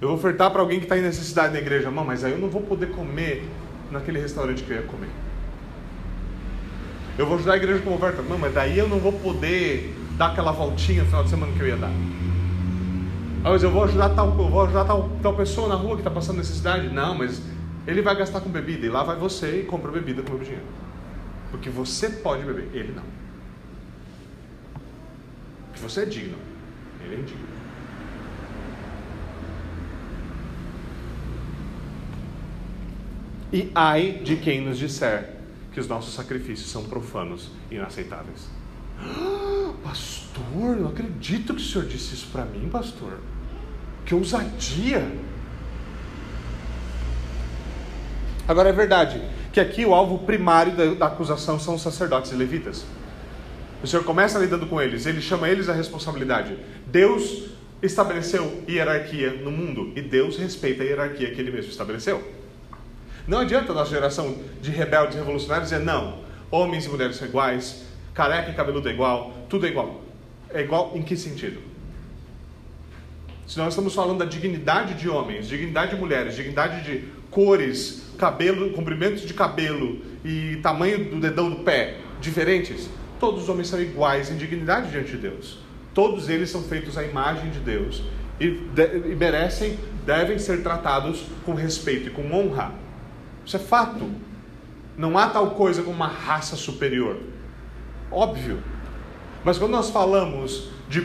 Eu 0.00 0.08
vou 0.08 0.16
ofertar 0.16 0.50
para 0.50 0.60
alguém 0.60 0.78
que 0.78 0.86
está 0.86 0.98
em 0.98 1.02
necessidade 1.02 1.52
na 1.52 1.60
igreja, 1.60 1.90
mãe, 1.90 2.04
mas 2.04 2.24
aí 2.24 2.32
eu 2.32 2.38
não 2.38 2.48
vou 2.48 2.62
poder 2.62 2.90
comer 2.90 3.46
naquele 3.90 4.20
restaurante 4.20 4.62
que 4.62 4.70
eu 4.70 4.76
ia 4.76 4.82
comer. 4.82 5.08
Eu 7.18 7.26
vou 7.26 7.36
ajudar 7.36 7.54
a 7.54 7.56
igreja 7.56 7.82
com 7.82 7.94
oferta, 7.94 8.22
mãe, 8.22 8.38
mas 8.38 8.54
daí 8.54 8.78
eu 8.78 8.88
não 8.88 8.98
vou 8.98 9.12
poder 9.12 9.94
dar 10.16 10.28
aquela 10.28 10.52
voltinha 10.52 11.02
no 11.02 11.06
final 11.06 11.24
de 11.24 11.30
semana 11.30 11.52
que 11.52 11.60
eu 11.60 11.68
ia 11.68 11.76
dar. 11.76 11.90
Ah, 13.42 13.50
mas 13.50 13.62
eu 13.62 13.70
vou 13.70 13.84
ajudar 13.84 14.10
tal, 14.10 14.30
vou 14.32 14.62
ajudar 14.64 14.84
tal, 14.84 15.10
tal 15.22 15.34
pessoa 15.34 15.68
na 15.68 15.74
rua 15.74 15.94
que 15.94 16.00
está 16.00 16.10
passando 16.10 16.38
necessidade. 16.38 16.88
Não, 16.88 17.14
mas 17.14 17.42
ele 17.86 18.02
vai 18.02 18.14
gastar 18.14 18.40
com 18.40 18.50
bebida 18.50 18.86
e 18.86 18.88
lá 18.88 19.02
vai 19.02 19.16
você 19.16 19.60
e 19.60 19.64
compra 19.64 19.90
bebida 19.90 20.22
com 20.22 20.30
o 20.30 20.34
meu 20.34 20.44
dinheiro. 20.44 20.66
Porque 21.50 21.68
você 21.68 22.08
pode 22.08 22.44
beber, 22.44 22.68
ele 22.72 22.92
não. 22.92 23.02
Porque 25.66 25.80
você 25.80 26.02
é 26.02 26.04
digno, 26.04 26.36
ele 27.04 27.16
é 27.16 27.18
indigno. 27.18 27.49
E 33.52 33.70
ai 33.74 34.20
de 34.22 34.36
quem 34.36 34.60
nos 34.60 34.78
disser 34.78 35.36
que 35.72 35.80
os 35.80 35.88
nossos 35.88 36.14
sacrifícios 36.14 36.70
são 36.70 36.84
profanos 36.84 37.50
e 37.70 37.76
inaceitáveis. 37.76 38.48
Ah, 39.00 39.72
pastor, 39.82 40.76
não 40.76 40.88
acredito 40.88 41.54
que 41.54 41.60
o 41.60 41.64
senhor 41.64 41.86
disse 41.86 42.14
isso 42.14 42.28
para 42.32 42.44
mim, 42.44 42.68
pastor. 42.68 43.18
Que 44.04 44.14
ousadia! 44.14 45.06
Agora 48.46 48.68
é 48.68 48.72
verdade 48.72 49.22
que 49.52 49.60
aqui 49.60 49.84
o 49.84 49.94
alvo 49.94 50.18
primário 50.26 50.76
da, 50.76 50.94
da 50.94 51.06
acusação 51.06 51.58
são 51.58 51.74
os 51.74 51.82
sacerdotes 51.82 52.32
e 52.32 52.34
levitas. 52.34 52.84
O 53.82 53.86
Senhor 53.86 54.04
começa 54.04 54.38
lidando 54.38 54.66
com 54.66 54.80
eles, 54.80 55.06
ele 55.06 55.22
chama 55.22 55.48
eles 55.48 55.68
à 55.68 55.72
responsabilidade. 55.72 56.56
Deus 56.86 57.48
estabeleceu 57.82 58.62
hierarquia 58.68 59.32
no 59.42 59.50
mundo 59.50 59.92
e 59.96 60.02
Deus 60.02 60.36
respeita 60.36 60.82
a 60.82 60.86
hierarquia 60.86 61.32
que 61.32 61.40
ele 61.40 61.50
mesmo 61.50 61.70
estabeleceu. 61.70 62.39
Não 63.30 63.38
adianta 63.38 63.70
a 63.70 63.74
nossa 63.76 63.90
geração 63.90 64.34
de 64.60 64.72
rebeldes 64.72 65.14
revolucionários 65.14 65.70
dizer 65.70 65.84
não, 65.84 66.18
homens 66.50 66.86
e 66.86 66.88
mulheres 66.88 67.14
são 67.14 67.28
iguais, 67.28 67.84
careca 68.12 68.50
e 68.50 68.54
cabeludo 68.54 68.88
é 68.88 68.92
igual, 68.92 69.32
tudo 69.48 69.66
é 69.66 69.68
igual. 69.68 70.02
É 70.52 70.62
igual 70.62 70.90
em 70.96 71.02
que 71.02 71.16
sentido? 71.16 71.60
Se 73.46 73.56
nós 73.56 73.68
estamos 73.68 73.94
falando 73.94 74.18
da 74.18 74.24
dignidade 74.24 74.94
de 74.94 75.08
homens, 75.08 75.46
dignidade 75.46 75.94
de 75.94 76.00
mulheres, 76.00 76.34
dignidade 76.34 76.82
de 76.82 77.04
cores, 77.30 78.02
cabelo, 78.18 78.70
comprimentos 78.72 79.22
de 79.22 79.32
cabelo 79.32 80.00
e 80.24 80.56
tamanho 80.56 81.04
do 81.08 81.20
dedão 81.20 81.48
do 81.48 81.62
pé 81.62 81.98
diferentes, 82.20 82.90
todos 83.20 83.44
os 83.44 83.48
homens 83.48 83.68
são 83.68 83.80
iguais 83.80 84.28
em 84.28 84.36
dignidade 84.36 84.90
diante 84.90 85.12
de 85.12 85.18
Deus. 85.18 85.60
Todos 85.94 86.28
eles 86.28 86.50
são 86.50 86.64
feitos 86.64 86.98
à 86.98 87.04
imagem 87.04 87.50
de 87.50 87.60
Deus 87.60 88.02
e, 88.40 88.50
de, 88.50 89.12
e 89.12 89.14
merecem, 89.14 89.78
devem 90.04 90.36
ser 90.36 90.64
tratados 90.64 91.26
com 91.46 91.54
respeito 91.54 92.08
e 92.08 92.10
com 92.10 92.28
honra. 92.32 92.89
Isso 93.50 93.56
é 93.56 93.58
fato. 93.58 94.08
Não 94.96 95.18
há 95.18 95.26
tal 95.26 95.50
coisa 95.56 95.82
como 95.82 95.96
uma 95.96 96.06
raça 96.06 96.54
superior. 96.54 97.18
Óbvio. 98.08 98.62
Mas 99.42 99.58
quando 99.58 99.72
nós 99.72 99.90
falamos 99.90 100.68
de 100.88 101.00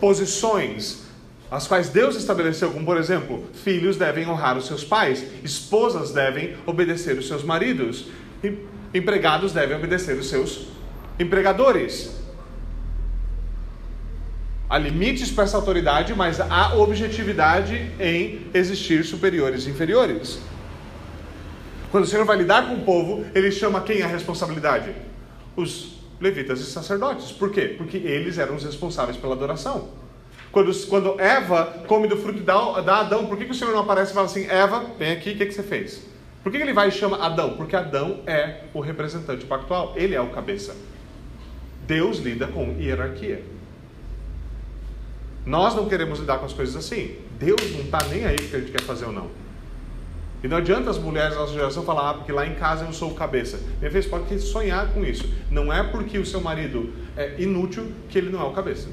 posições 0.00 1.06
as 1.48 1.68
quais 1.68 1.88
Deus 1.90 2.16
estabeleceu, 2.16 2.72
como 2.72 2.84
por 2.84 2.96
exemplo, 2.96 3.44
filhos 3.54 3.96
devem 3.96 4.26
honrar 4.26 4.58
os 4.58 4.66
seus 4.66 4.82
pais, 4.82 5.24
esposas 5.44 6.10
devem 6.10 6.56
obedecer 6.66 7.16
os 7.16 7.28
seus 7.28 7.44
maridos, 7.44 8.06
empregados 8.92 9.52
devem 9.52 9.76
obedecer 9.76 10.18
os 10.18 10.28
seus 10.28 10.66
empregadores. 11.20 12.16
Há 14.68 14.76
limites 14.76 15.30
para 15.30 15.44
essa 15.44 15.56
autoridade, 15.56 16.12
mas 16.16 16.40
há 16.40 16.74
objetividade 16.74 17.92
em 18.00 18.44
existir 18.52 19.04
superiores 19.04 19.68
e 19.68 19.70
inferiores. 19.70 20.40
Quando 21.90 22.04
o 22.04 22.06
Senhor 22.06 22.24
vai 22.24 22.36
lidar 22.36 22.68
com 22.68 22.74
o 22.74 22.80
povo, 22.82 23.24
ele 23.34 23.50
chama 23.50 23.80
quem 23.80 24.02
a 24.02 24.06
responsabilidade? 24.06 24.92
Os 25.56 25.96
levitas 26.20 26.60
e 26.60 26.64
sacerdotes. 26.64 27.32
Por 27.32 27.50
quê? 27.50 27.74
Porque 27.76 27.96
eles 27.96 28.38
eram 28.38 28.56
os 28.56 28.64
responsáveis 28.64 29.16
pela 29.16 29.34
adoração. 29.34 29.88
Quando, 30.50 30.74
quando 30.86 31.20
Eva 31.20 31.84
come 31.86 32.08
do 32.08 32.16
fruto 32.16 32.40
da, 32.40 32.80
da 32.80 33.00
Adão, 33.00 33.26
por 33.26 33.36
que, 33.36 33.44
que 33.44 33.50
o 33.50 33.54
Senhor 33.54 33.72
não 33.72 33.80
aparece 33.80 34.12
e 34.12 34.14
fala 34.14 34.26
assim: 34.26 34.46
Eva, 34.48 34.86
vem 34.98 35.12
aqui, 35.12 35.30
o 35.32 35.36
que, 35.36 35.46
que 35.46 35.52
você 35.52 35.62
fez? 35.62 36.02
Por 36.42 36.50
que, 36.50 36.58
que 36.58 36.64
ele 36.64 36.72
vai 36.72 36.88
e 36.88 36.92
chama 36.92 37.18
Adão? 37.18 37.56
Porque 37.56 37.74
Adão 37.74 38.20
é 38.26 38.62
o 38.72 38.80
representante 38.80 39.44
pactual, 39.44 39.92
ele 39.96 40.14
é 40.14 40.20
o 40.20 40.30
cabeça. 40.30 40.76
Deus 41.86 42.18
lida 42.18 42.46
com 42.46 42.76
hierarquia. 42.78 43.42
Nós 45.44 45.74
não 45.74 45.88
queremos 45.88 46.18
lidar 46.18 46.38
com 46.38 46.46
as 46.46 46.52
coisas 46.52 46.74
assim. 46.74 47.16
Deus 47.38 47.60
não 47.72 47.80
está 47.82 47.98
nem 48.10 48.24
aí 48.24 48.34
o 48.34 48.48
que 48.48 48.56
a 48.56 48.58
gente 48.58 48.72
quer 48.72 48.82
fazer 48.82 49.06
ou 49.06 49.12
não. 49.12 49.30
E 50.46 50.48
não 50.48 50.58
adianta 50.58 50.88
as 50.88 50.96
mulheres 50.96 51.34
da 51.34 51.40
nossa 51.40 51.52
geração 51.52 51.82
falar, 51.82 52.08
ah, 52.08 52.14
porque 52.14 52.30
lá 52.30 52.46
em 52.46 52.54
casa 52.54 52.84
eu 52.84 52.92
sou 52.92 53.10
o 53.10 53.14
cabeça. 53.16 53.58
Minha 53.80 53.90
vez 53.90 54.06
pode 54.06 54.38
sonhar 54.38 54.86
com 54.92 55.04
isso. 55.04 55.28
Não 55.50 55.72
é 55.72 55.82
porque 55.82 56.20
o 56.20 56.24
seu 56.24 56.40
marido 56.40 56.92
é 57.16 57.34
inútil 57.36 57.90
que 58.08 58.16
ele 58.16 58.30
não 58.30 58.40
é 58.40 58.44
o 58.44 58.52
cabeça. 58.52 58.88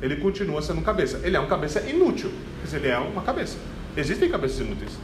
Ele 0.00 0.16
continua 0.16 0.60
sendo 0.60 0.82
cabeça. 0.82 1.20
Ele 1.22 1.36
é 1.36 1.40
um 1.40 1.46
cabeça 1.46 1.88
inútil, 1.88 2.32
mas 2.60 2.74
ele 2.74 2.88
é 2.88 2.98
uma 2.98 3.22
cabeça. 3.22 3.58
Existem 3.96 4.28
cabeças 4.28 4.58
inúteis. 4.58 4.98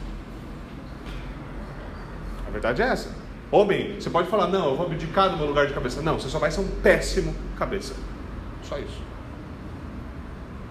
A 2.45 2.51
verdade 2.51 2.83
é 2.83 2.87
essa. 2.87 3.15
Homem, 3.49 4.01
você 4.01 4.11
pode 4.11 4.29
falar, 4.29 4.49
não, 4.49 4.71
eu 4.71 4.77
vou 4.77 4.85
abdicar 4.85 5.31
do 5.31 5.37
meu 5.37 5.47
lugar 5.47 5.69
de 5.69 5.75
cabeça. 5.75 6.03
Não, 6.03 6.19
você 6.19 6.29
só 6.29 6.41
vai 6.41 6.51
ser 6.51 6.59
um 6.59 6.69
péssimo 6.83 7.33
cabeça. 7.57 7.95
Só 8.65 8.77
isso. 8.81 9.01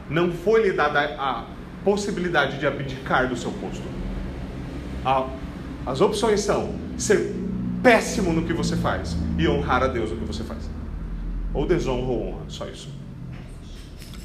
Não 0.09 0.33
foi 0.33 0.63
lhe 0.63 0.73
dada 0.73 0.99
a 1.17 1.45
possibilidade 1.85 2.59
de 2.59 2.67
abdicar 2.67 3.29
do 3.29 3.37
seu 3.37 3.53
posto 3.53 3.87
as 5.85 6.01
opções 6.01 6.41
são 6.41 6.75
ser 6.97 7.33
péssimo 7.81 8.33
no 8.33 8.43
que 8.43 8.53
você 8.53 8.75
faz 8.75 9.15
e 9.37 9.47
honrar 9.47 9.83
a 9.83 9.87
Deus 9.87 10.11
no 10.11 10.17
que 10.17 10.25
você 10.25 10.43
faz. 10.43 10.69
Ou 11.53 11.65
desonra 11.65 12.11
ou 12.11 12.27
honra, 12.27 12.41
só 12.47 12.67
isso. 12.67 12.89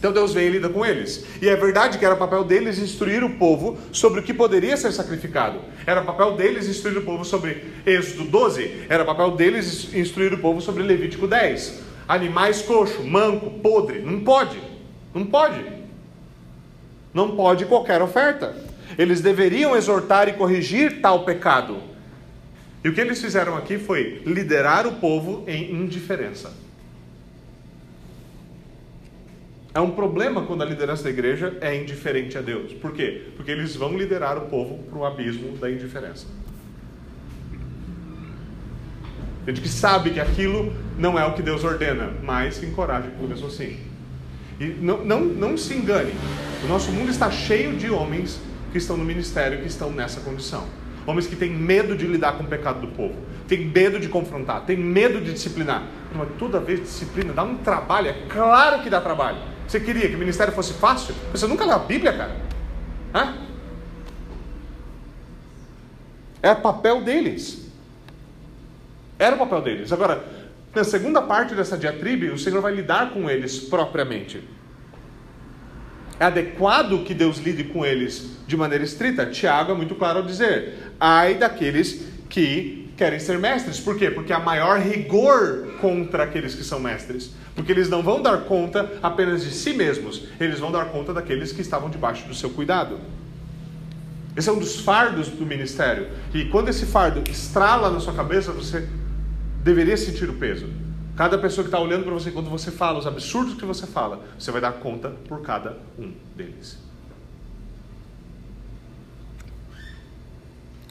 Então 0.03 0.13
Deus 0.13 0.35
vem 0.35 0.49
e 0.49 0.51
lida 0.51 0.69
com 0.69 0.85
eles. 0.85 1.25
E 1.41 1.49
é 1.49 1.55
verdade 1.55 1.97
que 1.97 2.05
era 2.05 2.17
papel 2.17 2.43
deles 2.43 2.77
instruir 2.77 3.23
o 3.23 3.37
povo 3.37 3.79
sobre 3.93 4.19
o 4.19 4.23
que 4.25 4.35
poderia 4.35 4.77
ser 4.77 4.91
sacrificado. 4.91 5.61
Era 5.87 6.03
papel 6.03 6.35
deles 6.35 6.69
instruir 6.69 6.99
o 6.99 7.03
povo 7.03 7.25
sobre 7.25 7.63
Êxodo 7.87 8.25
12. 8.25 8.87
Era 8.89 9.05
papel 9.05 9.31
deles 9.37 9.95
instruir 9.95 10.35
o 10.35 10.39
povo 10.39 10.61
sobre 10.61 10.83
Levítico 10.83 11.29
10. 11.29 11.83
Animais 12.09 12.63
coxo, 12.63 13.05
manco, 13.05 13.49
podre. 13.61 14.01
Não 14.01 14.25
pode. 14.25 14.61
Não 15.15 15.25
pode. 15.25 15.65
Não 17.15 17.37
pode 17.37 17.65
qualquer 17.67 18.03
oferta. 18.03 18.57
Eles 18.99 19.21
deveriam 19.21 19.77
exortar 19.77 20.29
e 20.29 20.33
corrigir 20.33 21.01
tal 21.01 21.25
pecado. 21.25 21.83
E 22.85 22.89
o 22.89 22.93
que 22.93 23.01
eles 23.01 23.21
fizeram 23.21 23.57
aqui 23.57 23.79
foi 23.79 24.23
liderar 24.27 24.87
o 24.87 24.93
povo 24.93 25.45
em 25.47 25.73
indiferença. 25.73 26.53
É 29.75 29.81
um 29.81 29.93
problema 29.93 30.43
quando 30.43 30.63
a 30.63 30.67
liderança 30.67 31.05
da 31.05 31.11
igreja 31.11 31.57
é 31.61 31.75
indiferente 31.75 32.37
a 32.37 32.43
Deus. 32.43 32.75
Por 32.75 32.93
quê? 32.93 33.23
Porque 33.37 33.51
eles 33.51 33.75
vão 33.75 33.97
liderar 33.97 34.37
o 34.37 34.43
povo 34.43 34.79
para 34.85 34.99
o 34.99 35.05
abismo 35.05 35.57
da 35.57 35.71
indiferença. 35.71 36.27
Gente 39.47 39.61
que 39.61 39.69
sabe 39.69 40.11
que 40.11 40.21
aquilo 40.21 40.73
não 40.99 41.19
é 41.19 41.25
o 41.25 41.33
que 41.33 41.43
Deus 41.43 41.65
ordena, 41.65 42.13
mas 42.23 42.63
encoraja 42.63 43.09
por 43.19 43.29
mesmo 43.29 43.47
assim. 43.47 43.79
E 44.61 44.67
não, 44.67 45.05
não, 45.05 45.21
não 45.21 45.57
se 45.57 45.75
engane, 45.75 46.13
o 46.63 46.69
nosso 46.69 46.93
mundo 46.93 47.11
está 47.11 47.31
cheio 47.31 47.75
de 47.77 47.91
homens 47.91 48.41
que 48.73 48.79
estão 48.79 48.97
no 48.97 49.05
ministério 49.05 49.61
que 49.61 49.67
estão 49.67 49.91
nessa 49.91 50.21
condição. 50.21 50.65
Homens 51.07 51.27
que 51.27 51.37
têm 51.37 51.51
medo 51.51 51.97
de 51.97 52.07
lidar 52.07 52.33
com 52.39 52.45
o 52.45 52.47
pecado 52.47 52.81
do 52.81 52.89
povo, 52.89 53.15
têm 53.47 53.67
medo 53.67 54.01
de 54.01 54.09
confrontar, 54.09 54.65
têm 54.65 54.77
medo 54.77 55.21
de 55.21 55.33
disciplinar. 55.33 55.83
Mas 56.15 56.29
toda 56.39 56.59
vez 56.59 56.81
disciplina 56.81 57.33
dá 57.33 57.43
um 57.43 57.57
trabalho, 57.59 58.09
é 58.09 58.27
claro 58.29 58.83
que 58.83 58.89
dá 58.89 59.01
trabalho. 59.01 59.39
Você 59.67 59.79
queria 59.79 60.09
que 60.09 60.15
o 60.15 60.19
ministério 60.19 60.53
fosse 60.53 60.73
fácil? 60.75 61.15
Você 61.33 61.47
nunca 61.47 61.65
leu 61.65 61.77
a 61.77 61.79
Bíblia, 61.81 62.13
cara? 62.13 62.37
Hã? 63.15 63.35
É 66.43 66.55
papel 66.55 67.03
deles. 67.03 67.71
Era 69.19 69.37
o 69.37 69.39
papel 69.39 69.63
deles. 69.63 69.93
Agora, 69.93 70.25
na 70.75 70.85
segunda 70.85 71.21
parte 71.21 71.55
dessa 71.55 71.77
diatribe, 71.77 72.31
o 72.31 72.39
Senhor 72.39 72.61
vai 72.61 72.75
lidar 72.75 73.11
com 73.11 73.29
eles 73.29 73.59
propriamente 73.59 74.43
é 76.23 76.27
adequado 76.27 77.03
que 77.03 77.15
Deus 77.15 77.39
lide 77.39 77.65
com 77.65 77.85
eles 77.85 78.37
de 78.47 78.57
maneira 78.57 78.85
estrita? 78.85 79.27
Tiago 79.27 79.73
é 79.73 79.75
muito 79.75 79.97
claro 79.97 80.21
ao 80.21 80.25
dizer: 80.25 80.93
ai 81.01 81.35
daqueles 81.35 82.07
que 82.29 82.89
querem 82.97 83.19
ser 83.19 83.41
mestres. 83.41 83.81
Por 83.81 83.97
quê? 83.99 84.09
Porque 84.09 84.33
há 84.33 84.39
maior 84.39 84.79
rigor 84.79 85.75
contra 85.81 86.23
aqueles 86.23 86.55
que 86.55 86.63
são 86.63 86.79
mestres. 86.79 87.33
Porque 87.57 87.73
eles 87.73 87.89
não 87.89 88.05
vão 88.05 88.23
dar 88.23 88.45
conta 88.45 88.89
apenas 89.03 89.43
de 89.43 89.51
si 89.51 89.73
mesmos, 89.73 90.29
eles 90.39 90.61
vão 90.61 90.71
dar 90.71 90.87
conta 90.87 91.13
daqueles 91.13 91.51
que 91.51 91.61
estavam 91.61 91.91
debaixo 91.91 92.29
do 92.29 92.35
seu 92.35 92.51
cuidado. 92.51 93.01
Esse 94.37 94.49
é 94.49 94.53
um 94.53 94.61
dos 94.61 94.79
fardos 94.81 95.27
do 95.27 95.45
ministério. 95.45 96.07
E 96.33 96.45
quando 96.45 96.69
esse 96.69 96.87
fardo 96.87 97.29
estrala 97.29 97.91
na 97.91 97.99
sua 97.99 98.15
cabeça, 98.15 98.53
você 98.53 98.89
deveria 99.65 99.97
sentir 99.97 100.31
o 100.31 100.35
peso. 100.35 100.69
Cada 101.17 101.37
pessoa 101.37 101.63
que 101.63 101.69
está 101.69 101.79
olhando 101.79 102.05
para 102.05 102.15
você, 102.15 102.31
quando 102.31 102.49
você 102.49 102.71
fala 102.71 102.99
os 102.99 103.07
absurdos 103.07 103.55
que 103.55 103.65
você 103.65 103.87
fala, 103.87 104.21
você 104.39 104.51
vai 104.51 104.61
dar 104.61 104.73
conta 104.73 105.11
por 105.29 105.43
cada 105.43 105.79
um 105.99 106.13
deles. 106.35 106.79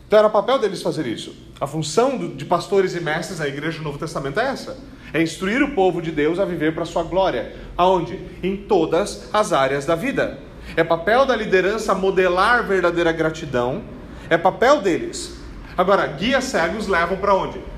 Então 0.06 0.20
era 0.20 0.30
papel 0.30 0.60
deles 0.60 0.82
fazer 0.82 1.08
isso. 1.08 1.34
A 1.60 1.66
função 1.66 2.18
de 2.36 2.44
pastores 2.44 2.94
e 2.96 3.00
mestres 3.00 3.40
da 3.40 3.48
igreja 3.48 3.78
do 3.78 3.84
Novo 3.86 3.98
Testamento 3.98 4.40
é 4.40 4.48
essa: 4.48 4.78
é 5.14 5.22
instruir 5.22 5.64
o 5.64 5.74
povo 5.74 6.02
de 6.02 6.12
Deus 6.12 6.38
a 6.38 6.46
viver 6.46 6.74
para 6.74 6.84
a 6.84 6.86
sua 6.86 7.04
glória. 7.04 7.56
Aonde? 7.78 8.20
Em 8.44 8.58
todas 8.58 9.30
as 9.34 9.54
áreas 9.54 9.86
da 9.86 9.96
vida. 9.96 10.38
É 10.76 10.84
papel 10.84 11.26
da 11.26 11.36
liderança 11.36 11.96
modelar 11.96 12.68
verdadeira 12.68 13.12
gratidão. 13.12 13.84
É 14.30 14.38
papel 14.38 14.82
deles. 14.82 15.38
Agora, 15.78 16.06
guias 16.08 16.44
cegos 16.44 16.88
levam 16.88 17.18
para 17.18 17.34
onde? 17.34 17.71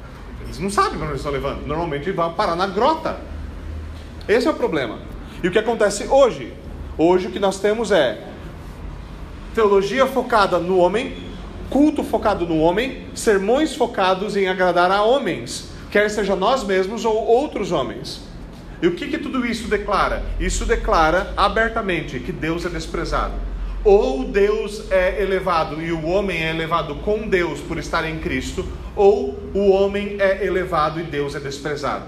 Eles 0.53 0.61
não 0.61 0.69
sabem 0.69 0.99
para 0.99 1.07
onde 1.07 1.17
estão 1.17 1.31
levando. 1.31 1.65
Normalmente 1.65 2.11
vão 2.11 2.31
parar 2.33 2.55
na 2.55 2.67
grota. 2.67 3.17
Esse 4.27 4.47
é 4.47 4.51
o 4.51 4.53
problema. 4.53 4.99
E 5.41 5.47
o 5.47 5.51
que 5.51 5.57
acontece 5.57 6.05
hoje? 6.07 6.53
Hoje 6.95 7.27
o 7.27 7.31
que 7.31 7.39
nós 7.39 7.59
temos 7.59 7.91
é 7.91 8.23
teologia 9.55 10.05
focada 10.05 10.59
no 10.59 10.77
homem, 10.77 11.17
culto 11.71 12.03
focado 12.03 12.45
no 12.45 12.59
homem, 12.59 13.07
sermões 13.15 13.75
focados 13.75 14.37
em 14.37 14.47
agradar 14.47 14.91
a 14.91 15.01
homens, 15.01 15.69
quer 15.89 16.07
seja 16.09 16.35
nós 16.35 16.63
mesmos 16.63 17.03
ou 17.03 17.15
outros 17.15 17.71
homens. 17.71 18.21
E 18.79 18.85
o 18.85 18.93
que, 18.93 19.07
que 19.07 19.17
tudo 19.17 19.43
isso 19.47 19.67
declara? 19.67 20.23
Isso 20.39 20.65
declara 20.65 21.33
abertamente 21.35 22.19
que 22.19 22.31
Deus 22.31 22.63
é 22.63 22.69
desprezado. 22.69 23.33
Ou 23.83 24.23
Deus 24.23 24.89
é 24.91 25.21
elevado 25.21 25.81
e 25.81 25.91
o 25.91 26.05
homem 26.05 26.41
é 26.41 26.51
elevado 26.51 26.95
com 26.95 27.27
Deus 27.27 27.59
por 27.59 27.77
estar 27.77 28.07
em 28.07 28.19
Cristo, 28.19 28.65
ou 28.95 29.37
o 29.53 29.69
homem 29.71 30.15
é 30.19 30.45
elevado 30.45 30.99
e 30.99 31.03
Deus 31.03 31.35
é 31.35 31.39
desprezado. 31.39 32.05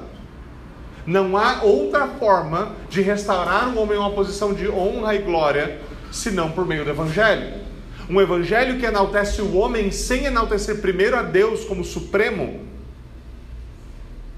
Não 1.06 1.38
há 1.38 1.62
outra 1.62 2.08
forma 2.08 2.74
de 2.90 3.02
restaurar 3.02 3.70
o 3.70 3.80
homem 3.80 3.98
a 3.98 4.02
uma 4.02 4.12
posição 4.12 4.54
de 4.54 4.68
honra 4.68 5.16
e 5.16 5.20
glória 5.20 5.80
senão 6.12 6.52
por 6.52 6.66
meio 6.66 6.84
do 6.84 6.90
Evangelho. 6.90 7.66
Um 8.10 8.22
evangelho 8.22 8.80
que 8.80 8.86
enaltece 8.86 9.42
o 9.42 9.58
homem 9.58 9.90
sem 9.90 10.26
enaltecer 10.26 10.80
primeiro 10.80 11.18
a 11.18 11.24
Deus 11.24 11.66
como 11.66 11.84
supremo, 11.84 12.60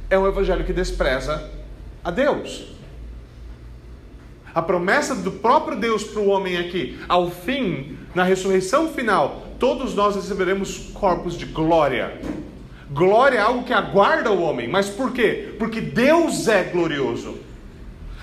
é 0.09 0.17
um 0.17 0.25
evangelho 0.25 0.63
que 0.63 0.71
despreza 0.71 1.49
a 2.01 2.09
Deus. 2.09 2.76
A 4.57 4.61
promessa 4.63 5.13
do 5.13 5.29
próprio 5.29 5.77
Deus 5.77 6.03
para 6.03 6.19
o 6.19 6.29
homem 6.29 6.57
aqui, 6.57 6.97
ao 7.07 7.29
fim, 7.29 7.95
na 8.15 8.23
ressurreição 8.23 8.87
final, 8.87 9.43
todos 9.59 9.93
nós 9.93 10.15
receberemos 10.15 10.89
corpos 10.95 11.37
de 11.37 11.45
glória. 11.45 12.19
Glória 12.89 13.37
é 13.37 13.39
algo 13.39 13.65
que 13.65 13.71
aguarda 13.71 14.31
o 14.31 14.41
homem, 14.41 14.67
mas 14.67 14.89
por 14.89 15.11
quê? 15.11 15.53
Porque 15.59 15.79
Deus 15.79 16.47
é 16.47 16.63
glorioso. 16.63 17.35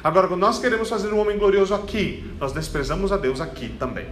Agora, 0.03 0.27
quando 0.27 0.41
nós 0.41 0.59
queremos 0.59 0.89
fazer 0.89 1.13
um 1.13 1.21
homem 1.21 1.39
glorioso 1.39 1.73
aqui, 1.73 2.29
nós 2.41 2.51
desprezamos 2.51 3.13
a 3.13 3.17
Deus 3.17 3.41
aqui 3.41 3.69
também. 3.69 4.07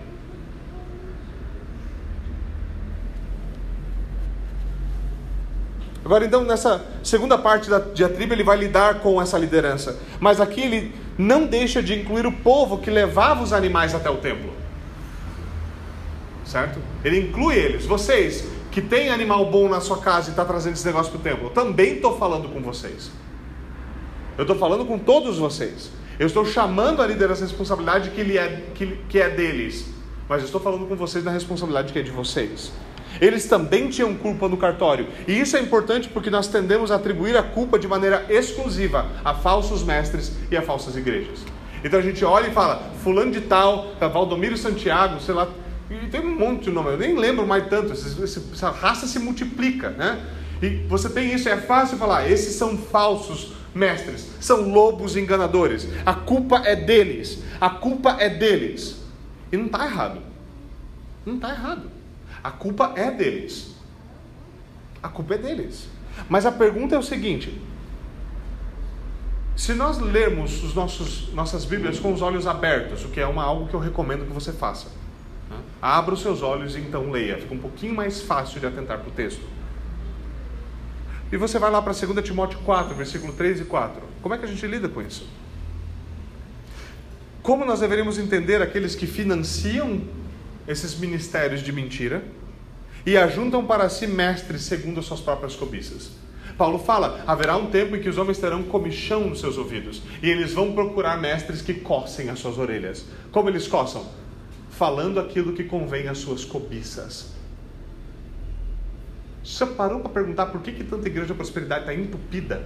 Agora, 6.04 6.24
então, 6.24 6.44
nessa 6.44 6.84
segunda 7.02 7.36
parte 7.36 7.68
da 7.68 7.80
diatriba, 7.80 8.32
ele 8.34 8.44
vai 8.44 8.56
lidar 8.56 9.00
com 9.00 9.20
essa 9.20 9.36
liderança. 9.36 9.98
Mas 10.20 10.40
aqui 10.40 10.60
ele 10.60 11.01
não 11.18 11.46
deixa 11.46 11.82
de 11.82 11.94
incluir 11.94 12.26
o 12.26 12.32
povo 12.32 12.78
que 12.78 12.90
levava 12.90 13.42
os 13.42 13.52
animais 13.52 13.94
até 13.94 14.10
o 14.10 14.16
templo. 14.16 14.52
Certo? 16.44 16.80
Ele 17.04 17.20
inclui 17.20 17.54
eles. 17.56 17.86
Vocês 17.86 18.46
que 18.70 18.80
têm 18.80 19.10
animal 19.10 19.50
bom 19.50 19.68
na 19.68 19.80
sua 19.80 19.98
casa 19.98 20.28
e 20.28 20.30
está 20.30 20.44
trazendo 20.44 20.74
esse 20.74 20.86
negócio 20.86 21.12
para 21.12 21.20
o 21.20 21.22
templo, 21.22 21.46
eu 21.46 21.50
também 21.50 21.96
estou 21.96 22.18
falando 22.18 22.48
com 22.48 22.60
vocês. 22.60 23.10
Eu 24.36 24.42
estou 24.42 24.56
falando 24.56 24.84
com 24.84 24.98
todos 24.98 25.38
vocês. 25.38 25.90
Eu 26.18 26.26
estou 26.26 26.44
chamando 26.44 27.02
a 27.02 27.06
liderança 27.06 27.42
responsabilidade 27.42 28.10
que, 28.10 28.38
é, 28.38 28.62
que, 28.74 28.98
que 29.08 29.18
é 29.18 29.28
deles. 29.28 29.86
Mas 30.28 30.40
eu 30.40 30.46
estou 30.46 30.60
falando 30.60 30.86
com 30.86 30.96
vocês 30.96 31.24
na 31.24 31.30
responsabilidade 31.30 31.92
que 31.92 31.98
é 31.98 32.02
de 32.02 32.10
vocês. 32.10 32.72
Eles 33.22 33.46
também 33.46 33.88
tinham 33.88 34.16
culpa 34.16 34.48
no 34.48 34.56
cartório. 34.56 35.06
E 35.28 35.38
isso 35.38 35.56
é 35.56 35.60
importante 35.60 36.08
porque 36.08 36.28
nós 36.28 36.48
tendemos 36.48 36.90
a 36.90 36.96
atribuir 36.96 37.36
a 37.36 37.42
culpa 37.44 37.78
de 37.78 37.86
maneira 37.86 38.26
exclusiva 38.28 39.06
a 39.24 39.32
falsos 39.32 39.84
mestres 39.84 40.32
e 40.50 40.56
a 40.56 40.62
falsas 40.62 40.96
igrejas. 40.96 41.38
Então 41.84 42.00
a 42.00 42.02
gente 42.02 42.24
olha 42.24 42.48
e 42.48 42.50
fala, 42.50 42.90
fulano 43.04 43.30
de 43.30 43.42
tal, 43.42 43.94
Valdomiro 44.00 44.56
Santiago, 44.56 45.20
sei 45.20 45.36
lá, 45.36 45.46
e 45.88 46.08
tem 46.08 46.20
um 46.20 46.36
monte 46.36 46.64
de 46.64 46.72
nome, 46.72 46.90
eu 46.90 46.98
nem 46.98 47.16
lembro 47.16 47.46
mais 47.46 47.68
tanto, 47.68 47.92
essa 47.92 48.70
raça 48.70 49.06
se 49.06 49.20
multiplica, 49.20 49.90
né? 49.90 50.20
E 50.60 50.84
você 50.88 51.08
tem 51.08 51.32
isso, 51.32 51.48
é 51.48 51.56
fácil 51.56 51.98
falar, 51.98 52.28
esses 52.28 52.56
são 52.56 52.76
falsos 52.76 53.52
mestres, 53.72 54.30
são 54.40 54.68
lobos 54.68 55.16
enganadores, 55.16 55.86
a 56.04 56.14
culpa 56.14 56.62
é 56.64 56.74
deles, 56.74 57.40
a 57.60 57.70
culpa 57.70 58.16
é 58.18 58.28
deles. 58.28 59.00
E 59.52 59.56
não 59.56 59.66
está 59.66 59.84
errado, 59.84 60.18
não 61.24 61.36
está 61.36 61.50
errado. 61.50 61.91
A 62.42 62.50
culpa 62.50 62.92
é 62.96 63.10
deles. 63.10 63.74
A 65.02 65.08
culpa 65.08 65.34
é 65.34 65.38
deles. 65.38 65.88
Mas 66.28 66.44
a 66.46 66.52
pergunta 66.52 66.94
é 66.94 66.98
o 66.98 67.02
seguinte: 67.02 67.60
se 69.56 69.74
nós 69.74 69.98
lermos 69.98 70.62
os 70.64 70.74
nossos, 70.74 71.32
nossas 71.32 71.64
Bíblias 71.64 71.98
com 71.98 72.12
os 72.12 72.22
olhos 72.22 72.46
abertos, 72.46 73.04
o 73.04 73.08
que 73.08 73.20
é 73.20 73.26
uma, 73.26 73.42
algo 73.44 73.68
que 73.68 73.74
eu 73.74 73.80
recomendo 73.80 74.26
que 74.26 74.32
você 74.32 74.52
faça, 74.52 74.88
né? 75.50 75.56
abra 75.80 76.14
os 76.14 76.20
seus 76.20 76.42
olhos 76.42 76.74
e 76.76 76.80
então 76.80 77.10
leia, 77.10 77.38
fica 77.38 77.54
um 77.54 77.58
pouquinho 77.58 77.94
mais 77.94 78.22
fácil 78.22 78.60
de 78.60 78.66
atentar 78.66 78.98
para 78.98 79.08
o 79.08 79.12
texto. 79.12 79.42
E 81.30 81.36
você 81.36 81.58
vai 81.58 81.70
lá 81.70 81.80
para 81.80 81.92
2 81.94 82.24
Timóteo 82.24 82.58
4, 82.60 82.94
versículo 82.94 83.32
3 83.32 83.60
e 83.60 83.64
4. 83.64 84.02
Como 84.20 84.34
é 84.34 84.38
que 84.38 84.44
a 84.44 84.48
gente 84.48 84.66
lida 84.66 84.88
com 84.88 85.00
isso? 85.00 85.26
Como 87.42 87.64
nós 87.64 87.80
deveríamos 87.80 88.18
entender 88.18 88.60
aqueles 88.60 88.94
que 88.94 89.06
financiam 89.06 90.02
esses 90.66 90.98
ministérios 90.98 91.60
de 91.60 91.72
mentira 91.72 92.22
e 93.04 93.16
ajuntam 93.16 93.64
para 93.64 93.88
si 93.88 94.06
mestres 94.06 94.62
segundo 94.62 95.00
as 95.00 95.06
suas 95.06 95.20
próprias 95.20 95.54
cobiças. 95.56 96.10
Paulo 96.56 96.78
fala: 96.78 97.22
haverá 97.26 97.56
um 97.56 97.66
tempo 97.66 97.96
em 97.96 98.00
que 98.00 98.08
os 98.08 98.18
homens 98.18 98.38
terão 98.38 98.62
comichão 98.62 99.28
nos 99.28 99.40
seus 99.40 99.58
ouvidos 99.58 100.02
e 100.22 100.28
eles 100.28 100.52
vão 100.52 100.72
procurar 100.72 101.20
mestres 101.20 101.62
que 101.62 101.74
coçem 101.74 102.28
as 102.30 102.38
suas 102.38 102.58
orelhas. 102.58 103.04
Como 103.30 103.48
eles 103.48 103.66
coçam? 103.66 104.06
Falando 104.70 105.18
aquilo 105.18 105.52
que 105.52 105.64
convém 105.64 106.08
às 106.08 106.18
suas 106.18 106.44
cobiças. 106.44 107.32
Você 109.44 109.66
parou 109.66 110.00
para 110.00 110.10
perguntar 110.10 110.46
por 110.46 110.60
que, 110.62 110.72
que 110.72 110.84
tanta 110.84 111.08
igreja 111.08 111.28
de 111.28 111.34
prosperidade 111.34 111.80
está 111.82 111.94
entupida? 111.94 112.64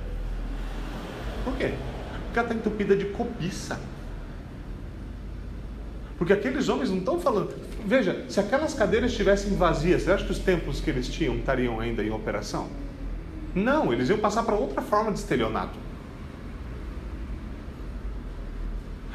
Por 1.43 1.57
quê? 1.57 1.73
Porque 2.25 2.39
ela 2.39 2.49
está 2.49 2.55
entupida 2.55 2.95
de 2.95 3.07
cobiça. 3.07 3.81
Porque 6.19 6.33
aqueles 6.33 6.69
homens 6.69 6.91
não 6.91 6.99
estão 6.99 7.21
falando. 7.21 7.55
Veja, 7.85 8.25
se 8.29 8.41
aquelas 8.41 8.75
cadeiras 8.75 9.11
estivessem 9.11 9.55
vazias, 9.55 10.03
você 10.03 10.13
acha 10.13 10.25
que 10.25 10.33
os 10.33 10.39
templos 10.39 10.81
que 10.81 10.89
eles 10.89 11.09
tinham 11.09 11.37
estariam 11.37 11.79
ainda 11.79 12.03
em 12.03 12.11
operação? 12.11 12.69
Não, 13.55 13.93
eles 13.93 14.09
iam 14.09 14.19
passar 14.19 14.43
para 14.43 14.55
outra 14.55 14.83
forma 14.83 15.13
de 15.13 15.19
estelionato. 15.19 15.79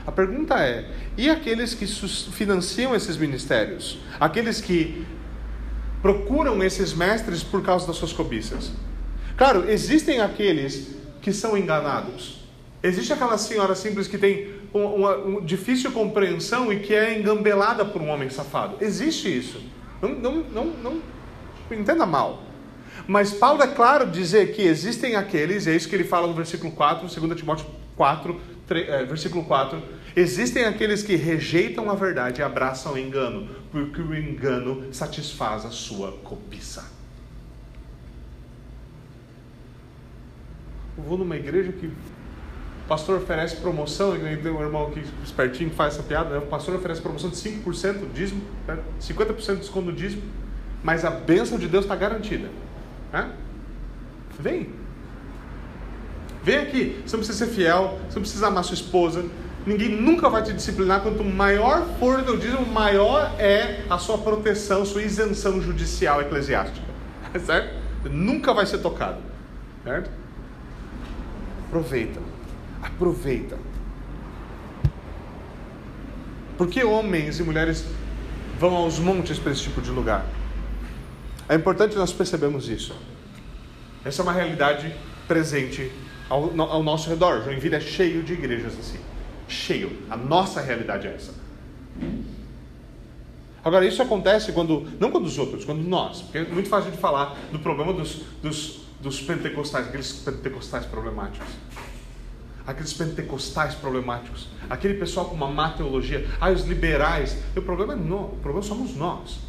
A 0.06 0.12
pergunta 0.12 0.60
é: 0.60 0.90
e 1.18 1.30
aqueles 1.30 1.74
que 1.74 1.86
financiam 2.32 2.96
esses 2.96 3.18
ministérios? 3.18 4.00
Aqueles 4.20 4.62
que 4.62 5.06
procuram 6.02 6.64
esses 6.64 6.94
mestres 6.94 7.44
por 7.44 7.62
causa 7.62 7.88
das 7.88 7.98
suas 7.98 8.14
cobiças? 8.14 8.72
Claro, 9.38 9.70
existem 9.70 10.20
aqueles 10.20 10.96
que 11.22 11.32
são 11.32 11.58
enganados. 11.58 12.42
Existe 12.84 13.14
aquela 13.14 13.38
senhora 13.38 13.76
simples 13.76 14.08
que 14.08 14.18
tem 14.18 14.61
uma, 14.74 15.16
uma 15.18 15.42
difícil 15.42 15.92
compreensão 15.92 16.72
e 16.72 16.80
que 16.80 16.94
é 16.94 17.18
engambelada 17.18 17.84
por 17.84 18.02
um 18.02 18.10
homem 18.10 18.30
safado. 18.30 18.78
Existe 18.80 19.36
isso. 19.36 19.62
Não, 20.02 20.10
não, 20.10 20.36
não, 20.44 20.66
não 20.66 21.02
entenda 21.72 22.06
mal. 22.06 22.44
Mas 23.08 23.34
Paulo 23.34 23.62
é 23.64 23.68
claro 23.68 24.10
dizer 24.10 24.54
que 24.54 24.62
existem 24.62 25.16
aqueles, 25.16 25.68
é 25.68 25.76
isso 25.76 25.90
que 25.90 25.96
ele 25.96 26.04
fala 26.04 26.28
no 26.28 26.34
versículo 26.34 26.72
4, 26.72 27.08
2 27.08 27.40
Timóteo 27.40 27.66
4, 27.96 28.42
3, 28.68 28.90
é, 28.90 29.06
versículo 29.06 29.44
4. 29.44 29.82
Existem 30.16 30.66
aqueles 30.66 31.02
que 31.02 31.16
rejeitam 31.16 31.90
a 31.90 31.96
verdade 31.96 32.42
e 32.42 32.44
abraçam 32.44 32.94
o 32.94 32.98
engano, 32.98 33.48
porque 33.72 34.02
o 34.02 34.16
engano 34.16 34.94
satisfaz 34.94 35.66
a 35.66 35.72
sua 35.72 36.12
cobiça. 36.24 36.86
Eu 40.98 41.04
vou 41.04 41.18
numa 41.18 41.38
igreja 41.38 41.72
que 41.72 41.90
pastor 42.92 43.20
oferece 43.20 43.56
promoção, 43.56 44.18
e 44.18 44.36
tem 44.36 44.52
um 44.52 44.62
irmão 44.62 44.88
aqui 44.88 45.02
espertinho 45.24 45.70
que 45.70 45.76
faz 45.78 45.94
essa 45.94 46.04
piada, 46.04 46.32
né? 46.32 46.40
o 46.40 46.48
pastor 46.48 46.76
oferece 46.76 47.00
promoção 47.00 47.30
de 47.30 47.38
5% 47.38 48.00
do 48.00 48.14
dízimo, 48.14 48.42
né? 48.68 48.80
50% 49.00 49.54
de 49.54 49.56
desconto 49.62 49.86
do 49.86 49.94
dízimo, 49.94 50.24
mas 50.84 51.06
a 51.06 51.10
bênção 51.10 51.58
de 51.58 51.70
Deus 51.70 51.86
está 51.86 51.96
garantida. 51.96 52.50
Né? 53.14 53.32
Vem. 54.38 54.72
Vem 56.44 56.58
aqui. 56.58 57.02
Você 57.06 57.16
não 57.16 57.24
precisa 57.24 57.46
ser 57.46 57.54
fiel, 57.54 57.98
você 58.10 58.16
não 58.16 58.24
precisa 58.24 58.48
amar 58.48 58.66
sua 58.66 58.74
esposa. 58.74 59.24
Ninguém 59.66 59.90
nunca 59.90 60.30
vai 60.30 60.44
te 60.44 60.52
disciplinar. 60.52 61.00
Quanto 61.00 61.24
maior 61.24 61.88
for 61.98 62.20
o 62.20 62.24
teu 62.24 62.36
dízimo, 62.36 62.66
maior 62.66 63.40
é 63.40 63.86
a 63.90 63.98
sua 64.00 64.18
proteção, 64.18 64.84
sua 64.84 65.02
isenção 65.02 65.62
judicial 65.62 66.20
eclesiástica. 66.20 66.88
Certo? 67.40 67.74
Nunca 68.10 68.54
vai 68.54 68.66
ser 68.66 68.80
tocado. 68.80 69.20
Certo? 69.86 70.12
Aproveita. 71.68 72.31
Aproveita. 72.82 73.58
Por 76.58 76.68
que 76.68 76.84
homens 76.84 77.40
e 77.40 77.44
mulheres 77.44 77.86
vão 78.60 78.76
aos 78.76 79.00
montes 79.00 79.40
para 79.40 79.52
esse 79.52 79.64
tipo 79.64 79.82
de 79.82 79.90
lugar? 79.90 80.26
É 81.50 81.56
importante 81.56 81.96
nós 81.96 82.14
percebermos 82.14 82.70
isso. 82.70 82.96
Essa 84.06 84.22
é 84.22 84.24
uma 84.24 84.32
realidade 84.32 84.96
presente 85.28 85.92
ao, 86.30 86.60
ao 86.62 86.84
nosso 86.84 87.10
redor. 87.10 87.44
Joinville 87.44 87.76
é 87.76 87.82
cheio 87.82 88.24
de 88.24 88.34
igrejas 88.34 88.78
assim. 88.80 89.00
Cheio. 89.48 90.04
A 90.10 90.16
nossa 90.16 90.62
realidade 90.62 91.08
é 91.08 91.14
essa. 91.14 91.34
Agora, 93.64 93.86
isso 93.86 94.02
acontece 94.02 94.52
quando, 94.54 94.88
não 95.00 95.12
quando 95.12 95.26
os 95.26 95.38
outros, 95.38 95.66
quando 95.66 95.82
nós. 95.82 96.22
Porque 96.22 96.40
é 96.40 96.46
muito 96.46 96.70
fácil 96.70 96.92
de 96.92 96.98
falar 96.98 97.38
do 97.52 97.60
problema 97.60 97.94
dos, 97.94 98.22
dos, 98.42 98.82
dos 99.00 99.22
pentecostais, 99.22 99.88
aqueles 99.88 100.12
pentecostais 100.14 100.86
problemáticos. 100.86 101.48
Aqueles 102.66 102.94
pentecostais 102.94 103.76
problemáticos. 103.76 104.48
Aquele 104.70 104.96
pessoal 104.96 105.28
com 105.28 105.36
uma 105.36 105.50
má 105.50 105.72
teologia. 105.72 106.28
Ah, 106.40 106.52
os 106.52 106.66
liberais. 106.66 107.38
E 107.56 107.60
o 107.60 107.62
problema 107.62 107.94
é 107.94 107.96
não, 107.96 108.26
o 108.26 108.40
problema 108.42 108.64
somos 108.64 108.96
nós. 108.96 109.40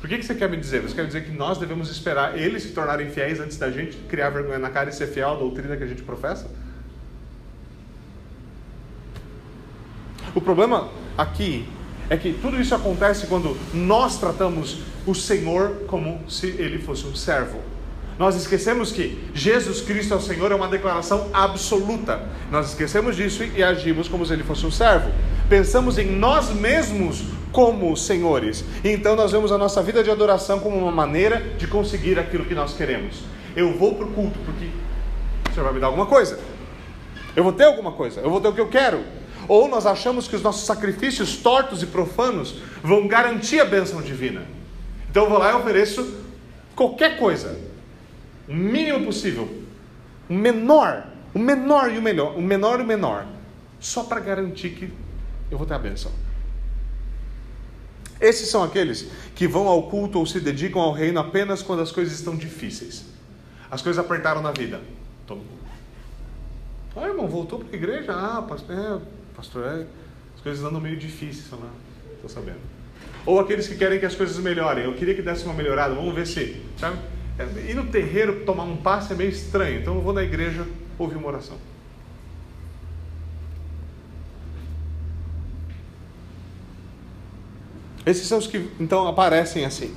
Por 0.00 0.08
que, 0.08 0.18
que 0.18 0.24
você 0.24 0.34
quer 0.34 0.50
me 0.50 0.56
dizer? 0.56 0.82
Você 0.82 0.96
quer 0.96 1.06
dizer 1.06 1.24
que 1.24 1.30
nós 1.30 1.58
devemos 1.58 1.88
esperar 1.88 2.36
eles 2.36 2.64
se 2.64 2.70
tornarem 2.70 3.08
fiéis 3.10 3.38
antes 3.38 3.56
da 3.56 3.70
gente 3.70 3.96
criar 4.08 4.30
vergonha 4.30 4.58
na 4.58 4.68
cara 4.68 4.90
e 4.90 4.92
ser 4.92 5.06
fiel 5.06 5.30
à 5.30 5.34
doutrina 5.36 5.76
que 5.76 5.84
a 5.84 5.86
gente 5.86 6.02
professa? 6.02 6.50
O 10.34 10.40
problema 10.40 10.88
aqui 11.16 11.68
é 12.10 12.16
que 12.16 12.32
tudo 12.32 12.60
isso 12.60 12.74
acontece 12.74 13.26
quando 13.26 13.56
nós 13.72 14.18
tratamos 14.18 14.78
o 15.06 15.14
Senhor 15.14 15.84
como 15.86 16.28
se 16.28 16.48
ele 16.48 16.78
fosse 16.78 17.06
um 17.06 17.14
servo. 17.14 17.60
Nós 18.22 18.36
esquecemos 18.36 18.92
que 18.92 19.18
Jesus 19.34 19.80
Cristo 19.80 20.14
é 20.14 20.16
o 20.16 20.20
Senhor 20.20 20.52
é 20.52 20.54
uma 20.54 20.68
declaração 20.68 21.28
absoluta. 21.32 22.22
Nós 22.52 22.68
esquecemos 22.68 23.16
disso 23.16 23.42
e 23.42 23.64
agimos 23.64 24.06
como 24.06 24.24
se 24.24 24.32
ele 24.32 24.44
fosse 24.44 24.64
um 24.64 24.70
servo. 24.70 25.10
Pensamos 25.48 25.98
em 25.98 26.06
nós 26.06 26.50
mesmos 26.50 27.24
como 27.50 27.96
senhores. 27.96 28.64
Então 28.84 29.16
nós 29.16 29.32
vemos 29.32 29.50
a 29.50 29.58
nossa 29.58 29.82
vida 29.82 30.04
de 30.04 30.10
adoração 30.12 30.60
como 30.60 30.76
uma 30.76 30.92
maneira 30.92 31.40
de 31.58 31.66
conseguir 31.66 32.16
aquilo 32.16 32.44
que 32.44 32.54
nós 32.54 32.74
queremos. 32.74 33.24
Eu 33.56 33.76
vou 33.76 33.96
para 33.96 34.04
o 34.06 34.12
culto 34.12 34.38
porque 34.44 34.66
o 35.50 35.52
Senhor 35.52 35.64
vai 35.64 35.74
me 35.74 35.80
dar 35.80 35.88
alguma 35.88 36.06
coisa. 36.06 36.38
Eu 37.34 37.42
vou 37.42 37.52
ter 37.52 37.64
alguma 37.64 37.90
coisa, 37.90 38.20
eu 38.20 38.30
vou 38.30 38.40
ter 38.40 38.46
o 38.46 38.52
que 38.52 38.60
eu 38.60 38.68
quero. 38.68 39.02
Ou 39.48 39.66
nós 39.66 39.84
achamos 39.84 40.28
que 40.28 40.36
os 40.36 40.42
nossos 40.42 40.64
sacrifícios 40.64 41.38
tortos 41.38 41.82
e 41.82 41.86
profanos 41.86 42.54
vão 42.84 43.08
garantir 43.08 43.58
a 43.58 43.64
bênção 43.64 44.00
divina. 44.00 44.42
Então 45.10 45.24
eu 45.24 45.28
vou 45.28 45.40
lá 45.40 45.50
e 45.50 45.54
ofereço 45.56 46.22
qualquer 46.76 47.18
coisa, 47.18 47.71
o 48.52 48.56
mínimo 48.56 49.04
possível, 49.04 49.48
o 50.28 50.34
menor, 50.34 51.06
o 51.34 51.38
menor 51.38 51.90
e 51.90 51.98
o 51.98 52.02
melhor, 52.02 52.36
o 52.36 52.42
menor 52.42 52.80
e 52.80 52.82
o 52.82 52.86
menor, 52.86 53.26
só 53.80 54.04
para 54.04 54.20
garantir 54.20 54.70
que 54.70 54.92
eu 55.50 55.56
vou 55.56 55.66
ter 55.66 55.74
a 55.74 55.78
bênção. 55.78 56.12
Esses 58.20 58.48
são 58.48 58.62
aqueles 58.62 59.10
que 59.34 59.48
vão 59.48 59.66
ao 59.66 59.88
culto 59.88 60.18
ou 60.18 60.26
se 60.26 60.38
dedicam 60.38 60.80
ao 60.80 60.92
reino 60.92 61.18
apenas 61.18 61.62
quando 61.62 61.80
as 61.80 61.90
coisas 61.90 62.14
estão 62.14 62.36
difíceis. 62.36 63.04
As 63.70 63.82
coisas 63.82 64.04
apertaram 64.04 64.42
na 64.42 64.52
vida. 64.52 64.80
Todo 65.26 65.38
mundo. 65.38 65.62
Ah, 66.94 67.08
irmão, 67.08 67.26
voltou 67.26 67.58
para 67.58 67.68
a 67.72 67.74
igreja? 67.74 68.12
Ah, 68.12 68.42
pastor, 68.42 68.76
é, 68.76 69.00
pastor, 69.34 69.64
é, 69.66 69.86
as 70.36 70.42
coisas 70.42 70.62
andam 70.62 70.80
meio 70.80 70.96
difíceis 70.96 71.50
lá. 71.50 71.70
Estou 72.14 72.28
sabendo. 72.28 72.60
Ou 73.24 73.40
aqueles 73.40 73.66
que 73.66 73.76
querem 73.76 73.98
que 73.98 74.06
as 74.06 74.14
coisas 74.14 74.36
melhorem. 74.38 74.84
Eu 74.84 74.94
queria 74.94 75.14
que 75.14 75.22
desse 75.22 75.44
uma 75.44 75.54
melhorada, 75.54 75.94
vamos 75.94 76.14
ver 76.14 76.26
se. 76.26 76.62
Sabe? 76.78 76.98
É, 77.38 77.70
ir 77.70 77.74
no 77.74 77.86
terreiro 77.86 78.44
tomar 78.44 78.64
um 78.64 78.76
passe 78.76 79.12
é 79.12 79.16
meio 79.16 79.30
estranho, 79.30 79.80
então 79.80 79.94
eu 79.94 80.00
vou 80.02 80.12
na 80.12 80.22
igreja 80.22 80.66
ouvir 80.98 81.16
uma 81.16 81.28
oração. 81.28 81.56
Esses 88.04 88.26
são 88.26 88.38
os 88.38 88.46
que 88.46 88.70
então 88.80 89.06
aparecem 89.06 89.64
assim. 89.64 89.94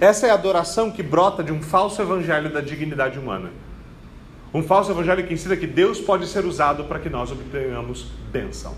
Essa 0.00 0.26
é 0.26 0.30
a 0.30 0.34
adoração 0.34 0.90
que 0.90 1.02
brota 1.02 1.42
de 1.42 1.52
um 1.52 1.62
falso 1.62 2.00
evangelho 2.02 2.52
da 2.52 2.60
dignidade 2.60 3.18
humana. 3.18 3.50
Um 4.52 4.62
falso 4.62 4.90
evangelho 4.90 5.26
que 5.26 5.32
ensina 5.32 5.56
que 5.56 5.66
Deus 5.66 6.00
pode 6.00 6.26
ser 6.26 6.44
usado 6.44 6.84
para 6.84 6.98
que 6.98 7.08
nós 7.08 7.30
obtenhamos 7.30 8.10
bênção. 8.30 8.74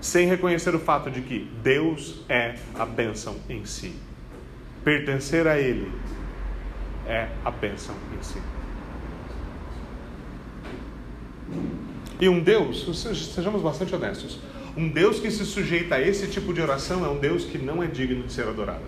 Sem 0.00 0.26
reconhecer 0.26 0.74
o 0.74 0.78
fato 0.78 1.10
de 1.10 1.20
que 1.20 1.50
Deus 1.62 2.24
é 2.28 2.54
a 2.74 2.86
bênção 2.86 3.36
em 3.48 3.64
si. 3.66 4.07
Pertencer 4.88 5.46
a 5.46 5.58
Ele 5.58 5.92
é 7.06 7.28
a 7.44 7.50
bênção 7.50 7.94
em 8.18 8.22
si. 8.22 8.40
E 12.18 12.26
um 12.26 12.40
Deus, 12.42 12.86
sejamos 13.34 13.60
bastante 13.60 13.94
honestos, 13.94 14.38
um 14.74 14.88
Deus 14.88 15.20
que 15.20 15.30
se 15.30 15.44
sujeita 15.44 15.96
a 15.96 16.00
esse 16.00 16.26
tipo 16.28 16.54
de 16.54 16.62
oração 16.62 17.04
é 17.04 17.08
um 17.10 17.18
Deus 17.18 17.44
que 17.44 17.58
não 17.58 17.82
é 17.82 17.86
digno 17.86 18.22
de 18.22 18.32
ser 18.32 18.48
adorado. 18.48 18.80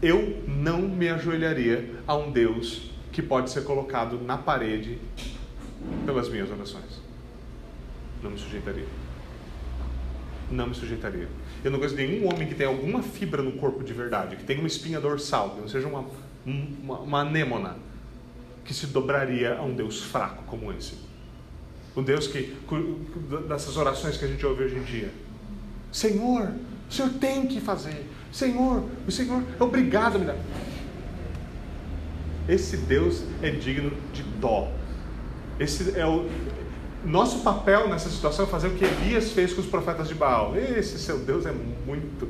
Eu 0.00 0.40
não 0.46 0.82
me 0.82 1.08
ajoelharia 1.08 1.96
a 2.06 2.14
um 2.14 2.30
Deus 2.30 2.92
que 3.10 3.22
pode 3.22 3.50
ser 3.50 3.64
colocado 3.64 4.20
na 4.20 4.38
parede 4.38 5.00
pelas 6.06 6.28
minhas 6.28 6.48
orações. 6.48 7.02
Não 8.22 8.30
me 8.30 8.38
sujeitaria. 8.38 8.86
Não 10.50 10.66
me 10.66 10.74
sujeitaria. 10.74 11.28
Eu 11.62 11.70
não 11.70 11.78
conheço 11.78 11.96
nenhum 11.96 12.26
homem 12.28 12.46
que 12.46 12.54
tenha 12.54 12.68
alguma 12.68 13.02
fibra 13.02 13.42
no 13.42 13.52
corpo 13.52 13.82
de 13.82 13.92
verdade, 13.92 14.36
que 14.36 14.44
tenha 14.44 14.58
uma 14.58 14.68
espinha 14.68 15.00
dorsal, 15.00 15.50
que 15.50 15.60
não 15.60 15.68
seja 15.68 15.88
uma, 15.88 16.04
uma, 16.44 16.98
uma 17.00 17.20
anêmona, 17.20 17.76
que 18.64 18.74
se 18.74 18.86
dobraria 18.86 19.56
a 19.56 19.62
um 19.62 19.74
Deus 19.74 20.02
fraco 20.02 20.44
como 20.44 20.72
esse. 20.72 20.94
O 21.94 22.02
Deus 22.02 22.26
que, 22.26 22.54
dessas 23.48 23.76
orações 23.76 24.16
que 24.16 24.24
a 24.24 24.28
gente 24.28 24.44
ouve 24.44 24.64
hoje 24.64 24.76
em 24.76 24.82
dia. 24.82 25.10
Senhor, 25.92 26.52
o 26.90 26.92
Senhor 26.92 27.10
tem 27.12 27.46
que 27.46 27.60
fazer. 27.60 28.06
Senhor, 28.32 28.84
o 29.06 29.12
Senhor 29.12 29.42
é 29.58 29.62
obrigado 29.62 30.16
a 30.16 30.18
me 30.18 30.26
dar. 30.26 30.36
Esse 32.48 32.76
Deus 32.76 33.24
é 33.40 33.50
digno 33.50 33.92
de 34.12 34.22
dó. 34.22 34.70
Esse 35.58 35.98
é 35.98 36.04
o 36.04 36.28
nosso 37.04 37.40
papel 37.40 37.88
nessa 37.88 38.08
situação 38.08 38.46
é 38.46 38.48
fazer 38.48 38.68
o 38.68 38.72
que 38.72 38.84
Elias 38.84 39.32
fez 39.32 39.52
com 39.52 39.60
os 39.60 39.66
profetas 39.66 40.08
de 40.08 40.14
Baal. 40.14 40.56
Esse 40.56 40.98
seu 40.98 41.18
Deus 41.18 41.44
é 41.46 41.52
muito, 41.52 42.28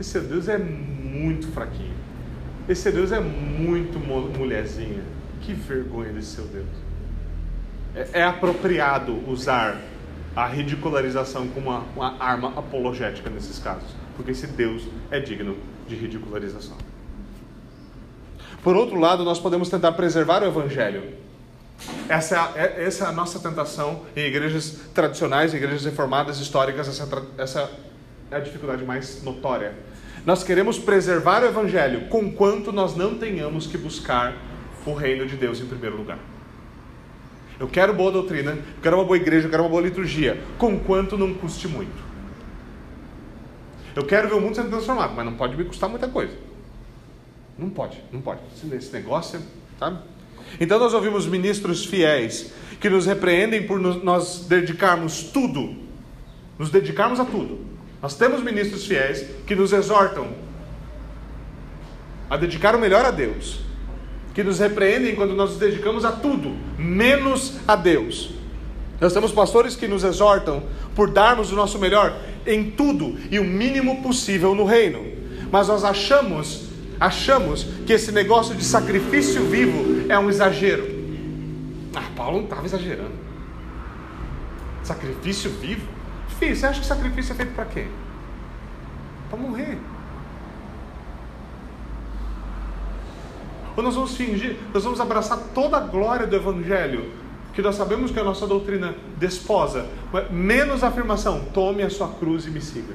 esse 0.00 0.10
seu 0.10 0.22
Deus 0.22 0.48
é 0.48 0.58
muito 0.58 1.48
fraquinho. 1.48 1.94
Esse 2.68 2.82
seu 2.82 2.92
Deus 2.92 3.12
é 3.12 3.20
muito 3.20 3.98
mulherzinha. 3.98 5.02
Que 5.40 5.52
vergonha 5.52 6.12
desse 6.12 6.36
seu 6.36 6.44
Deus. 6.44 6.66
É, 7.94 8.20
é 8.20 8.24
apropriado 8.24 9.18
usar 9.28 9.80
a 10.34 10.46
ridicularização 10.46 11.48
como 11.48 11.70
uma, 11.70 11.84
uma 11.94 12.16
arma 12.22 12.48
apologética 12.56 13.28
nesses 13.28 13.58
casos, 13.58 13.88
porque 14.16 14.30
esse 14.30 14.46
Deus 14.46 14.86
é 15.10 15.20
digno 15.20 15.56
de 15.86 15.94
ridicularização. 15.94 16.76
Por 18.62 18.76
outro 18.76 18.98
lado, 18.98 19.24
nós 19.24 19.38
podemos 19.38 19.68
tentar 19.68 19.92
preservar 19.92 20.42
o 20.42 20.46
Evangelho. 20.46 21.02
Essa 22.08 22.34
é, 22.34 22.38
a, 22.38 22.52
é, 22.56 22.84
essa 22.84 23.04
é 23.04 23.08
a 23.08 23.12
nossa 23.12 23.38
tentação 23.38 24.02
em 24.14 24.26
igrejas 24.26 24.80
tradicionais, 24.94 25.54
igrejas 25.54 25.84
reformadas 25.84 26.38
históricas, 26.38 26.88
essa, 26.88 27.26
essa 27.38 27.70
é 28.30 28.36
a 28.36 28.40
dificuldade 28.40 28.84
mais 28.84 29.22
notória. 29.22 29.74
Nós 30.24 30.44
queremos 30.44 30.78
preservar 30.78 31.42
o 31.42 31.46
Evangelho, 31.46 32.08
conquanto 32.08 32.72
nós 32.72 32.96
não 32.96 33.18
tenhamos 33.18 33.66
que 33.66 33.76
buscar 33.76 34.36
o 34.86 34.94
reino 34.94 35.26
de 35.26 35.36
Deus 35.36 35.60
em 35.60 35.66
primeiro 35.66 35.96
lugar. 35.96 36.18
Eu 37.58 37.68
quero 37.68 37.92
boa 37.92 38.10
doutrina, 38.10 38.52
eu 38.52 38.82
quero 38.82 38.96
uma 38.96 39.04
boa 39.04 39.16
igreja, 39.16 39.46
eu 39.46 39.50
quero 39.50 39.62
uma 39.62 39.68
boa 39.68 39.82
liturgia, 39.82 40.40
conquanto 40.58 41.16
não 41.16 41.34
custe 41.34 41.68
muito. 41.68 42.12
Eu 43.94 44.04
quero 44.06 44.28
ver 44.28 44.34
o 44.34 44.40
mundo 44.40 44.56
sendo 44.56 44.70
transformado, 44.70 45.14
mas 45.14 45.24
não 45.24 45.34
pode 45.34 45.56
me 45.56 45.64
custar 45.64 45.88
muita 45.88 46.08
coisa. 46.08 46.34
Não 47.58 47.68
pode, 47.68 48.02
não 48.10 48.20
pode. 48.20 48.40
Esse 48.72 48.92
negócio, 48.92 49.40
sabe? 49.78 49.98
Então 50.60 50.78
nós 50.78 50.94
ouvimos 50.94 51.26
ministros 51.26 51.84
fiéis 51.84 52.52
que 52.80 52.90
nos 52.90 53.06
repreendem 53.06 53.66
por 53.66 53.78
nós 53.80 54.46
dedicarmos 54.48 55.24
tudo, 55.24 55.74
nos 56.58 56.70
dedicarmos 56.70 57.20
a 57.20 57.24
tudo. 57.24 57.60
Nós 58.02 58.14
temos 58.16 58.42
ministros 58.42 58.84
fiéis 58.84 59.24
que 59.46 59.54
nos 59.54 59.72
exortam 59.72 60.26
a 62.28 62.36
dedicar 62.36 62.74
o 62.74 62.78
melhor 62.78 63.04
a 63.04 63.10
Deus, 63.10 63.60
que 64.34 64.42
nos 64.42 64.58
repreendem 64.58 65.14
quando 65.14 65.34
nós 65.34 65.50
nos 65.50 65.58
dedicamos 65.58 66.04
a 66.04 66.12
tudo, 66.12 66.56
menos 66.78 67.58
a 67.68 67.76
Deus. 67.76 68.30
Nós 69.00 69.12
temos 69.12 69.32
pastores 69.32 69.76
que 69.76 69.86
nos 69.86 70.04
exortam 70.04 70.62
por 70.94 71.10
darmos 71.10 71.52
o 71.52 71.56
nosso 71.56 71.78
melhor 71.78 72.16
em 72.46 72.70
tudo 72.70 73.18
e 73.30 73.38
o 73.38 73.44
mínimo 73.44 74.02
possível 74.02 74.54
no 74.54 74.64
reino. 74.64 75.04
Mas 75.50 75.68
nós 75.68 75.84
achamos, 75.84 76.68
achamos 77.02 77.64
que 77.84 77.92
esse 77.92 78.12
negócio 78.12 78.54
de 78.54 78.64
sacrifício 78.64 79.42
vivo 79.46 80.06
é 80.08 80.16
um 80.16 80.30
exagero. 80.30 80.84
Ah, 81.94 82.08
Paulo 82.16 82.38
não 82.38 82.44
estava 82.44 82.64
exagerando. 82.64 83.14
Sacrifício 84.84 85.50
vivo? 85.50 85.86
Filho, 86.38 86.54
você 86.54 86.66
acha 86.66 86.80
que 86.80 86.86
sacrifício 86.86 87.32
é 87.32 87.36
feito 87.36 87.54
para 87.54 87.64
quê? 87.64 87.88
Para 89.28 89.38
morrer. 89.38 89.78
Ou 93.76 93.82
nós 93.82 93.96
vamos 93.96 94.14
fingir, 94.16 94.56
nós 94.72 94.84
vamos 94.84 95.00
abraçar 95.00 95.38
toda 95.52 95.78
a 95.78 95.80
glória 95.80 96.26
do 96.26 96.36
Evangelho, 96.36 97.10
que 97.52 97.62
nós 97.62 97.74
sabemos 97.74 98.12
que 98.12 98.20
a 98.20 98.24
nossa 98.24 98.46
doutrina 98.46 98.94
desposa, 99.18 99.86
menos 100.30 100.84
a 100.84 100.88
afirmação: 100.88 101.46
tome 101.52 101.82
a 101.82 101.90
sua 101.90 102.08
cruz 102.08 102.46
e 102.46 102.50
me 102.50 102.60
siga. 102.60 102.94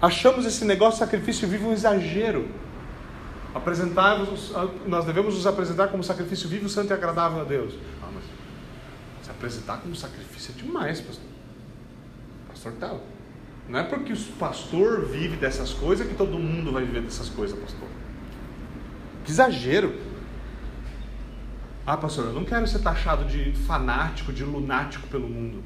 Achamos 0.00 0.46
esse 0.46 0.64
negócio 0.64 0.94
de 0.94 0.98
sacrifício 1.00 1.48
vivo 1.48 1.68
um 1.68 1.72
exagero. 1.72 2.48
Nós 4.86 5.04
devemos 5.04 5.34
nos 5.34 5.46
apresentar 5.46 5.88
como 5.88 6.04
sacrifício 6.04 6.48
vivo, 6.48 6.68
santo 6.68 6.90
e 6.90 6.94
agradável 6.94 7.40
a 7.40 7.44
Deus. 7.44 7.74
Ah, 8.02 8.08
mas 8.14 8.24
se 9.22 9.30
apresentar 9.30 9.78
como 9.78 9.96
sacrifício 9.96 10.54
é 10.56 10.62
demais, 10.62 11.00
pastor. 11.00 11.26
Pastor. 12.48 13.00
Não 13.68 13.78
é 13.78 13.82
porque 13.82 14.12
o 14.12 14.16
pastor 14.38 15.04
vive 15.06 15.36
dessas 15.36 15.74
coisas 15.74 16.06
que 16.06 16.14
todo 16.14 16.38
mundo 16.38 16.72
vai 16.72 16.84
viver 16.84 17.02
dessas 17.02 17.28
coisas, 17.28 17.58
pastor. 17.58 17.88
Que 19.24 19.30
exagero. 19.30 19.94
Ah, 21.84 21.96
pastor, 21.96 22.26
eu 22.26 22.32
não 22.32 22.44
quero 22.44 22.66
ser 22.66 22.78
taxado 22.80 23.24
de 23.24 23.52
fanático, 23.66 24.32
de 24.32 24.44
lunático 24.44 25.06
pelo 25.08 25.28
mundo. 25.28 25.62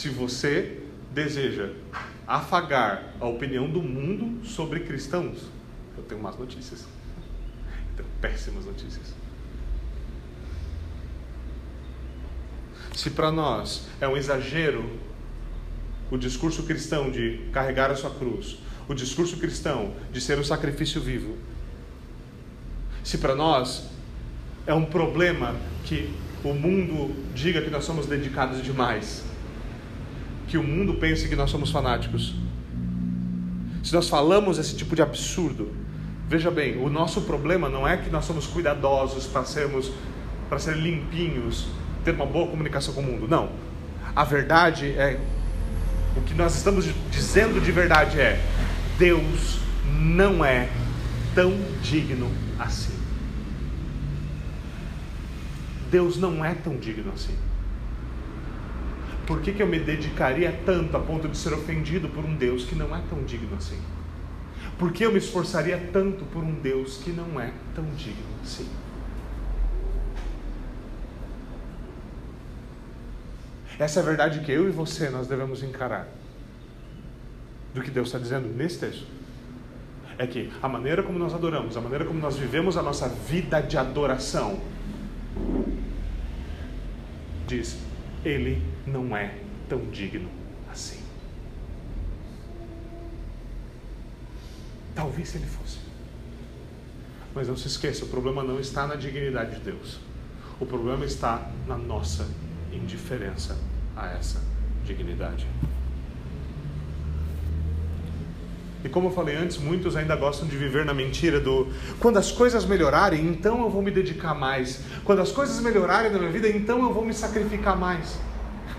Se 0.00 0.08
você 0.08 0.78
deseja 1.12 1.68
afagar 2.26 3.12
a 3.20 3.26
opinião 3.26 3.68
do 3.68 3.82
mundo 3.82 4.42
sobre 4.46 4.80
cristãos, 4.80 5.42
eu 5.94 6.02
tenho 6.04 6.22
más 6.22 6.38
notícias. 6.38 6.86
Eu 7.90 7.96
tenho 7.98 8.08
péssimas 8.18 8.64
notícias. 8.64 9.12
Se 12.94 13.10
para 13.10 13.30
nós 13.30 13.88
é 14.00 14.08
um 14.08 14.16
exagero 14.16 14.88
o 16.10 16.16
discurso 16.16 16.62
cristão 16.62 17.10
de 17.10 17.50
carregar 17.52 17.90
a 17.90 17.94
sua 17.94 18.08
cruz, 18.08 18.56
o 18.88 18.94
discurso 18.94 19.36
cristão 19.36 19.92
de 20.10 20.22
ser 20.22 20.38
um 20.38 20.44
sacrifício 20.44 20.98
vivo, 20.98 21.36
se 23.04 23.18
para 23.18 23.34
nós 23.34 23.90
é 24.66 24.72
um 24.72 24.86
problema 24.86 25.54
que 25.84 26.10
o 26.42 26.54
mundo 26.54 27.14
diga 27.34 27.60
que 27.60 27.68
nós 27.68 27.84
somos 27.84 28.06
dedicados 28.06 28.62
demais, 28.62 29.28
que 30.50 30.58
o 30.58 30.62
mundo 30.64 30.94
pense 30.94 31.28
que 31.28 31.36
nós 31.36 31.48
somos 31.48 31.70
fanáticos, 31.70 32.34
se 33.84 33.94
nós 33.94 34.08
falamos 34.08 34.58
esse 34.58 34.76
tipo 34.76 34.96
de 34.96 35.00
absurdo, 35.00 35.72
veja 36.28 36.50
bem, 36.50 36.76
o 36.76 36.90
nosso 36.90 37.20
problema 37.20 37.68
não 37.68 37.86
é 37.86 37.96
que 37.96 38.10
nós 38.10 38.24
somos 38.24 38.48
cuidadosos 38.48 39.26
para 39.26 39.44
sermos 39.44 39.92
para 40.48 40.58
ser 40.58 40.76
limpinhos 40.76 41.68
ter 42.04 42.12
uma 42.12 42.26
boa 42.26 42.48
comunicação 42.48 42.92
com 42.92 43.00
o 43.00 43.04
mundo. 43.04 43.28
Não. 43.28 43.50
A 44.16 44.24
verdade 44.24 44.86
é. 44.86 45.20
O 46.16 46.20
que 46.22 46.34
nós 46.34 46.56
estamos 46.56 46.84
dizendo 47.12 47.60
de 47.60 47.70
verdade 47.70 48.20
é: 48.20 48.44
Deus 48.98 49.60
não 50.00 50.44
é 50.44 50.68
tão 51.32 51.56
digno 51.80 52.28
assim. 52.58 52.98
Deus 55.88 56.16
não 56.16 56.44
é 56.44 56.54
tão 56.54 56.76
digno 56.76 57.12
assim. 57.14 57.34
Por 59.30 59.40
que, 59.42 59.52
que 59.52 59.62
eu 59.62 59.68
me 59.68 59.78
dedicaria 59.78 60.50
tanto 60.66 60.96
a 60.96 61.00
ponto 61.00 61.28
de 61.28 61.36
ser 61.36 61.52
ofendido 61.52 62.08
por 62.08 62.24
um 62.24 62.34
Deus 62.34 62.64
que 62.64 62.74
não 62.74 62.92
é 62.96 63.00
tão 63.08 63.22
digno 63.22 63.56
assim? 63.56 63.80
Por 64.76 64.90
que 64.90 65.06
eu 65.06 65.12
me 65.12 65.18
esforçaria 65.18 65.78
tanto 65.92 66.24
por 66.24 66.42
um 66.42 66.52
Deus 66.54 66.96
que 66.96 67.12
não 67.12 67.40
é 67.40 67.52
tão 67.72 67.84
digno 67.90 68.26
assim? 68.42 68.68
Essa 73.78 74.00
é 74.00 74.02
a 74.02 74.04
verdade 74.04 74.40
que 74.40 74.50
eu 74.50 74.68
e 74.68 74.72
você 74.72 75.08
nós 75.10 75.28
devemos 75.28 75.62
encarar. 75.62 76.08
Do 77.72 77.82
que 77.82 77.90
Deus 77.92 78.08
está 78.08 78.18
dizendo 78.18 78.48
nesse 78.48 78.80
texto. 78.80 79.06
É 80.18 80.26
que 80.26 80.52
a 80.60 80.68
maneira 80.68 81.04
como 81.04 81.20
nós 81.20 81.32
adoramos, 81.32 81.76
a 81.76 81.80
maneira 81.80 82.04
como 82.04 82.18
nós 82.18 82.36
vivemos 82.36 82.76
a 82.76 82.82
nossa 82.82 83.08
vida 83.08 83.60
de 83.60 83.78
adoração, 83.78 84.60
diz: 87.46 87.78
Ele 88.24 88.60
não 88.90 89.16
é 89.16 89.34
tão 89.68 89.78
digno 89.90 90.28
assim. 90.70 91.00
Talvez 94.94 95.28
se 95.28 95.38
ele 95.38 95.46
fosse. 95.46 95.78
Mas 97.34 97.48
não 97.48 97.56
se 97.56 97.68
esqueça: 97.68 98.04
o 98.04 98.08
problema 98.08 98.42
não 98.42 98.58
está 98.60 98.86
na 98.86 98.96
dignidade 98.96 99.56
de 99.56 99.60
Deus, 99.60 100.00
o 100.58 100.66
problema 100.66 101.04
está 101.04 101.50
na 101.66 101.78
nossa 101.78 102.28
indiferença 102.72 103.56
a 103.96 104.08
essa 104.08 104.40
dignidade. 104.84 105.46
E 108.82 108.88
como 108.88 109.08
eu 109.08 109.12
falei 109.12 109.36
antes, 109.36 109.58
muitos 109.58 109.94
ainda 109.94 110.16
gostam 110.16 110.48
de 110.48 110.56
viver 110.56 110.86
na 110.86 110.94
mentira 110.94 111.38
do 111.38 111.68
quando 111.98 112.16
as 112.16 112.32
coisas 112.32 112.64
melhorarem, 112.64 113.26
então 113.26 113.60
eu 113.62 113.68
vou 113.68 113.82
me 113.82 113.90
dedicar 113.90 114.34
mais. 114.34 114.82
Quando 115.04 115.20
as 115.20 115.30
coisas 115.30 115.60
melhorarem 115.60 116.10
na 116.10 116.18
minha 116.18 116.30
vida, 116.30 116.48
então 116.48 116.82
eu 116.82 116.92
vou 116.92 117.04
me 117.04 117.12
sacrificar 117.12 117.78
mais. 117.78 118.18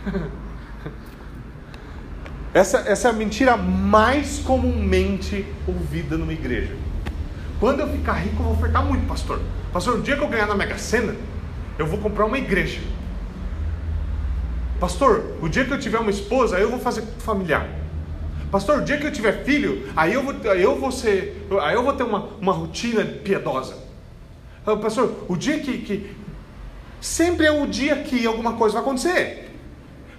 essa, 2.54 2.80
essa 2.80 3.08
é 3.08 3.12
a 3.12 3.14
mentira 3.14 3.58
mais 3.58 4.40
comumente 4.40 5.46
ouvida 5.68 6.18
numa 6.18 6.34
igreja. 6.34 6.76
Quando 7.60 7.82
eu 7.82 7.90
ficar 7.90 8.14
rico, 8.14 8.42
eu 8.42 8.46
vou 8.46 8.54
ofertar 8.54 8.84
muito, 8.84 9.08
pastor. 9.08 9.40
Pastor, 9.72 10.00
o 10.00 10.02
dia 10.02 10.18
que 10.18 10.24
eu 10.24 10.28
ganhar 10.28 10.48
na 10.48 10.56
Mega 10.56 10.78
Sena, 10.78 11.16
eu 11.78 11.86
vou 11.86 12.00
comprar 12.00 12.26
uma 12.26 12.38
igreja. 12.38 12.82
Pastor, 14.80 15.38
o 15.42 15.48
dia 15.48 15.64
que 15.64 15.72
eu 15.72 15.80
tiver 15.80 16.00
uma 16.00 16.10
esposa, 16.10 16.58
aí 16.58 16.64
eu 16.64 16.72
vou 16.72 16.80
fazer 16.80 17.04
familiar. 17.20 17.68
Pastor, 18.52 18.80
o 18.80 18.82
dia 18.84 18.98
que 18.98 19.06
eu 19.06 19.12
tiver 19.12 19.44
filho, 19.44 19.88
aí 19.96 20.14
eu 20.14 20.24
vou, 20.24 20.36
aí 20.52 20.62
eu 20.62 20.78
vou 20.78 20.92
ser, 20.92 21.48
aí 21.62 21.76
eu 21.76 21.84
vou 21.84 21.94
ter 21.94 22.04
uma, 22.04 22.30
uma 22.42 22.52
rotina 22.52 23.06
piedosa. 23.06 23.78
Ah, 24.66 24.76
pastor, 24.76 25.26
o 25.30 25.38
dia 25.38 25.60
que, 25.60 25.78
que 25.78 26.16
sempre 27.00 27.46
é 27.46 27.52
o 27.52 27.66
dia 27.66 27.98
que 27.98 28.26
alguma 28.26 28.54
coisa 28.54 28.74
vai 28.74 28.82
acontecer. 28.82 29.51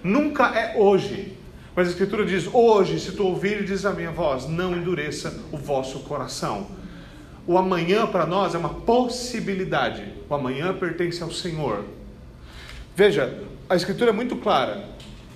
Nunca 0.03 0.47
é 0.47 0.77
hoje. 0.77 1.37
Mas 1.75 1.87
a 1.87 1.91
Escritura 1.91 2.25
diz: 2.25 2.47
hoje, 2.51 2.99
se 2.99 3.13
tu 3.13 3.25
ouvires 3.25 3.85
a 3.85 3.91
minha 3.91 4.11
voz, 4.11 4.47
não 4.47 4.75
endureça 4.75 5.41
o 5.51 5.57
vosso 5.57 5.99
coração. 5.99 6.67
O 7.47 7.57
amanhã 7.57 8.05
para 8.05 8.25
nós 8.25 8.55
é 8.55 8.57
uma 8.57 8.69
possibilidade. 8.69 10.03
O 10.29 10.35
amanhã 10.35 10.73
pertence 10.73 11.21
ao 11.21 11.31
Senhor. 11.31 11.83
Veja, 12.95 13.39
a 13.69 13.75
Escritura 13.75 14.11
é 14.11 14.13
muito 14.13 14.35
clara. 14.35 14.85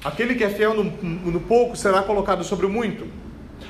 Aquele 0.04 0.36
que 0.36 0.44
é 0.44 0.50
fiel 0.50 0.74
no, 0.74 0.84
no 0.84 1.40
pouco 1.42 1.76
será 1.76 2.04
colocado 2.04 2.44
sobre 2.44 2.66
o 2.66 2.70
muito. 2.70 3.08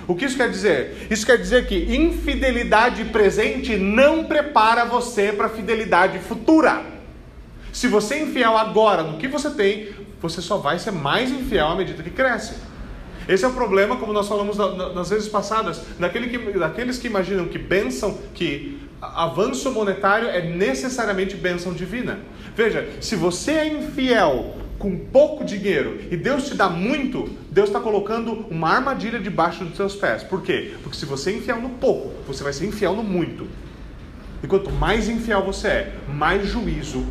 O 0.08 0.16
que 0.16 0.26
isso 0.26 0.38
quer 0.38 0.50
dizer? 0.50 1.08
Isso 1.10 1.26
quer 1.26 1.38
dizer 1.38 1.68
que 1.68 1.96
infidelidade 1.96 3.06
presente 3.06 3.76
não 3.78 4.26
prepara 4.26 4.86
você 4.86 5.32
para 5.32 5.50
fidelidade 5.50 6.20
futura. 6.20 6.84
Se 7.72 7.88
você 7.88 8.16
é 8.16 8.24
infiel 8.24 8.58
agora 8.58 9.04
no 9.04 9.18
que 9.18 9.28
você 9.28 9.50
tem, 9.50 9.90
você 10.22 10.42
só 10.42 10.58
vai 10.58 10.80
ser 10.80 10.92
mais 10.92 11.32
infiel 11.32 11.68
à 11.68 11.76
medida 11.76 12.02
que 12.04 12.10
cresce. 12.10 12.56
Esse 13.28 13.44
é 13.44 13.48
o 13.48 13.52
problema, 13.52 13.98
como 13.98 14.14
nós 14.14 14.28
falamos 14.28 14.58
nas 14.58 15.10
vezes 15.10 15.28
passadas, 15.28 15.82
daquele 16.00 16.30
que, 16.30 16.58
daqueles 16.58 16.98
que 16.98 17.08
imaginam 17.08 17.48
que 17.48 17.58
bênção, 17.58 18.18
que 18.34 18.80
avanço 19.02 19.72
monetário 19.72 20.30
é 20.30 20.42
necessariamente 20.42 21.36
bênção 21.36 21.74
divina. 21.74 22.20
Veja, 22.56 22.88
se 23.02 23.16
você 23.16 23.52
é 23.52 23.68
infiel 23.68 24.56
com 24.80 24.98
pouco 24.98 25.44
dinheiro 25.44 26.00
e 26.10 26.16
Deus 26.16 26.48
te 26.48 26.56
dá 26.56 26.70
muito, 26.70 27.30
Deus 27.52 27.68
está 27.70 27.80
colocando 27.80 28.46
uma 28.50 28.70
armadilha 28.70 29.20
debaixo 29.20 29.66
dos 29.66 29.76
seus 29.76 29.96
pés. 29.96 30.24
Por 30.24 30.42
quê? 30.42 30.74
Porque 30.82 30.98
se 30.98 31.06
você 31.06 31.32
é 31.32 31.38
infiel 31.38 31.62
no 31.62 31.70
pouco, 31.72 32.14
você 32.26 32.44
vai 32.44 32.54
ser 32.54 32.66
infiel 32.66 32.96
no 32.96 33.04
muito. 33.04 33.48
E 34.42 34.48
quanto 34.48 34.72
mais 34.72 35.10
infiel 35.10 35.44
você 35.44 35.68
é, 35.68 35.96
mais 36.08 36.48
juízo 36.48 37.06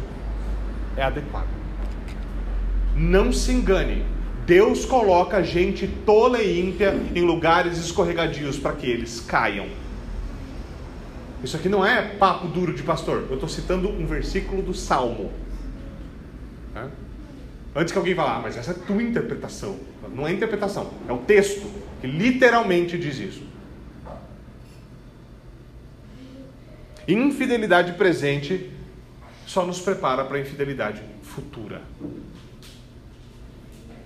é 0.96 1.02
adequado. 1.02 1.55
Não 2.96 3.32
se 3.32 3.52
engane. 3.52 4.04
Deus 4.46 4.84
coloca 4.84 5.42
gente 5.42 5.86
tola 6.06 6.40
e 6.40 6.60
ímpia 6.60 6.94
em 7.14 7.22
lugares 7.22 7.78
escorregadios 7.78 8.58
para 8.58 8.72
que 8.72 8.86
eles 8.86 9.20
caiam. 9.20 9.66
Isso 11.42 11.56
aqui 11.56 11.68
não 11.68 11.84
é 11.84 12.00
papo 12.00 12.48
duro 12.48 12.72
de 12.72 12.82
pastor. 12.82 13.26
Eu 13.28 13.34
estou 13.34 13.48
citando 13.48 13.88
um 13.88 14.06
versículo 14.06 14.62
do 14.62 14.72
Salmo. 14.72 15.32
Antes 17.74 17.92
que 17.92 17.98
alguém 17.98 18.14
vá 18.14 18.36
ah, 18.36 18.40
mas 18.40 18.56
essa 18.56 18.70
é 18.70 18.74
a 18.74 18.78
tua 18.78 19.02
interpretação. 19.02 19.76
Não 20.14 20.26
é 20.26 20.32
interpretação, 20.32 20.90
é 21.06 21.12
o 21.12 21.18
texto 21.18 21.70
que 22.00 22.06
literalmente 22.06 22.96
diz 22.96 23.18
isso. 23.18 23.42
Infidelidade 27.06 27.92
presente 27.92 28.70
só 29.46 29.64
nos 29.64 29.80
prepara 29.80 30.24
para 30.24 30.38
a 30.38 30.40
infidelidade 30.40 31.02
futura. 31.22 31.82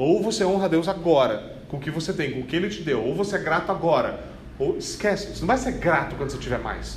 Ou 0.01 0.23
você 0.23 0.43
honra 0.47 0.65
a 0.65 0.69
Deus 0.69 0.89
agora, 0.89 1.59
com 1.69 1.77
o 1.77 1.81
que 1.81 1.91
você 1.91 2.11
tem, 2.15 2.33
com 2.33 2.41
o 2.41 2.45
que 2.45 2.57
Ele 2.57 2.71
te 2.71 2.81
deu, 2.81 3.05
ou 3.05 3.15
você 3.15 3.37
é 3.37 3.39
grato 3.39 3.71
agora, 3.71 4.25
ou 4.59 4.79
esquece, 4.79 5.27
você 5.27 5.41
não 5.41 5.47
vai 5.47 5.59
ser 5.59 5.73
grato 5.73 6.17
quando 6.17 6.31
você 6.31 6.39
tiver 6.39 6.59
mais. 6.59 6.97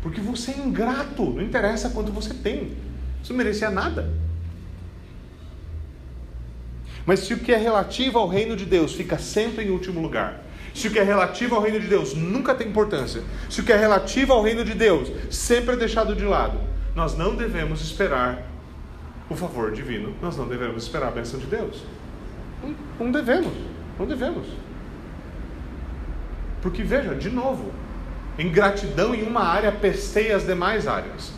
Porque 0.00 0.20
você 0.20 0.52
é 0.52 0.58
ingrato, 0.58 1.24
não 1.24 1.42
interessa 1.42 1.90
quanto 1.90 2.12
você 2.12 2.32
tem. 2.32 2.76
Você 3.20 3.32
não 3.32 3.38
merecia 3.38 3.68
nada. 3.68 4.08
Mas 7.04 7.18
se 7.18 7.34
o 7.34 7.38
que 7.40 7.52
é 7.52 7.56
relativo 7.56 8.16
ao 8.16 8.28
reino 8.28 8.54
de 8.54 8.64
Deus 8.64 8.94
fica 8.94 9.18
sempre 9.18 9.64
em 9.64 9.70
último 9.70 10.00
lugar, 10.00 10.40
se 10.72 10.86
o 10.86 10.92
que 10.92 11.00
é 11.00 11.02
relativo 11.02 11.56
ao 11.56 11.62
reino 11.62 11.80
de 11.80 11.88
Deus 11.88 12.14
nunca 12.14 12.54
tem 12.54 12.68
importância, 12.68 13.24
se 13.50 13.60
o 13.60 13.64
que 13.64 13.72
é 13.72 13.76
relativo 13.76 14.32
ao 14.32 14.40
reino 14.40 14.64
de 14.64 14.74
Deus 14.74 15.10
sempre 15.34 15.74
é 15.74 15.76
deixado 15.76 16.14
de 16.14 16.24
lado, 16.24 16.60
nós 16.94 17.18
não 17.18 17.34
devemos 17.34 17.82
esperar 17.82 18.40
o 19.28 19.34
favor 19.34 19.72
divino, 19.72 20.14
nós 20.22 20.36
não 20.36 20.46
devemos 20.46 20.84
esperar 20.84 21.08
a 21.08 21.10
bênção 21.10 21.40
de 21.40 21.46
Deus. 21.46 21.82
Não, 22.98 23.10
devemos, 23.10 23.52
não 23.98 24.06
devemos. 24.06 24.46
Porque 26.62 26.82
veja, 26.82 27.14
de 27.14 27.28
novo, 27.28 27.72
ingratidão 28.38 29.14
em 29.14 29.22
uma 29.22 29.42
área 29.42 29.70
pesteia 29.70 30.36
as 30.36 30.46
demais 30.46 30.86
áreas. 30.86 31.32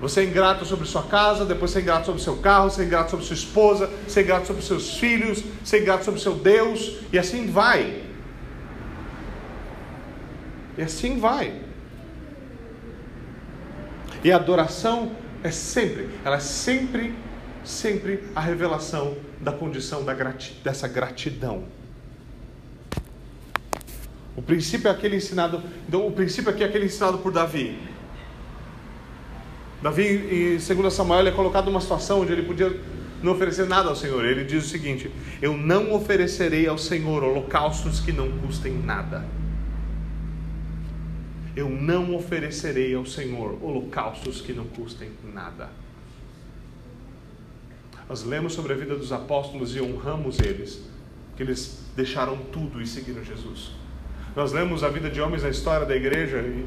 Você 0.00 0.20
é 0.20 0.24
ingrato 0.24 0.64
sobre 0.64 0.86
sua 0.86 1.04
casa, 1.04 1.44
depois 1.44 1.70
você 1.70 1.78
é 1.78 1.82
ingrato 1.82 2.06
sobre 2.06 2.20
seu 2.20 2.36
carro, 2.36 2.70
você 2.70 2.82
é 2.82 2.84
ingrato 2.84 3.10
sobre 3.10 3.24
sua 3.24 3.34
esposa, 3.34 3.90
você 4.06 4.20
é 4.20 4.22
ingrato 4.22 4.46
sobre 4.46 4.62
seus 4.62 4.98
filhos, 4.98 5.42
você 5.64 5.78
é 5.78 5.80
ingrato 5.80 6.04
sobre 6.04 6.20
seu 6.20 6.34
Deus, 6.34 6.98
e 7.12 7.18
assim 7.18 7.50
vai. 7.50 8.02
E 10.76 10.82
assim 10.82 11.18
vai. 11.18 11.62
E 14.22 14.30
a 14.30 14.36
adoração 14.36 15.12
é 15.42 15.50
sempre, 15.50 16.10
ela 16.24 16.36
é 16.36 16.40
sempre, 16.40 17.14
sempre 17.66 18.22
a 18.34 18.40
revelação 18.40 19.16
da 19.40 19.52
condição 19.52 20.04
da 20.04 20.14
grati 20.14 20.54
dessa 20.62 20.86
gratidão. 20.86 21.64
O 24.36 24.42
princípio 24.42 24.88
é 24.88 24.90
aquele 24.90 25.16
ensinado, 25.16 25.62
então 25.88 26.06
o 26.06 26.12
princípio 26.12 26.50
aqui 26.50 26.62
é 26.62 26.66
aquele 26.66 26.84
ensinado 26.84 27.18
por 27.18 27.32
Davi. 27.32 27.78
Davi, 29.82 30.56
em 30.56 30.74
2 30.74 30.92
Samuel, 30.92 31.26
é 31.26 31.30
colocado 31.30 31.66
numa 31.66 31.80
situação 31.80 32.20
onde 32.20 32.32
ele 32.32 32.42
podia 32.42 32.78
não 33.22 33.32
oferecer 33.32 33.66
nada 33.66 33.88
ao 33.88 33.96
Senhor. 33.96 34.24
Ele 34.24 34.44
diz 34.44 34.64
o 34.64 34.68
seguinte: 34.68 35.10
Eu 35.40 35.56
não 35.56 35.92
oferecerei 35.92 36.66
ao 36.66 36.78
Senhor 36.78 37.22
holocaustos 37.24 38.00
que 38.00 38.12
não 38.12 38.30
custem 38.38 38.72
nada. 38.72 39.24
Eu 41.54 41.70
não 41.70 42.14
oferecerei 42.14 42.94
ao 42.94 43.06
Senhor 43.06 43.58
holocaustos 43.62 44.42
que 44.42 44.52
não 44.52 44.66
custem 44.66 45.10
nada. 45.32 45.70
Nós 48.08 48.22
lemos 48.22 48.52
sobre 48.52 48.72
a 48.72 48.76
vida 48.76 48.94
dos 48.94 49.12
apóstolos 49.12 49.74
e 49.74 49.80
honramos 49.80 50.38
eles, 50.38 50.80
que 51.36 51.42
eles 51.42 51.84
deixaram 51.96 52.36
tudo 52.52 52.80
e 52.80 52.86
seguiram 52.86 53.24
Jesus. 53.24 53.72
Nós 54.34 54.52
lemos 54.52 54.84
a 54.84 54.88
vida 54.88 55.10
de 55.10 55.20
homens 55.20 55.42
na 55.42 55.48
história 55.48 55.86
da 55.86 55.96
igreja 55.96 56.38
e 56.38 56.66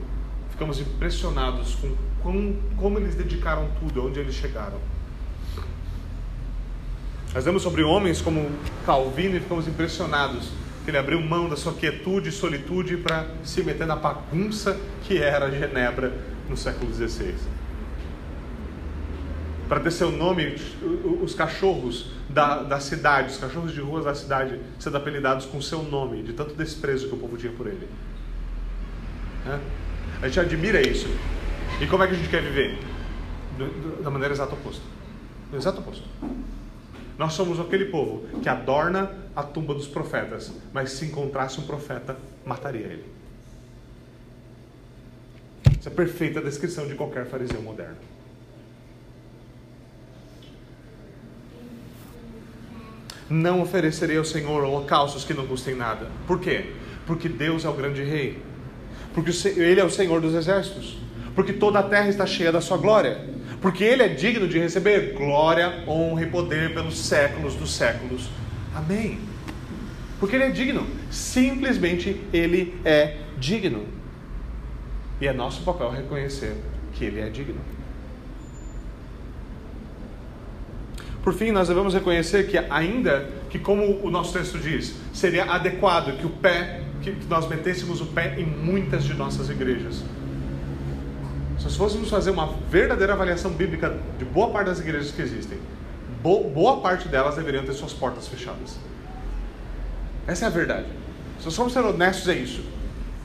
ficamos 0.50 0.80
impressionados 0.80 1.76
com 1.76 1.96
como, 2.22 2.58
como 2.78 3.00
eles 3.00 3.16
dedicaram 3.16 3.70
tudo, 3.80 4.06
onde 4.06 4.20
eles 4.20 4.36
chegaram. 4.36 4.80
Nós 7.34 7.46
lemos 7.46 7.62
sobre 7.62 7.84
homens 7.84 8.22
como 8.22 8.50
Calvino 8.86 9.38
e 9.38 9.40
ficamos 9.40 9.68
impressionados 9.68 10.50
que 10.84 10.92
ele 10.92 10.98
abriu 10.98 11.22
mão 11.22 11.48
da 11.48 11.56
sua 11.56 11.74
quietude 11.74 12.30
e 12.30 12.32
solitude 12.32 12.98
para 12.98 13.28
se 13.44 13.64
meter 13.64 13.86
na 13.86 13.96
bagunça 13.96 14.80
que 15.04 15.18
era 15.18 15.50
Genebra 15.52 16.12
no 16.50 16.58
século 16.58 16.92
XVI. 16.94 17.36
Para 19.70 19.80
ter 19.80 19.92
seu 19.92 20.12
nome, 20.12 20.56
os 21.22 21.36
cachorros 21.36 22.12
da, 22.28 22.64
da 22.64 22.80
cidade, 22.80 23.34
os 23.34 23.38
cachorros 23.38 23.72
de 23.72 23.80
ruas 23.80 24.04
da 24.04 24.16
cidade, 24.16 24.60
sendo 24.80 24.98
apelidados 24.98 25.46
com 25.46 25.62
seu 25.62 25.84
nome, 25.84 26.24
de 26.24 26.34
tanto 26.34 26.56
desprezo 26.56 27.08
que 27.08 27.14
o 27.14 27.18
povo 27.18 27.38
tinha 27.38 27.54
por 27.54 27.68
ele. 27.68 27.88
É? 29.46 29.60
A 30.24 30.28
gente 30.28 30.40
admira 30.40 30.82
isso. 30.82 31.08
E 31.80 31.86
como 31.86 32.04
é 32.04 32.08
que 32.08 32.14
a 32.14 32.18
gente 32.18 32.30
quer 32.30 32.42
viver? 32.42 32.80
Da 34.04 34.10
maneira 34.10 34.34
exata 34.34 34.56
oposta. 34.56 34.82
Exato 35.54 35.82
oposto. 35.82 36.08
Nós 37.16 37.34
somos 37.34 37.60
aquele 37.60 37.86
povo 37.86 38.26
que 38.42 38.50
adorna 38.50 39.12
a 39.36 39.44
tumba 39.44 39.76
dos 39.76 39.88
profetas, 39.88 40.52
mas 40.74 40.92
se 40.92 41.06
encontrasse 41.06 41.60
um 41.60 41.64
profeta, 41.64 42.18
mataria 42.44 42.88
ele. 42.88 43.06
Essa 45.78 45.90
é 45.90 45.92
a 45.92 45.96
perfeita 45.96 46.42
descrição 46.42 46.88
de 46.88 46.96
qualquer 46.96 47.28
fariseu 47.28 47.62
moderno. 47.62 47.98
Não 53.30 53.62
oferecerei 53.62 54.18
ao 54.18 54.26
Senhor 54.26 54.64
holocaustos 54.64 55.24
que 55.24 55.34
não 55.34 55.46
custem 55.46 55.76
nada. 55.76 56.08
Por 56.26 56.40
quê? 56.40 56.72
Porque 57.06 57.30
Deus 57.30 57.66
é 57.66 57.70
o 57.70 57.74
grande 57.74 58.04
rei. 58.04 58.42
Porque 59.14 59.32
Ele 59.60 59.80
é 59.80 59.84
o 59.84 59.90
Senhor 59.90 60.20
dos 60.20 60.34
exércitos. 60.34 60.98
Porque 61.36 61.54
toda 61.54 61.80
a 61.80 61.84
terra 61.84 62.10
está 62.10 62.26
cheia 62.26 62.52
da 62.52 62.60
sua 62.60 62.78
glória 62.78 63.40
porque 63.62 63.84
Ele 63.84 64.04
é 64.04 64.08
digno 64.08 64.48
de 64.48 64.58
receber 64.58 65.14
glória, 65.14 65.84
honra 65.88 66.24
e 66.24 66.26
poder 66.28 66.74
pelos 66.74 66.98
séculos 66.98 67.56
dos 67.56 67.74
séculos. 67.74 68.30
Amém. 68.74 69.20
Porque 70.20 70.36
Ele 70.36 70.46
é 70.46 70.50
digno, 70.50 70.88
simplesmente 71.12 72.22
Ele 72.32 72.80
é 72.86 73.18
digno. 73.38 73.86
E 75.20 75.28
é 75.28 75.34
nosso 75.34 75.62
papel 75.64 75.90
reconhecer 75.90 76.56
que 76.94 77.04
Ele 77.04 77.20
é 77.20 77.30
digno. 77.30 77.60
Por 81.24 81.34
fim, 81.34 81.52
nós 81.52 81.68
devemos 81.68 81.94
reconhecer 81.94 82.48
que, 82.48 82.58
ainda 82.58 83.28
que, 83.50 83.60
como 83.60 84.00
o 84.02 84.10
nosso 84.10 84.34
texto 84.34 84.58
diz, 84.58 84.96
seria 85.14 85.46
adequado 85.46 86.18
que 86.18 86.26
o 86.26 86.30
pé, 86.30 86.82
que 87.02 87.16
nós 87.30 87.48
metêssemos 87.48 88.02
o 88.02 88.06
pé 88.08 88.36
em 88.40 88.46
muitas 88.46 89.04
de 89.04 89.14
nossas 89.14 89.50
igrejas 89.50 90.04
se 91.70 91.78
fôssemos 91.78 92.10
fazer 92.10 92.32
uma 92.32 92.56
verdadeira 92.70 93.14
avaliação 93.14 93.52
bíblica 93.52 93.96
de 94.18 94.26
boa 94.26 94.50
parte 94.50 94.68
das 94.68 94.80
igrejas 94.80 95.12
que 95.12 95.22
existem, 95.22 95.58
boa 96.22 96.82
parte 96.82 97.08
delas 97.08 97.36
deveriam 97.36 97.64
ter 97.64 97.74
suas 97.74 97.94
portas 97.94 98.28
fechadas. 98.28 98.78
Essa 100.28 100.46
é 100.46 100.48
a 100.48 100.52
verdade. 100.52 100.88
Se 101.40 101.46
nós 101.46 101.56
formos 101.56 101.74
ser 101.74 101.80
honestos, 101.80 102.28
é 102.28 102.34
isso. 102.34 102.64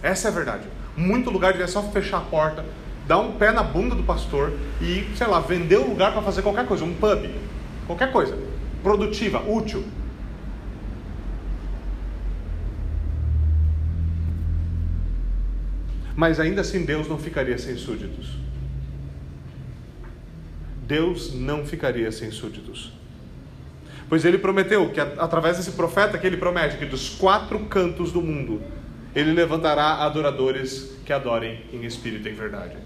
Essa 0.03 0.29
é 0.29 0.31
a 0.31 0.35
verdade. 0.35 0.65
Muito 0.97 1.31
lugar 1.31 1.53
devia 1.53 1.67
só 1.67 1.83
fechar 1.83 2.19
a 2.19 2.21
porta, 2.21 2.65
dar 3.07 3.19
um 3.19 3.33
pé 3.33 3.51
na 3.51 3.63
bunda 3.63 3.95
do 3.95 4.03
pastor 4.03 4.53
e, 4.81 5.09
sei 5.17 5.27
lá, 5.27 5.41
vender 5.41 5.79
o 5.79 5.89
lugar 5.89 6.13
para 6.13 6.23
fazer 6.23 6.43
qualquer 6.43 6.67
coisa, 6.67 6.85
um 6.85 6.95
pub, 6.95 7.29
qualquer 7.87 8.13
coisa, 8.13 8.37
produtiva, 8.83 9.41
útil. 9.41 9.85
Mas 16.17 16.39
ainda 16.39 16.61
assim 16.61 16.85
Deus 16.85 17.09
não 17.09 17.19
ficaria 17.19 17.59
sem 17.59 17.77
súditos. 17.77 18.37
Deus 20.87 21.35
não 21.35 21.65
ficaria 21.65 22.13
sem 22.13 22.31
súditos. 22.31 22.93
Pois 24.09 24.25
ele 24.25 24.39
prometeu 24.39 24.91
que 24.91 25.01
através 25.01 25.57
desse 25.57 25.73
profeta 25.73 26.19
que 26.19 26.27
ele 26.27 26.37
promete 26.37 26.77
que 26.77 26.85
dos 26.85 27.09
quatro 27.09 27.59
cantos 27.67 28.13
do 28.13 28.21
mundo 28.21 28.63
ele 29.15 29.33
levantará 29.33 30.05
adoradores 30.05 30.97
que 31.05 31.13
adorem 31.13 31.63
em 31.73 31.85
espírito 31.85 32.29
e 32.29 32.33
em 32.33 32.35
verdade. 32.35 32.77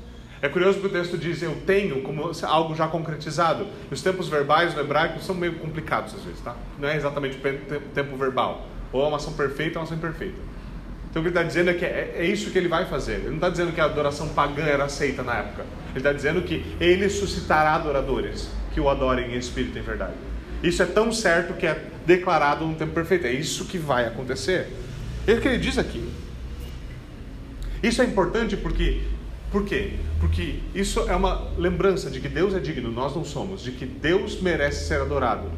É 0.41 0.49
curioso 0.49 0.79
que 0.79 0.87
o 0.87 0.91
texto 0.91 1.19
diz 1.19 1.43
eu 1.43 1.57
tenho 1.67 2.01
como 2.03 2.31
algo 2.43 2.75
já 2.75 2.87
concretizado. 2.87 3.67
Os 3.91 4.03
tempos 4.03 4.29
verbais 4.29 4.75
no 4.75 4.81
hebraico 4.81 5.21
são 5.21 5.35
meio 5.35 5.55
complicados 5.55 6.15
às 6.15 6.23
vezes, 6.23 6.41
tá? 6.41 6.55
Não 6.79 6.89
é 6.89 6.97
exatamente 6.97 7.39
tempo 7.93 8.17
verbal. 8.17 8.67
Ou 8.93 9.05
é 9.05 9.09
uma 9.09 9.17
ação 9.17 9.33
perfeita 9.33 9.79
ou 9.79 9.83
uma 9.83 9.85
ação 9.85 9.97
imperfeita. 9.97 10.39
Então 11.11 11.21
o 11.21 11.25
que 11.25 11.31
ele 11.31 11.37
está 11.39 11.43
dizendo 11.43 11.71
é 11.71 11.75
que 11.75 11.85
é, 11.85 12.15
é, 12.19 12.27
isso 12.27 12.51
que 12.51 12.59
ele 12.59 12.69
vai 12.69 12.87
fazer. 12.87 13.15
Ele 13.15 13.29
não 13.29 13.35
está 13.37 13.49
dizendo 13.49 13.73
que 13.73 13.81
a 13.81 13.85
adoração 13.85 14.29
pagã 14.29 14.63
era 14.63 14.85
aceita 14.85 15.23
na 15.23 15.39
época. 15.39 15.63
Ele 15.91 15.99
está 15.99 16.13
dizendo 16.13 16.43
que 16.43 16.65
ele 16.79 17.09
suscitará 17.09 17.75
adoradores 17.75 18.49
que 18.73 18.81
o 18.81 18.89
adorem 18.89 19.35
em 19.35 19.39
espírito 19.39 19.77
e 19.77 19.81
em 19.81 19.85
verdade. 19.85 20.15
Isso 20.63 20.83
é 20.83 20.87
tão 20.87 21.11
certo 21.11 21.55
que 21.55 21.67
é 21.67 21.83
declarado 22.07 22.65
no 22.65 22.75
tempo 22.75 22.93
perfeito. 22.93 23.27
É 23.27 23.33
isso 23.33 23.65
que 23.65 23.79
vai 23.79 24.07
acontecer. 24.07 24.69
É 25.27 25.33
o 25.33 25.41
que 25.41 25.49
ele 25.49 25.59
diz 25.59 25.79
aqui. 25.79 26.09
Isso 27.83 28.03
é 28.03 28.05
importante 28.05 28.57
porque 28.57 29.03
por 29.51 29.65
quê? 29.65 29.95
Porque 30.21 30.61
isso 30.75 31.01
é 31.09 31.17
uma 31.17 31.49
lembrança 31.57 32.11
de 32.11 32.21
que 32.21 32.29
Deus 32.29 32.55
é 32.55 32.59
digno, 32.59 32.91
nós 32.91 33.15
não 33.17 33.25
somos, 33.25 33.63
de 33.63 33.73
que 33.73 33.87
Deus 33.87 34.41
merece 34.41 34.87
ser 34.87 35.01
adorado. 35.01 35.51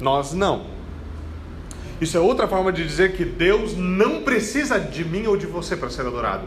Nós 0.00 0.32
não. 0.32 0.66
Isso 2.00 2.16
é 2.16 2.20
outra 2.20 2.48
forma 2.48 2.72
de 2.72 2.82
dizer 2.82 3.14
que 3.16 3.24
Deus 3.24 3.76
não 3.76 4.22
precisa 4.22 4.80
de 4.80 5.04
mim 5.04 5.26
ou 5.26 5.36
de 5.36 5.46
você 5.46 5.76
para 5.76 5.90
ser 5.90 6.02
adorado. 6.02 6.46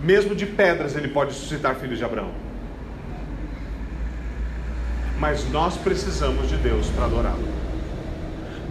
Mesmo 0.00 0.34
de 0.34 0.46
pedras 0.46 0.96
ele 0.96 1.08
pode 1.08 1.32
suscitar 1.32 1.76
filhos 1.76 1.98
de 1.98 2.04
Abraão. 2.04 2.32
Mas 5.18 5.48
nós 5.50 5.76
precisamos 5.76 6.48
de 6.48 6.56
Deus 6.56 6.88
para 6.90 7.06
adorá-lo. 7.06 7.48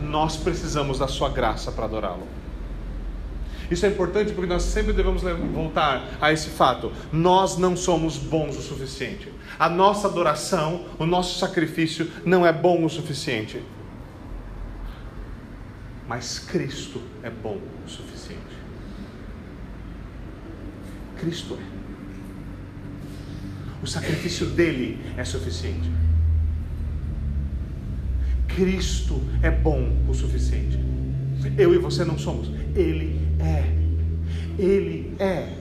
Nós 0.01 0.37
precisamos 0.37 0.99
da 0.99 1.07
sua 1.07 1.29
graça 1.29 1.71
para 1.71 1.85
adorá-lo. 1.85 2.27
Isso 3.69 3.85
é 3.85 3.89
importante 3.89 4.31
porque 4.31 4.47
nós 4.47 4.63
sempre 4.63 4.93
devemos 4.93 5.21
voltar 5.21 6.17
a 6.21 6.31
esse 6.31 6.49
fato. 6.49 6.91
Nós 7.11 7.57
não 7.57 7.75
somos 7.75 8.17
bons 8.17 8.57
o 8.57 8.61
suficiente. 8.61 9.31
A 9.59 9.69
nossa 9.69 10.07
adoração, 10.07 10.85
o 10.97 11.05
nosso 11.05 11.39
sacrifício 11.39 12.09
não 12.25 12.45
é 12.45 12.53
bom 12.53 12.85
o 12.85 12.89
suficiente. 12.89 13.61
mas 16.07 16.39
Cristo 16.39 17.01
é 17.21 17.29
bom 17.29 17.59
o 17.85 17.89
suficiente. 17.89 18.41
Cristo 21.17 21.57
é. 21.59 21.77
O 23.83 23.87
sacrifício 23.87 24.45
dele 24.45 24.99
é 25.17 25.25
suficiente. 25.25 25.91
Cristo 28.47 29.21
é 29.41 29.51
bom 29.51 29.97
o 30.07 30.13
suficiente. 30.13 30.79
Eu 31.57 31.73
e 31.75 31.77
você 31.77 32.05
não 32.05 32.17
somos. 32.17 32.49
Ele 32.73 33.26
é. 33.39 34.61
Ele 34.61 35.13
é. 35.19 35.53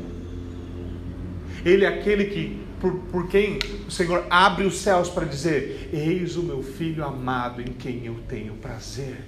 Ele 1.64 1.85
é 1.85 1.89
aquele 1.89 2.27
que, 2.27 2.59
por, 2.81 2.93
por 3.11 3.29
quem 3.29 3.59
o 3.87 3.91
Senhor 3.91 4.27
abre 4.31 4.64
os 4.64 4.79
céus 4.79 5.09
para 5.09 5.24
dizer: 5.24 5.91
Eis 5.93 6.37
o 6.37 6.43
meu 6.43 6.62
filho 6.62 7.05
amado 7.05 7.61
em 7.61 7.72
quem 7.72 8.05
eu 8.05 8.16
tenho 8.29 8.55
prazer. 8.55 9.18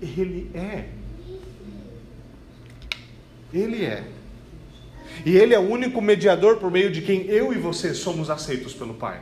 Ele 0.00 0.50
é. 0.54 0.88
Ele 3.52 3.84
é. 3.84 4.04
E 5.24 5.36
Ele 5.36 5.54
é 5.54 5.58
o 5.58 5.68
único 5.68 6.00
mediador 6.00 6.56
por 6.56 6.70
meio 6.70 6.90
de 6.90 7.02
quem 7.02 7.26
eu 7.26 7.52
e 7.52 7.58
você 7.58 7.94
somos 7.94 8.30
aceitos 8.30 8.74
pelo 8.74 8.94
Pai. 8.94 9.20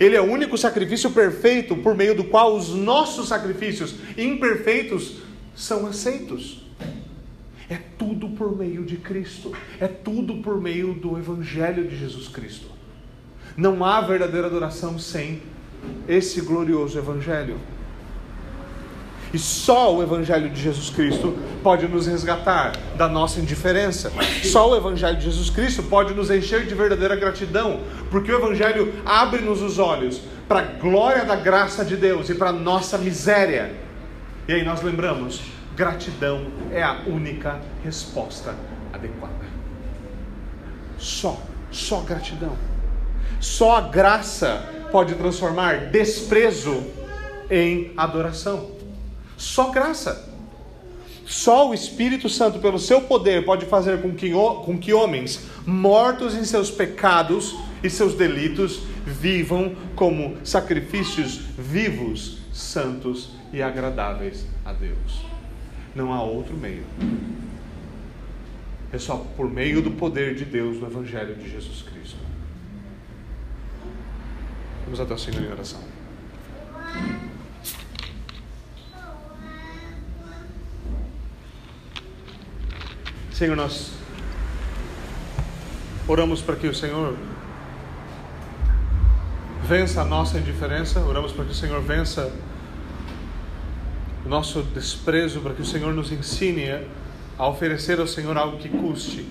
Ele 0.00 0.16
é 0.16 0.20
o 0.20 0.24
único 0.24 0.56
sacrifício 0.56 1.10
perfeito 1.10 1.76
por 1.76 1.94
meio 1.94 2.14
do 2.14 2.24
qual 2.24 2.56
os 2.56 2.70
nossos 2.70 3.28
sacrifícios 3.28 3.94
imperfeitos 4.16 5.18
são 5.54 5.86
aceitos. 5.86 6.63
É 7.68 7.78
tudo 7.98 8.28
por 8.30 8.56
meio 8.56 8.84
de 8.84 8.96
Cristo, 8.96 9.52
é 9.80 9.88
tudo 9.88 10.36
por 10.36 10.60
meio 10.60 10.94
do 10.94 11.18
Evangelho 11.18 11.88
de 11.88 11.96
Jesus 11.96 12.28
Cristo. 12.28 12.66
Não 13.56 13.84
há 13.84 14.00
verdadeira 14.00 14.46
adoração 14.46 14.98
sem 14.98 15.42
esse 16.06 16.40
glorioso 16.40 16.98
Evangelho. 16.98 17.58
E 19.32 19.38
só 19.38 19.96
o 19.96 20.02
Evangelho 20.02 20.48
de 20.48 20.62
Jesus 20.62 20.90
Cristo 20.90 21.36
pode 21.60 21.88
nos 21.88 22.06
resgatar 22.06 22.72
da 22.96 23.08
nossa 23.08 23.40
indiferença. 23.40 24.12
Só 24.44 24.70
o 24.70 24.76
Evangelho 24.76 25.16
de 25.16 25.24
Jesus 25.24 25.50
Cristo 25.50 25.82
pode 25.82 26.14
nos 26.14 26.30
encher 26.30 26.66
de 26.66 26.74
verdadeira 26.74 27.16
gratidão, 27.16 27.80
porque 28.10 28.30
o 28.30 28.38
Evangelho 28.38 28.94
abre-nos 29.04 29.60
os 29.60 29.80
olhos 29.80 30.20
para 30.46 30.60
a 30.60 30.62
glória 30.62 31.24
da 31.24 31.34
graça 31.34 31.84
de 31.84 31.96
Deus 31.96 32.28
e 32.28 32.34
para 32.34 32.50
a 32.50 32.52
nossa 32.52 32.96
miséria. 32.96 33.74
E 34.46 34.52
aí 34.52 34.64
nós 34.64 34.82
lembramos: 34.82 35.40
gratidão 35.76 36.46
é 36.72 36.82
a 36.82 37.02
única 37.06 37.60
resposta 37.82 38.54
adequada. 38.92 39.44
Só, 40.98 41.40
só 41.70 42.00
gratidão. 42.00 42.56
Só 43.40 43.76
a 43.76 43.80
graça 43.82 44.68
pode 44.90 45.14
transformar 45.14 45.90
desprezo 45.90 46.82
em 47.50 47.92
adoração. 47.96 48.70
Só 49.36 49.70
graça. 49.70 50.32
Só 51.26 51.70
o 51.70 51.74
Espírito 51.74 52.28
Santo, 52.28 52.58
pelo 52.58 52.78
seu 52.78 53.00
poder, 53.02 53.44
pode 53.44 53.66
fazer 53.66 54.00
com 54.02 54.14
que, 54.14 54.30
com 54.30 54.78
que 54.78 54.92
homens 54.92 55.46
mortos 55.66 56.34
em 56.34 56.44
seus 56.44 56.70
pecados 56.70 57.56
e 57.82 57.90
seus 57.90 58.14
delitos 58.14 58.80
vivam 59.04 59.74
como 59.96 60.36
sacrifícios 60.44 61.36
vivos, 61.58 62.38
santos 62.52 63.30
e 63.52 63.62
agradáveis 63.62 64.46
a 64.64 64.72
Deus. 64.72 65.33
Não 65.94 66.12
há 66.12 66.22
outro 66.22 66.56
meio. 66.56 66.84
É 68.92 68.98
só 68.98 69.16
por 69.36 69.50
meio 69.50 69.82
do 69.82 69.90
poder 69.92 70.34
de 70.34 70.44
Deus 70.44 70.80
no 70.80 70.86
Evangelho 70.86 71.34
de 71.34 71.50
Jesus 71.50 71.82
Cristo. 71.82 72.18
Vamos 74.84 75.00
até 75.00 75.14
o 75.14 75.18
Senhor 75.18 75.42
em 75.42 75.50
oração. 75.50 75.80
Senhor, 83.32 83.56
nós 83.56 83.92
oramos 86.06 86.40
para 86.40 86.54
que 86.54 86.68
o 86.68 86.74
Senhor 86.74 87.16
vença 89.64 90.02
a 90.02 90.04
nossa 90.04 90.38
indiferença, 90.38 91.00
oramos 91.00 91.32
para 91.32 91.44
que 91.44 91.50
o 91.50 91.54
Senhor 91.54 91.80
vença 91.80 92.32
o 94.24 94.28
nosso 94.28 94.62
desprezo, 94.62 95.40
para 95.40 95.54
que 95.54 95.62
o 95.62 95.64
Senhor 95.64 95.92
nos 95.92 96.10
ensine 96.10 96.66
a 97.38 97.48
oferecer 97.48 98.00
ao 98.00 98.06
Senhor 98.06 98.36
algo 98.36 98.58
que 98.58 98.68
custe. 98.68 99.26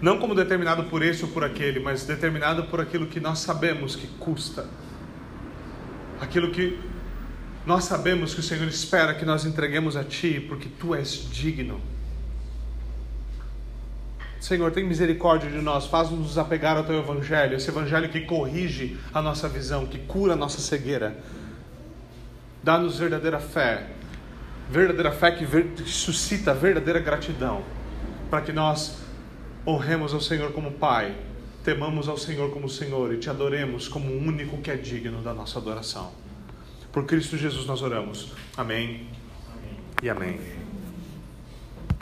Não 0.00 0.18
como 0.18 0.34
determinado 0.34 0.84
por 0.84 1.02
esse 1.02 1.24
ou 1.24 1.30
por 1.30 1.44
aquele, 1.44 1.78
mas 1.78 2.04
determinado 2.04 2.64
por 2.64 2.80
aquilo 2.80 3.06
que 3.06 3.20
nós 3.20 3.40
sabemos 3.40 3.94
que 3.94 4.06
custa. 4.06 4.66
Aquilo 6.20 6.50
que 6.50 6.78
nós 7.66 7.84
sabemos 7.84 8.32
que 8.32 8.40
o 8.40 8.42
Senhor 8.42 8.66
espera 8.66 9.14
que 9.14 9.26
nós 9.26 9.44
entreguemos 9.44 9.96
a 9.96 10.04
Ti, 10.04 10.44
porque 10.48 10.68
Tu 10.78 10.94
és 10.94 11.28
digno. 11.30 11.80
Senhor, 14.40 14.72
tem 14.72 14.84
misericórdia 14.84 15.50
de 15.50 15.60
nós, 15.60 15.84
faz-nos 15.84 16.18
nos 16.18 16.38
apegar 16.38 16.78
ao 16.78 16.84
Teu 16.84 16.98
Evangelho, 16.98 17.56
esse 17.56 17.68
Evangelho 17.68 18.08
que 18.08 18.22
corrige 18.22 18.96
a 19.12 19.20
nossa 19.20 19.46
visão, 19.46 19.84
que 19.84 19.98
cura 19.98 20.32
a 20.32 20.36
nossa 20.36 20.60
cegueira. 20.60 21.14
Dá-nos 22.62 22.98
verdadeira 22.98 23.38
fé, 23.38 23.88
verdadeira 24.70 25.12
fé 25.12 25.30
que, 25.32 25.44
ver, 25.44 25.68
que 25.68 25.88
suscita 25.88 26.52
verdadeira 26.52 27.00
gratidão, 27.00 27.62
para 28.30 28.42
que 28.42 28.52
nós 28.52 28.98
honremos 29.66 30.12
ao 30.12 30.20
Senhor 30.20 30.52
como 30.52 30.72
Pai, 30.72 31.16
temamos 31.64 32.08
ao 32.08 32.16
Senhor 32.16 32.50
como 32.50 32.68
Senhor 32.68 33.12
e 33.14 33.18
te 33.18 33.30
adoremos 33.30 33.88
como 33.88 34.10
o 34.10 34.18
único 34.18 34.58
que 34.58 34.70
é 34.70 34.76
digno 34.76 35.22
da 35.22 35.32
nossa 35.32 35.58
adoração. 35.58 36.12
Por 36.92 37.06
Cristo 37.06 37.36
Jesus 37.36 37.66
nós 37.66 37.82
oramos. 37.82 38.32
Amém, 38.56 39.06
amém. 39.54 39.78
e 40.02 40.10
amém. 40.10 40.69